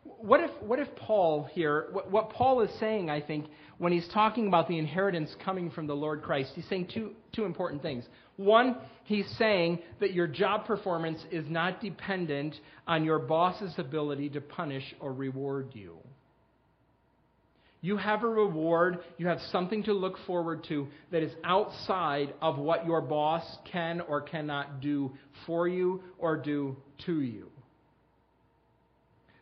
What 0.04 0.40
if, 0.40 0.50
what 0.62 0.78
if 0.78 0.88
Paul 0.96 1.48
here, 1.52 1.88
what, 1.92 2.10
what 2.10 2.30
Paul 2.30 2.62
is 2.62 2.70
saying, 2.80 3.10
I 3.10 3.20
think, 3.20 3.46
when 3.78 3.92
he's 3.92 4.08
talking 4.12 4.48
about 4.48 4.66
the 4.66 4.78
inheritance 4.78 5.34
coming 5.44 5.70
from 5.70 5.86
the 5.86 5.94
Lord 5.94 6.22
Christ, 6.22 6.52
he's 6.54 6.68
saying 6.68 6.88
two, 6.92 7.12
two 7.32 7.44
important 7.44 7.82
things. 7.82 8.04
One, 8.38 8.76
he's 9.02 9.28
saying 9.36 9.80
that 9.98 10.14
your 10.14 10.28
job 10.28 10.64
performance 10.64 11.18
is 11.32 11.44
not 11.50 11.80
dependent 11.80 12.54
on 12.86 13.04
your 13.04 13.18
boss's 13.18 13.74
ability 13.78 14.30
to 14.30 14.40
punish 14.40 14.94
or 15.00 15.12
reward 15.12 15.70
you. 15.72 15.98
You 17.80 17.96
have 17.96 18.22
a 18.22 18.28
reward, 18.28 19.00
you 19.18 19.26
have 19.26 19.40
something 19.50 19.82
to 19.84 19.92
look 19.92 20.18
forward 20.24 20.64
to 20.68 20.86
that 21.10 21.22
is 21.22 21.32
outside 21.42 22.32
of 22.40 22.58
what 22.58 22.86
your 22.86 23.00
boss 23.00 23.44
can 23.70 24.00
or 24.00 24.20
cannot 24.20 24.80
do 24.80 25.12
for 25.44 25.66
you 25.66 26.00
or 26.18 26.36
do 26.36 26.76
to 27.06 27.20
you. 27.20 27.48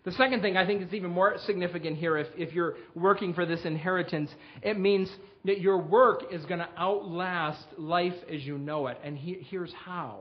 The 0.04 0.12
second 0.12 0.40
thing 0.40 0.56
I 0.56 0.64
think 0.64 0.82
is 0.82 0.94
even 0.94 1.10
more 1.10 1.36
significant 1.44 1.98
here 1.98 2.16
if, 2.16 2.28
if 2.36 2.54
you're 2.54 2.76
working 2.94 3.34
for 3.34 3.44
this 3.44 3.64
inheritance, 3.64 4.30
it 4.62 4.78
means 4.78 5.10
that 5.46 5.60
your 5.60 5.78
work 5.78 6.22
is 6.32 6.44
going 6.46 6.60
to 6.60 6.68
outlast 6.76 7.64
life 7.78 8.14
as 8.32 8.42
you 8.42 8.58
know 8.58 8.86
it. 8.88 8.98
And 9.02 9.16
he, 9.16 9.38
here's 9.48 9.72
how. 9.72 10.20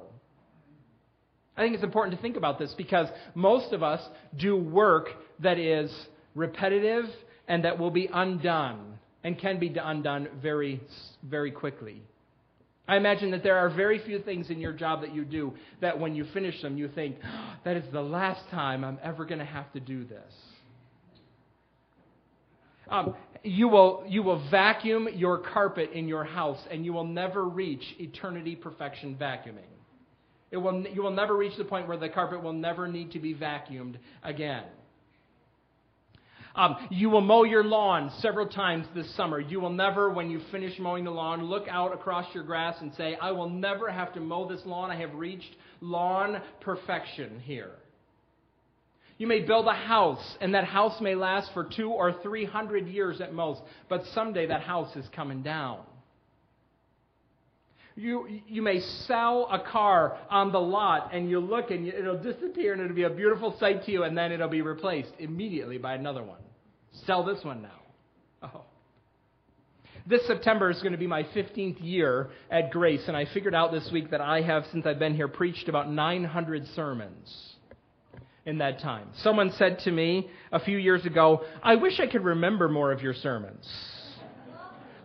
I 1.58 1.62
think 1.62 1.76
it's 1.76 1.84
important 1.84 2.16
to 2.16 2.22
think 2.22 2.36
about 2.36 2.60
this 2.60 2.74
because 2.78 3.08
most 3.34 3.72
of 3.72 3.82
us 3.82 4.02
do 4.38 4.58
work 4.58 5.08
that 5.40 5.58
is 5.58 5.92
repetitive 6.34 7.06
and 7.48 7.64
that 7.64 7.80
will 7.80 7.92
be 7.92 8.10
undone 8.12 9.00
and 9.24 9.40
can 9.40 9.58
be 9.58 9.74
undone 9.82 10.28
very, 10.42 10.82
very 11.24 11.52
quickly. 11.52 12.02
I 12.88 12.98
imagine 12.98 13.32
that 13.32 13.42
there 13.42 13.58
are 13.58 13.70
very 13.70 14.00
few 14.00 14.20
things 14.20 14.50
in 14.50 14.60
your 14.60 14.74
job 14.74 15.02
that 15.02 15.16
you 15.16 15.26
do 15.26 15.54
that 15.82 16.00
when 16.00 16.14
you 16.14 16.26
finish 16.34 16.62
them, 16.62 16.78
you 16.78 16.88
think, 16.90 17.16
oh, 17.26 17.54
that 17.64 17.78
is 17.78 17.84
the 17.92 18.02
last 18.02 18.48
time 18.52 18.84
I'm 18.84 19.00
ever 19.02 19.26
going 19.26 19.40
to 19.40 19.46
have 19.46 19.72
to 19.74 19.80
do 19.80 20.04
this. 20.04 20.34
Um, 22.90 23.16
you, 23.44 23.68
will, 23.68 24.04
you 24.08 24.24
will 24.24 24.48
vacuum 24.50 25.08
your 25.14 25.40
carpet 25.40 25.92
in 25.94 26.08
your 26.08 26.24
house, 26.24 26.60
and 26.70 26.86
you 26.86 26.94
will 26.94 27.06
never 27.06 27.46
reach 27.46 27.84
eternity 28.00 28.56
perfection 28.56 29.18
vacuuming. 29.20 29.70
It 30.52 30.58
will, 30.58 30.86
you 30.88 31.02
will 31.02 31.12
never 31.12 31.36
reach 31.36 31.58
the 31.58 31.66
point 31.66 31.88
where 31.88 31.98
the 31.98 32.10
carpet 32.10 32.42
will 32.42 32.54
never 32.54 32.88
need 32.88 33.12
to 33.12 33.20
be 33.20 33.34
vacuumed 33.34 33.98
again. 34.24 34.64
Um, 36.56 36.78
you 36.90 37.10
will 37.10 37.22
mow 37.22 37.44
your 37.44 37.66
lawn 37.66 38.12
several 38.20 38.48
times 38.48 38.86
this 38.96 39.14
summer. 39.18 39.42
You 39.42 39.60
will 39.60 39.72
never, 39.72 40.10
when 40.10 40.30
you 40.30 40.40
finish 40.52 40.80
mowing 40.80 41.04
the 41.04 41.12
lawn, 41.12 41.44
look 41.44 41.68
out 41.68 41.94
across 41.94 42.34
your 42.34 42.46
grass 42.46 42.78
and 42.80 42.94
say, 42.96 43.18
I 43.22 43.32
will 43.32 43.50
never 43.50 43.92
have 43.92 44.14
to 44.14 44.22
mow 44.22 44.48
this 44.48 44.62
lawn. 44.66 44.90
I 44.90 44.96
have 44.96 45.14
reached 45.16 45.54
lawn 45.82 46.42
perfection 46.62 47.42
here. 47.42 47.72
You 49.18 49.28
may 49.28 49.42
build 49.42 49.68
a 49.68 49.74
house, 49.74 50.36
and 50.42 50.54
that 50.56 50.66
house 50.66 51.00
may 51.00 51.16
last 51.16 51.54
for 51.54 51.64
two 51.64 51.90
or 51.90 52.14
three 52.22 52.44
hundred 52.44 52.88
years 52.88 53.22
at 53.22 53.34
most, 53.34 53.62
but 53.88 54.04
someday 54.14 54.48
that 54.48 54.62
house 54.62 54.94
is 54.96 55.06
coming 55.16 55.42
down. 55.42 55.80
You, 57.98 58.28
you 58.46 58.62
may 58.62 58.82
sell 59.08 59.48
a 59.50 59.60
car 59.72 60.18
on 60.30 60.52
the 60.52 60.60
lot, 60.60 61.12
and 61.14 61.30
you 61.30 61.40
look 61.40 61.72
and 61.72 61.88
it'll 61.88 62.22
disappear, 62.22 62.74
and 62.74 62.82
it'll 62.82 62.96
be 62.96 63.04
a 63.04 63.10
beautiful 63.10 63.56
sight 63.58 63.86
to 63.86 63.92
you, 63.92 64.04
and 64.04 64.18
then 64.18 64.34
it'll 64.34 64.50
be 64.50 64.62
replaced 64.62 65.12
immediately 65.18 65.78
by 65.78 65.96
another 65.96 66.22
one. 66.22 66.42
Sell 67.06 67.24
this 67.24 67.42
one 67.44 67.62
now. 67.62 68.50
Oh. 68.54 68.64
This 70.06 70.28
September 70.28 70.70
is 70.70 70.82
going 70.82 70.92
to 70.92 70.98
be 70.98 71.08
my 71.08 71.24
15th 71.24 71.78
year 71.80 72.32
at 72.52 72.70
Grace, 72.70 73.04
and 73.08 73.16
I 73.16 73.28
figured 73.34 73.56
out 73.56 73.72
this 73.72 73.90
week 73.94 74.12
that 74.12 74.20
I 74.20 74.42
have, 74.42 74.66
since 74.74 74.86
I've 74.86 75.00
been 75.00 75.16
here, 75.16 75.30
preached 75.30 75.70
about 75.70 75.90
900 75.90 76.68
sermons 76.76 77.55
in 78.46 78.60
that 78.60 78.80
time. 78.80 79.08
Someone 79.22 79.52
said 79.58 79.80
to 79.80 79.92
me 79.92 80.30
a 80.52 80.60
few 80.60 80.78
years 80.78 81.06
ago, 81.06 81.44
I 81.64 81.76
wish 81.76 82.00
I 82.00 82.08
could 82.08 82.24
remember 82.24 82.70
more 82.70 82.92
of 82.92 83.02
your 83.02 83.14
sermons. 83.14 83.68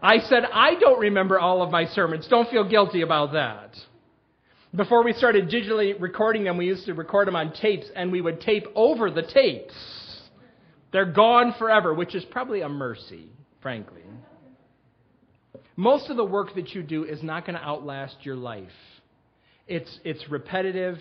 I 0.02 0.18
said, 0.18 0.44
I 0.52 0.74
don't 0.78 1.00
remember 1.00 1.38
all 1.38 1.62
of 1.62 1.70
my 1.70 1.86
sermons. 1.86 2.26
Don't 2.28 2.50
feel 2.50 2.68
guilty 2.68 3.02
about 3.02 3.32
that. 3.32 3.76
Before 4.74 5.02
we 5.02 5.12
started 5.12 5.50
digitally 5.50 6.00
recording 6.00 6.44
them, 6.44 6.56
we 6.56 6.66
used 6.66 6.86
to 6.86 6.94
record 6.94 7.26
them 7.26 7.36
on 7.36 7.52
tapes, 7.52 7.86
and 7.96 8.12
we 8.12 8.20
would 8.20 8.40
tape 8.40 8.66
over 8.74 9.10
the 9.10 9.22
tapes. 9.22 9.74
They're 10.92 11.10
gone 11.10 11.54
forever, 11.58 11.92
which 11.92 12.14
is 12.14 12.24
probably 12.26 12.60
a 12.60 12.68
mercy, 12.68 13.30
frankly. 13.62 14.02
Most 15.76 16.08
of 16.08 16.16
the 16.16 16.24
work 16.24 16.54
that 16.54 16.74
you 16.74 16.82
do 16.82 17.04
is 17.04 17.22
not 17.22 17.46
going 17.46 17.58
to 17.58 17.64
outlast 17.64 18.16
your 18.22 18.36
life. 18.36 18.68
It's, 19.66 19.98
it's 20.04 20.28
repetitive, 20.30 20.98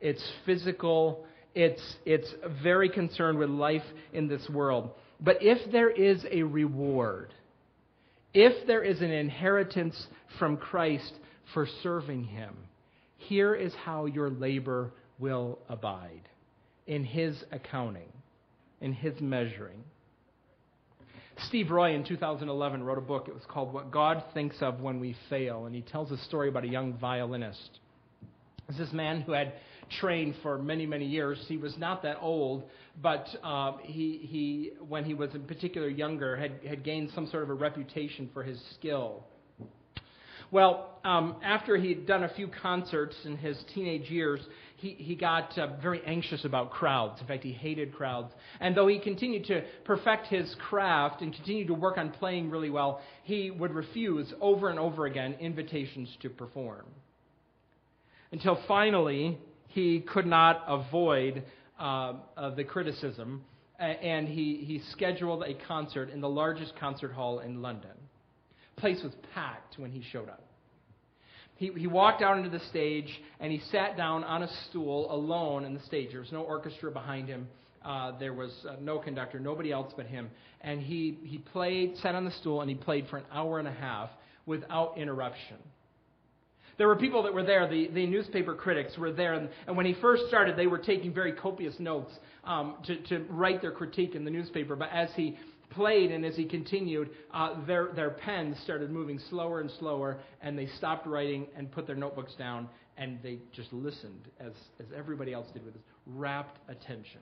it's 0.00 0.22
physical, 0.44 1.26
it's, 1.54 1.82
it's 2.04 2.28
very 2.62 2.88
concerned 2.88 3.38
with 3.38 3.50
life 3.50 3.82
in 4.12 4.28
this 4.28 4.48
world. 4.48 4.90
But 5.20 5.38
if 5.40 5.70
there 5.70 5.90
is 5.90 6.24
a 6.30 6.42
reward, 6.42 7.32
if 8.34 8.66
there 8.66 8.82
is 8.82 9.00
an 9.00 9.10
inheritance 9.10 10.06
from 10.38 10.56
Christ 10.56 11.12
for 11.52 11.66
serving 11.82 12.24
him, 12.24 12.56
here 13.18 13.54
is 13.54 13.72
how 13.84 14.06
your 14.06 14.30
labor 14.30 14.90
will 15.18 15.58
abide 15.68 16.28
in 16.86 17.04
his 17.04 17.42
accounting, 17.52 18.12
in 18.80 18.92
his 18.92 19.20
measuring. 19.20 19.84
Steve 21.46 21.70
Roy 21.70 21.94
in 21.94 22.04
2011 22.04 22.82
wrote 22.82 22.98
a 22.98 23.02
book. 23.02 23.28
It 23.28 23.34
was 23.34 23.44
called 23.48 23.72
What 23.72 23.90
God 23.90 24.22
Thinks 24.34 24.56
of 24.60 24.80
When 24.80 25.00
We 25.00 25.16
Fail. 25.30 25.66
And 25.66 25.74
he 25.74 25.82
tells 25.82 26.10
a 26.10 26.18
story 26.24 26.48
about 26.48 26.64
a 26.64 26.68
young 26.68 26.94
violinist. 26.94 27.78
It's 28.68 28.78
this 28.78 28.92
man 28.92 29.22
who 29.22 29.32
had 29.32 29.54
trained 30.00 30.34
for 30.42 30.58
many, 30.58 30.86
many 30.86 31.06
years. 31.06 31.38
He 31.48 31.56
was 31.56 31.76
not 31.78 32.02
that 32.02 32.18
old, 32.20 32.64
but 33.00 33.26
uh, 33.42 33.78
he, 33.82 34.20
he, 34.22 34.70
when 34.88 35.04
he 35.04 35.14
was 35.14 35.34
in 35.34 35.42
particular 35.44 35.88
younger, 35.88 36.36
had, 36.36 36.52
had 36.66 36.84
gained 36.84 37.10
some 37.14 37.26
sort 37.28 37.42
of 37.42 37.50
a 37.50 37.54
reputation 37.54 38.28
for 38.32 38.42
his 38.42 38.60
skill. 38.74 39.24
Well, 40.50 40.98
um, 41.02 41.36
after 41.42 41.78
he'd 41.78 42.06
done 42.06 42.24
a 42.24 42.28
few 42.28 42.46
concerts 42.46 43.16
in 43.24 43.38
his 43.38 43.56
teenage 43.74 44.10
years, 44.10 44.40
he, 44.76 44.90
he 44.90 45.14
got 45.14 45.56
uh, 45.56 45.76
very 45.80 46.02
anxious 46.04 46.44
about 46.44 46.70
crowds. 46.70 47.20
In 47.22 47.26
fact, 47.26 47.42
he 47.42 47.52
hated 47.52 47.94
crowds. 47.94 48.30
And 48.60 48.76
though 48.76 48.86
he 48.86 48.98
continued 48.98 49.46
to 49.46 49.62
perfect 49.84 50.26
his 50.26 50.54
craft 50.68 51.22
and 51.22 51.32
continued 51.32 51.68
to 51.68 51.74
work 51.74 51.96
on 51.96 52.10
playing 52.10 52.50
really 52.50 52.68
well, 52.68 53.00
he 53.22 53.50
would 53.50 53.72
refuse 53.72 54.30
over 54.42 54.68
and 54.68 54.78
over 54.78 55.06
again 55.06 55.36
invitations 55.40 56.14
to 56.20 56.28
perform. 56.28 56.84
Until 58.30 58.62
finally, 58.68 59.38
he 59.72 60.00
could 60.00 60.26
not 60.26 60.62
avoid 60.66 61.42
uh, 61.78 62.14
uh, 62.36 62.54
the 62.54 62.64
criticism, 62.64 63.42
and 63.78 64.28
he, 64.28 64.62
he 64.66 64.80
scheduled 64.92 65.42
a 65.42 65.54
concert 65.66 66.10
in 66.10 66.20
the 66.20 66.28
largest 66.28 66.74
concert 66.78 67.12
hall 67.12 67.40
in 67.40 67.62
London. 67.62 67.90
Place 68.76 69.00
was 69.02 69.12
packed 69.34 69.78
when 69.78 69.90
he 69.90 70.02
showed 70.12 70.28
up. 70.28 70.44
He, 71.56 71.70
he 71.76 71.86
walked 71.86 72.22
out 72.22 72.38
into 72.38 72.50
the 72.50 72.64
stage 72.70 73.08
and 73.38 73.52
he 73.52 73.60
sat 73.70 73.96
down 73.96 74.24
on 74.24 74.42
a 74.42 74.48
stool 74.68 75.12
alone 75.14 75.64
in 75.64 75.74
the 75.74 75.80
stage. 75.80 76.10
There 76.10 76.20
was 76.20 76.32
no 76.32 76.42
orchestra 76.42 76.90
behind 76.90 77.28
him. 77.28 77.46
Uh, 77.84 78.18
there 78.18 78.32
was 78.32 78.50
uh, 78.68 78.76
no 78.80 78.98
conductor, 78.98 79.38
nobody 79.38 79.70
else 79.70 79.92
but 79.96 80.06
him. 80.06 80.30
And 80.60 80.80
he, 80.80 81.18
he 81.22 81.38
played, 81.38 81.96
sat 81.98 82.14
on 82.14 82.24
the 82.24 82.32
stool, 82.40 82.60
and 82.60 82.70
he 82.70 82.76
played 82.76 83.06
for 83.08 83.16
an 83.16 83.24
hour 83.32 83.58
and 83.58 83.68
a 83.68 83.72
half 83.72 84.10
without 84.46 84.98
interruption. 84.98 85.58
There 86.82 86.88
were 86.88 86.96
people 86.96 87.22
that 87.22 87.32
were 87.32 87.44
there, 87.44 87.68
the, 87.68 87.86
the 87.94 88.08
newspaper 88.08 88.56
critics 88.56 88.98
were 88.98 89.12
there, 89.12 89.34
and, 89.34 89.48
and 89.68 89.76
when 89.76 89.86
he 89.86 89.94
first 90.00 90.24
started, 90.26 90.56
they 90.56 90.66
were 90.66 90.78
taking 90.78 91.14
very 91.14 91.32
copious 91.32 91.78
notes 91.78 92.10
um, 92.42 92.74
to, 92.86 92.96
to 93.02 93.24
write 93.30 93.62
their 93.62 93.70
critique 93.70 94.16
in 94.16 94.24
the 94.24 94.32
newspaper. 94.32 94.74
But 94.74 94.88
as 94.92 95.08
he 95.14 95.38
played 95.70 96.10
and 96.10 96.24
as 96.24 96.34
he 96.34 96.44
continued, 96.44 97.10
uh, 97.32 97.64
their, 97.66 97.90
their 97.94 98.10
pens 98.10 98.56
started 98.64 98.90
moving 98.90 99.20
slower 99.30 99.60
and 99.60 99.70
slower, 99.78 100.18
and 100.40 100.58
they 100.58 100.66
stopped 100.76 101.06
writing 101.06 101.46
and 101.56 101.70
put 101.70 101.86
their 101.86 101.94
notebooks 101.94 102.34
down, 102.34 102.68
and 102.96 103.20
they 103.22 103.38
just 103.52 103.72
listened 103.72 104.28
as, 104.40 104.50
as 104.80 104.86
everybody 104.92 105.32
else 105.32 105.46
did 105.52 105.64
with 105.64 105.74
this 105.74 105.84
rapt 106.04 106.58
attention. 106.68 107.20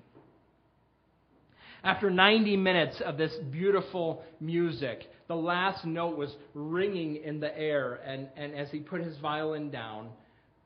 After 1.84 2.08
90 2.08 2.56
minutes 2.56 3.02
of 3.04 3.18
this 3.18 3.34
beautiful 3.50 4.22
music, 4.40 5.02
the 5.30 5.36
last 5.36 5.84
note 5.84 6.16
was 6.16 6.34
ringing 6.54 7.14
in 7.22 7.38
the 7.38 7.56
air, 7.56 8.00
and, 8.04 8.26
and 8.36 8.52
as 8.52 8.68
he 8.72 8.80
put 8.80 9.00
his 9.00 9.16
violin 9.18 9.70
down, 9.70 10.08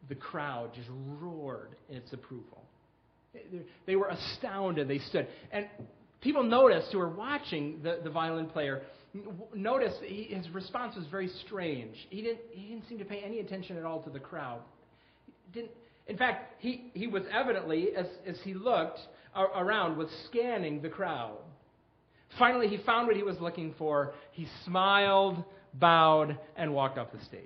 the 0.09 0.15
crowd 0.15 0.73
just 0.75 0.89
roared 1.21 1.77
in 1.91 1.97
its 1.97 2.11
approval. 2.15 2.63
They 3.87 3.97
were 3.97 4.09
astounded. 4.09 4.89
They 4.89 5.01
stood. 5.01 5.29
And 5.53 5.67
people 6.23 6.43
noticed 6.43 6.89
who 6.93 6.99
were 6.99 7.11
watching 7.11 7.81
the, 7.83 8.01
the 8.03 8.09
violin 8.09 8.47
player 8.47 8.81
noticed 9.55 9.99
he, 10.03 10.35
his 10.35 10.49
response 10.49 10.97
was 10.97 11.05
very 11.11 11.29
strange. 11.47 11.95
He 12.09 12.23
didn't, 12.23 12.41
he 12.51 12.69
didn't 12.69 12.89
seem 12.89 12.99
to 13.01 13.05
pay 13.05 13.19
any 13.19 13.41
attention 13.41 13.77
at 13.77 13.85
all 13.85 14.01
to 14.01 14.11
the 14.11 14.19
crowd. 14.19 14.61
Didn't, 15.53 15.73
in 16.07 16.17
fact, 16.17 16.55
he, 16.59 16.91
he 16.95 17.07
was 17.07 17.25
evidently, 17.31 17.89
as, 17.95 18.07
as 18.27 18.39
he 18.43 18.55
looked 18.55 19.01
around, 19.37 19.99
was 19.99 20.09
scanning 20.31 20.81
the 20.81 20.89
crowd. 20.89 21.37
Finally, 22.39 22.69
he 22.69 22.79
found 22.79 23.07
what 23.07 23.17
he 23.17 23.23
was 23.23 23.39
looking 23.41 23.75
for. 23.79 24.13
He 24.33 24.47
smiled, 24.65 25.43
bowed, 25.75 26.39
and 26.57 26.75
walked 26.75 26.99
off 26.99 27.09
the 27.13 27.25
stage. 27.25 27.41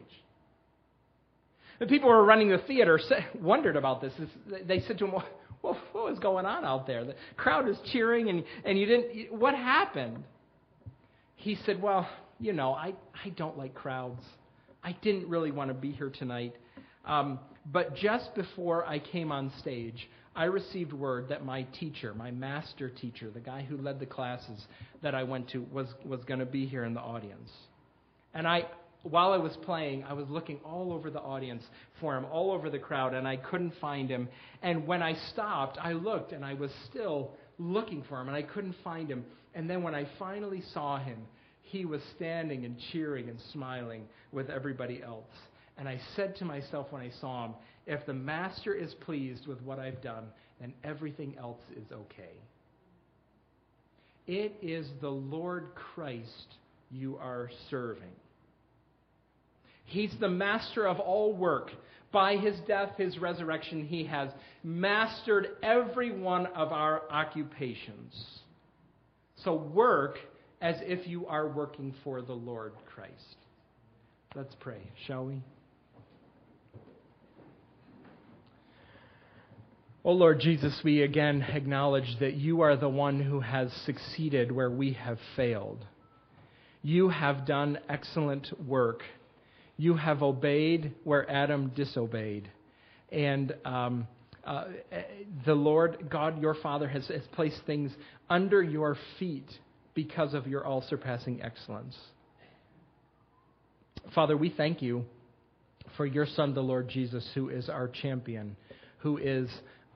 The 1.78 1.86
people 1.86 2.08
who 2.08 2.16
were 2.16 2.24
running 2.24 2.48
the 2.48 2.58
theater 2.58 2.98
wondered 3.40 3.76
about 3.76 4.00
this. 4.00 4.12
They 4.66 4.80
said 4.80 4.98
to 4.98 5.06
him, 5.06 5.12
well, 5.62 5.78
what 5.92 6.10
was 6.10 6.18
going 6.18 6.46
on 6.46 6.64
out 6.64 6.86
there? 6.86 7.04
The 7.04 7.14
crowd 7.36 7.66
was 7.66 7.76
cheering, 7.92 8.28
and, 8.28 8.44
and 8.64 8.78
you 8.78 8.86
didn't. 8.86 9.32
What 9.32 9.54
happened? 9.54 10.24
He 11.36 11.56
said, 11.66 11.80
Well, 11.80 12.08
you 12.40 12.52
know, 12.52 12.72
I, 12.72 12.94
I 13.24 13.30
don't 13.30 13.56
like 13.56 13.74
crowds. 13.74 14.22
I 14.82 14.96
didn't 15.02 15.28
really 15.28 15.50
want 15.50 15.68
to 15.68 15.74
be 15.74 15.90
here 15.90 16.10
tonight. 16.10 16.54
Um, 17.04 17.38
but 17.72 17.96
just 17.96 18.34
before 18.34 18.84
I 18.86 18.98
came 18.98 19.32
on 19.32 19.52
stage, 19.58 20.08
I 20.38 20.44
received 20.44 20.92
word 20.92 21.30
that 21.30 21.44
my 21.44 21.64
teacher, 21.80 22.14
my 22.14 22.30
master 22.30 22.88
teacher, 22.88 23.28
the 23.28 23.40
guy 23.40 23.66
who 23.68 23.76
led 23.76 23.98
the 23.98 24.06
classes 24.06 24.64
that 25.02 25.12
I 25.12 25.24
went 25.24 25.50
to, 25.50 25.66
was, 25.72 25.88
was 26.04 26.20
going 26.26 26.38
to 26.38 26.46
be 26.46 26.64
here 26.64 26.84
in 26.84 26.94
the 26.94 27.00
audience. 27.00 27.50
And 28.34 28.46
I, 28.46 28.66
while 29.02 29.32
I 29.32 29.38
was 29.38 29.56
playing, 29.64 30.04
I 30.04 30.12
was 30.12 30.28
looking 30.28 30.60
all 30.64 30.92
over 30.92 31.10
the 31.10 31.18
audience 31.18 31.64
for 32.00 32.16
him, 32.16 32.24
all 32.24 32.52
over 32.52 32.70
the 32.70 32.78
crowd, 32.78 33.14
and 33.14 33.26
I 33.26 33.36
couldn't 33.36 33.72
find 33.80 34.08
him. 34.08 34.28
And 34.62 34.86
when 34.86 35.02
I 35.02 35.14
stopped, 35.32 35.76
I 35.82 35.94
looked 35.94 36.30
and 36.30 36.44
I 36.44 36.54
was 36.54 36.70
still 36.88 37.32
looking 37.58 38.04
for 38.08 38.20
him, 38.20 38.28
and 38.28 38.36
I 38.36 38.42
couldn't 38.42 38.76
find 38.84 39.10
him. 39.10 39.24
And 39.56 39.68
then 39.68 39.82
when 39.82 39.96
I 39.96 40.06
finally 40.20 40.62
saw 40.72 41.00
him, 41.00 41.18
he 41.62 41.84
was 41.84 42.00
standing 42.14 42.64
and 42.64 42.76
cheering 42.92 43.28
and 43.28 43.40
smiling 43.52 44.04
with 44.30 44.50
everybody 44.50 45.02
else. 45.02 45.34
And 45.78 45.88
I 45.88 46.00
said 46.14 46.36
to 46.36 46.44
myself 46.44 46.86
when 46.90 47.02
I 47.02 47.10
saw 47.20 47.46
him, 47.46 47.54
if 47.88 48.04
the 48.04 48.14
master 48.14 48.74
is 48.74 48.94
pleased 49.00 49.46
with 49.46 49.60
what 49.62 49.78
I've 49.78 50.02
done, 50.02 50.26
then 50.60 50.74
everything 50.84 51.34
else 51.38 51.62
is 51.74 51.90
okay. 51.90 52.36
It 54.26 54.54
is 54.60 54.86
the 55.00 55.08
Lord 55.08 55.68
Christ 55.74 56.56
you 56.90 57.16
are 57.16 57.50
serving. 57.70 58.12
He's 59.86 60.14
the 60.20 60.28
master 60.28 60.86
of 60.86 61.00
all 61.00 61.32
work. 61.32 61.70
By 62.12 62.36
his 62.36 62.56
death, 62.66 62.90
his 62.98 63.18
resurrection, 63.18 63.86
he 63.86 64.04
has 64.04 64.28
mastered 64.62 65.56
every 65.62 66.12
one 66.12 66.46
of 66.48 66.72
our 66.72 67.02
occupations. 67.10 68.14
So 69.44 69.54
work 69.54 70.18
as 70.60 70.76
if 70.80 71.06
you 71.06 71.26
are 71.26 71.48
working 71.48 71.94
for 72.04 72.20
the 72.20 72.34
Lord 72.34 72.72
Christ. 72.94 73.36
Let's 74.34 74.54
pray, 74.60 74.82
shall 75.06 75.24
we? 75.24 75.42
Oh 80.04 80.12
Lord 80.12 80.40
Jesus, 80.40 80.80
we 80.84 81.02
again 81.02 81.42
acknowledge 81.42 82.18
that 82.20 82.34
you 82.34 82.60
are 82.60 82.76
the 82.76 82.88
one 82.88 83.20
who 83.20 83.40
has 83.40 83.72
succeeded 83.84 84.52
where 84.52 84.70
we 84.70 84.92
have 84.94 85.18
failed. 85.36 85.84
You 86.82 87.08
have 87.08 87.46
done 87.46 87.78
excellent 87.88 88.48
work 88.66 89.02
you 89.78 89.94
have 89.94 90.22
obeyed 90.22 90.92
where 91.04 91.28
Adam 91.30 91.72
disobeyed. 91.74 92.50
And 93.10 93.54
um, 93.64 94.06
uh, 94.44 94.64
the 95.46 95.54
Lord, 95.54 96.08
God, 96.10 96.42
your 96.42 96.54
Father, 96.54 96.88
has, 96.88 97.06
has 97.06 97.22
placed 97.32 97.62
things 97.64 97.92
under 98.28 98.60
your 98.60 98.98
feet 99.18 99.48
because 99.94 100.34
of 100.34 100.46
your 100.46 100.66
all 100.66 100.82
surpassing 100.82 101.42
excellence. 101.42 101.96
Father, 104.14 104.36
we 104.36 104.50
thank 104.50 104.82
you 104.82 105.04
for 105.96 106.04
your 106.04 106.26
Son, 106.26 106.54
the 106.54 106.60
Lord 106.60 106.88
Jesus, 106.88 107.26
who 107.34 107.48
is 107.48 107.68
our 107.68 107.88
champion, 107.88 108.56
who 108.98 109.16
is 109.16 109.48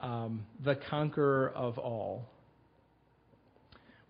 um, 0.03 0.45
the 0.65 0.77
conqueror 0.91 1.53
of 1.55 1.79
all. 1.79 2.29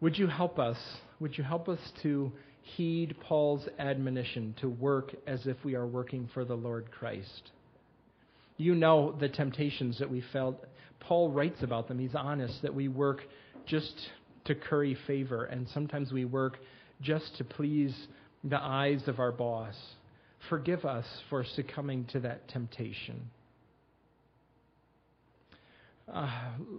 Would 0.01 0.19
you 0.19 0.27
help 0.27 0.59
us? 0.59 0.79
Would 1.21 1.39
you 1.39 1.45
help 1.45 1.69
us 1.69 1.79
to 2.03 2.33
heed 2.63 3.17
Paul's 3.21 3.69
admonition 3.79 4.55
to 4.61 4.69
work 4.69 5.15
as 5.27 5.47
if 5.47 5.57
we 5.65 5.75
are 5.75 5.87
working 5.87 6.29
for 6.33 6.45
the 6.45 6.55
Lord 6.55 6.91
Christ. 6.91 7.51
You 8.57 8.75
know 8.75 9.15
the 9.19 9.29
temptations 9.29 9.99
that 9.99 10.11
we 10.11 10.23
felt. 10.33 10.65
Paul 11.01 11.31
writes 11.31 11.63
about 11.63 11.89
them. 11.89 11.99
He's 11.99 12.15
honest 12.15 12.63
that 12.63 12.75
we 12.75 12.89
work 12.89 13.23
just 13.67 13.95
to 14.45 14.55
curry 14.55 14.97
favor, 15.07 15.45
and 15.45 15.69
sometimes 15.71 16.13
we 16.13 16.25
work 16.25 16.59
just 17.01 17.37
to 17.39 17.45
please 17.45 17.95
the 18.45 18.61
eyes 18.61 19.03
of 19.09 19.19
our 19.19 19.33
boss. 19.33 19.75
Forgive 20.49 20.85
us 20.85 21.07
for 21.31 21.45
succumbing 21.45 22.07
to 22.07 22.21
that 22.21 22.49
temptation. 22.49 23.31
Uh, 26.11 26.29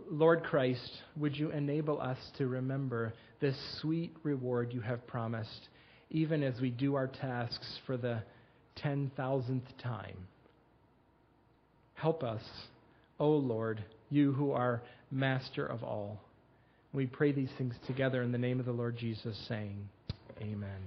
Lord 0.09 0.43
Christ, 0.43 0.91
would 1.15 1.35
you 1.35 1.51
enable 1.51 1.99
us 2.01 2.17
to 2.37 2.47
remember 2.47 3.13
this 3.39 3.55
sweet 3.81 4.15
reward 4.23 4.73
you 4.73 4.81
have 4.81 5.05
promised 5.07 5.69
even 6.13 6.43
as 6.43 6.61
we 6.61 6.69
do 6.69 6.95
our 6.95 7.07
tasks 7.07 7.79
for 7.85 7.97
the 7.97 8.21
10,000th 8.83 9.61
time. 9.81 10.17
Help 11.95 12.23
us, 12.23 12.43
O 13.19 13.29
Lord, 13.29 13.83
you 14.09 14.31
who 14.31 14.51
are 14.51 14.81
master 15.11 15.65
of 15.65 15.83
all. 15.83 16.19
We 16.93 17.07
pray 17.07 17.31
these 17.31 17.49
things 17.57 17.73
together 17.87 18.21
in 18.21 18.31
the 18.31 18.37
name 18.37 18.59
of 18.59 18.65
the 18.65 18.71
Lord 18.71 18.97
Jesus, 18.97 19.37
saying, 19.47 19.89
Amen. 20.39 20.81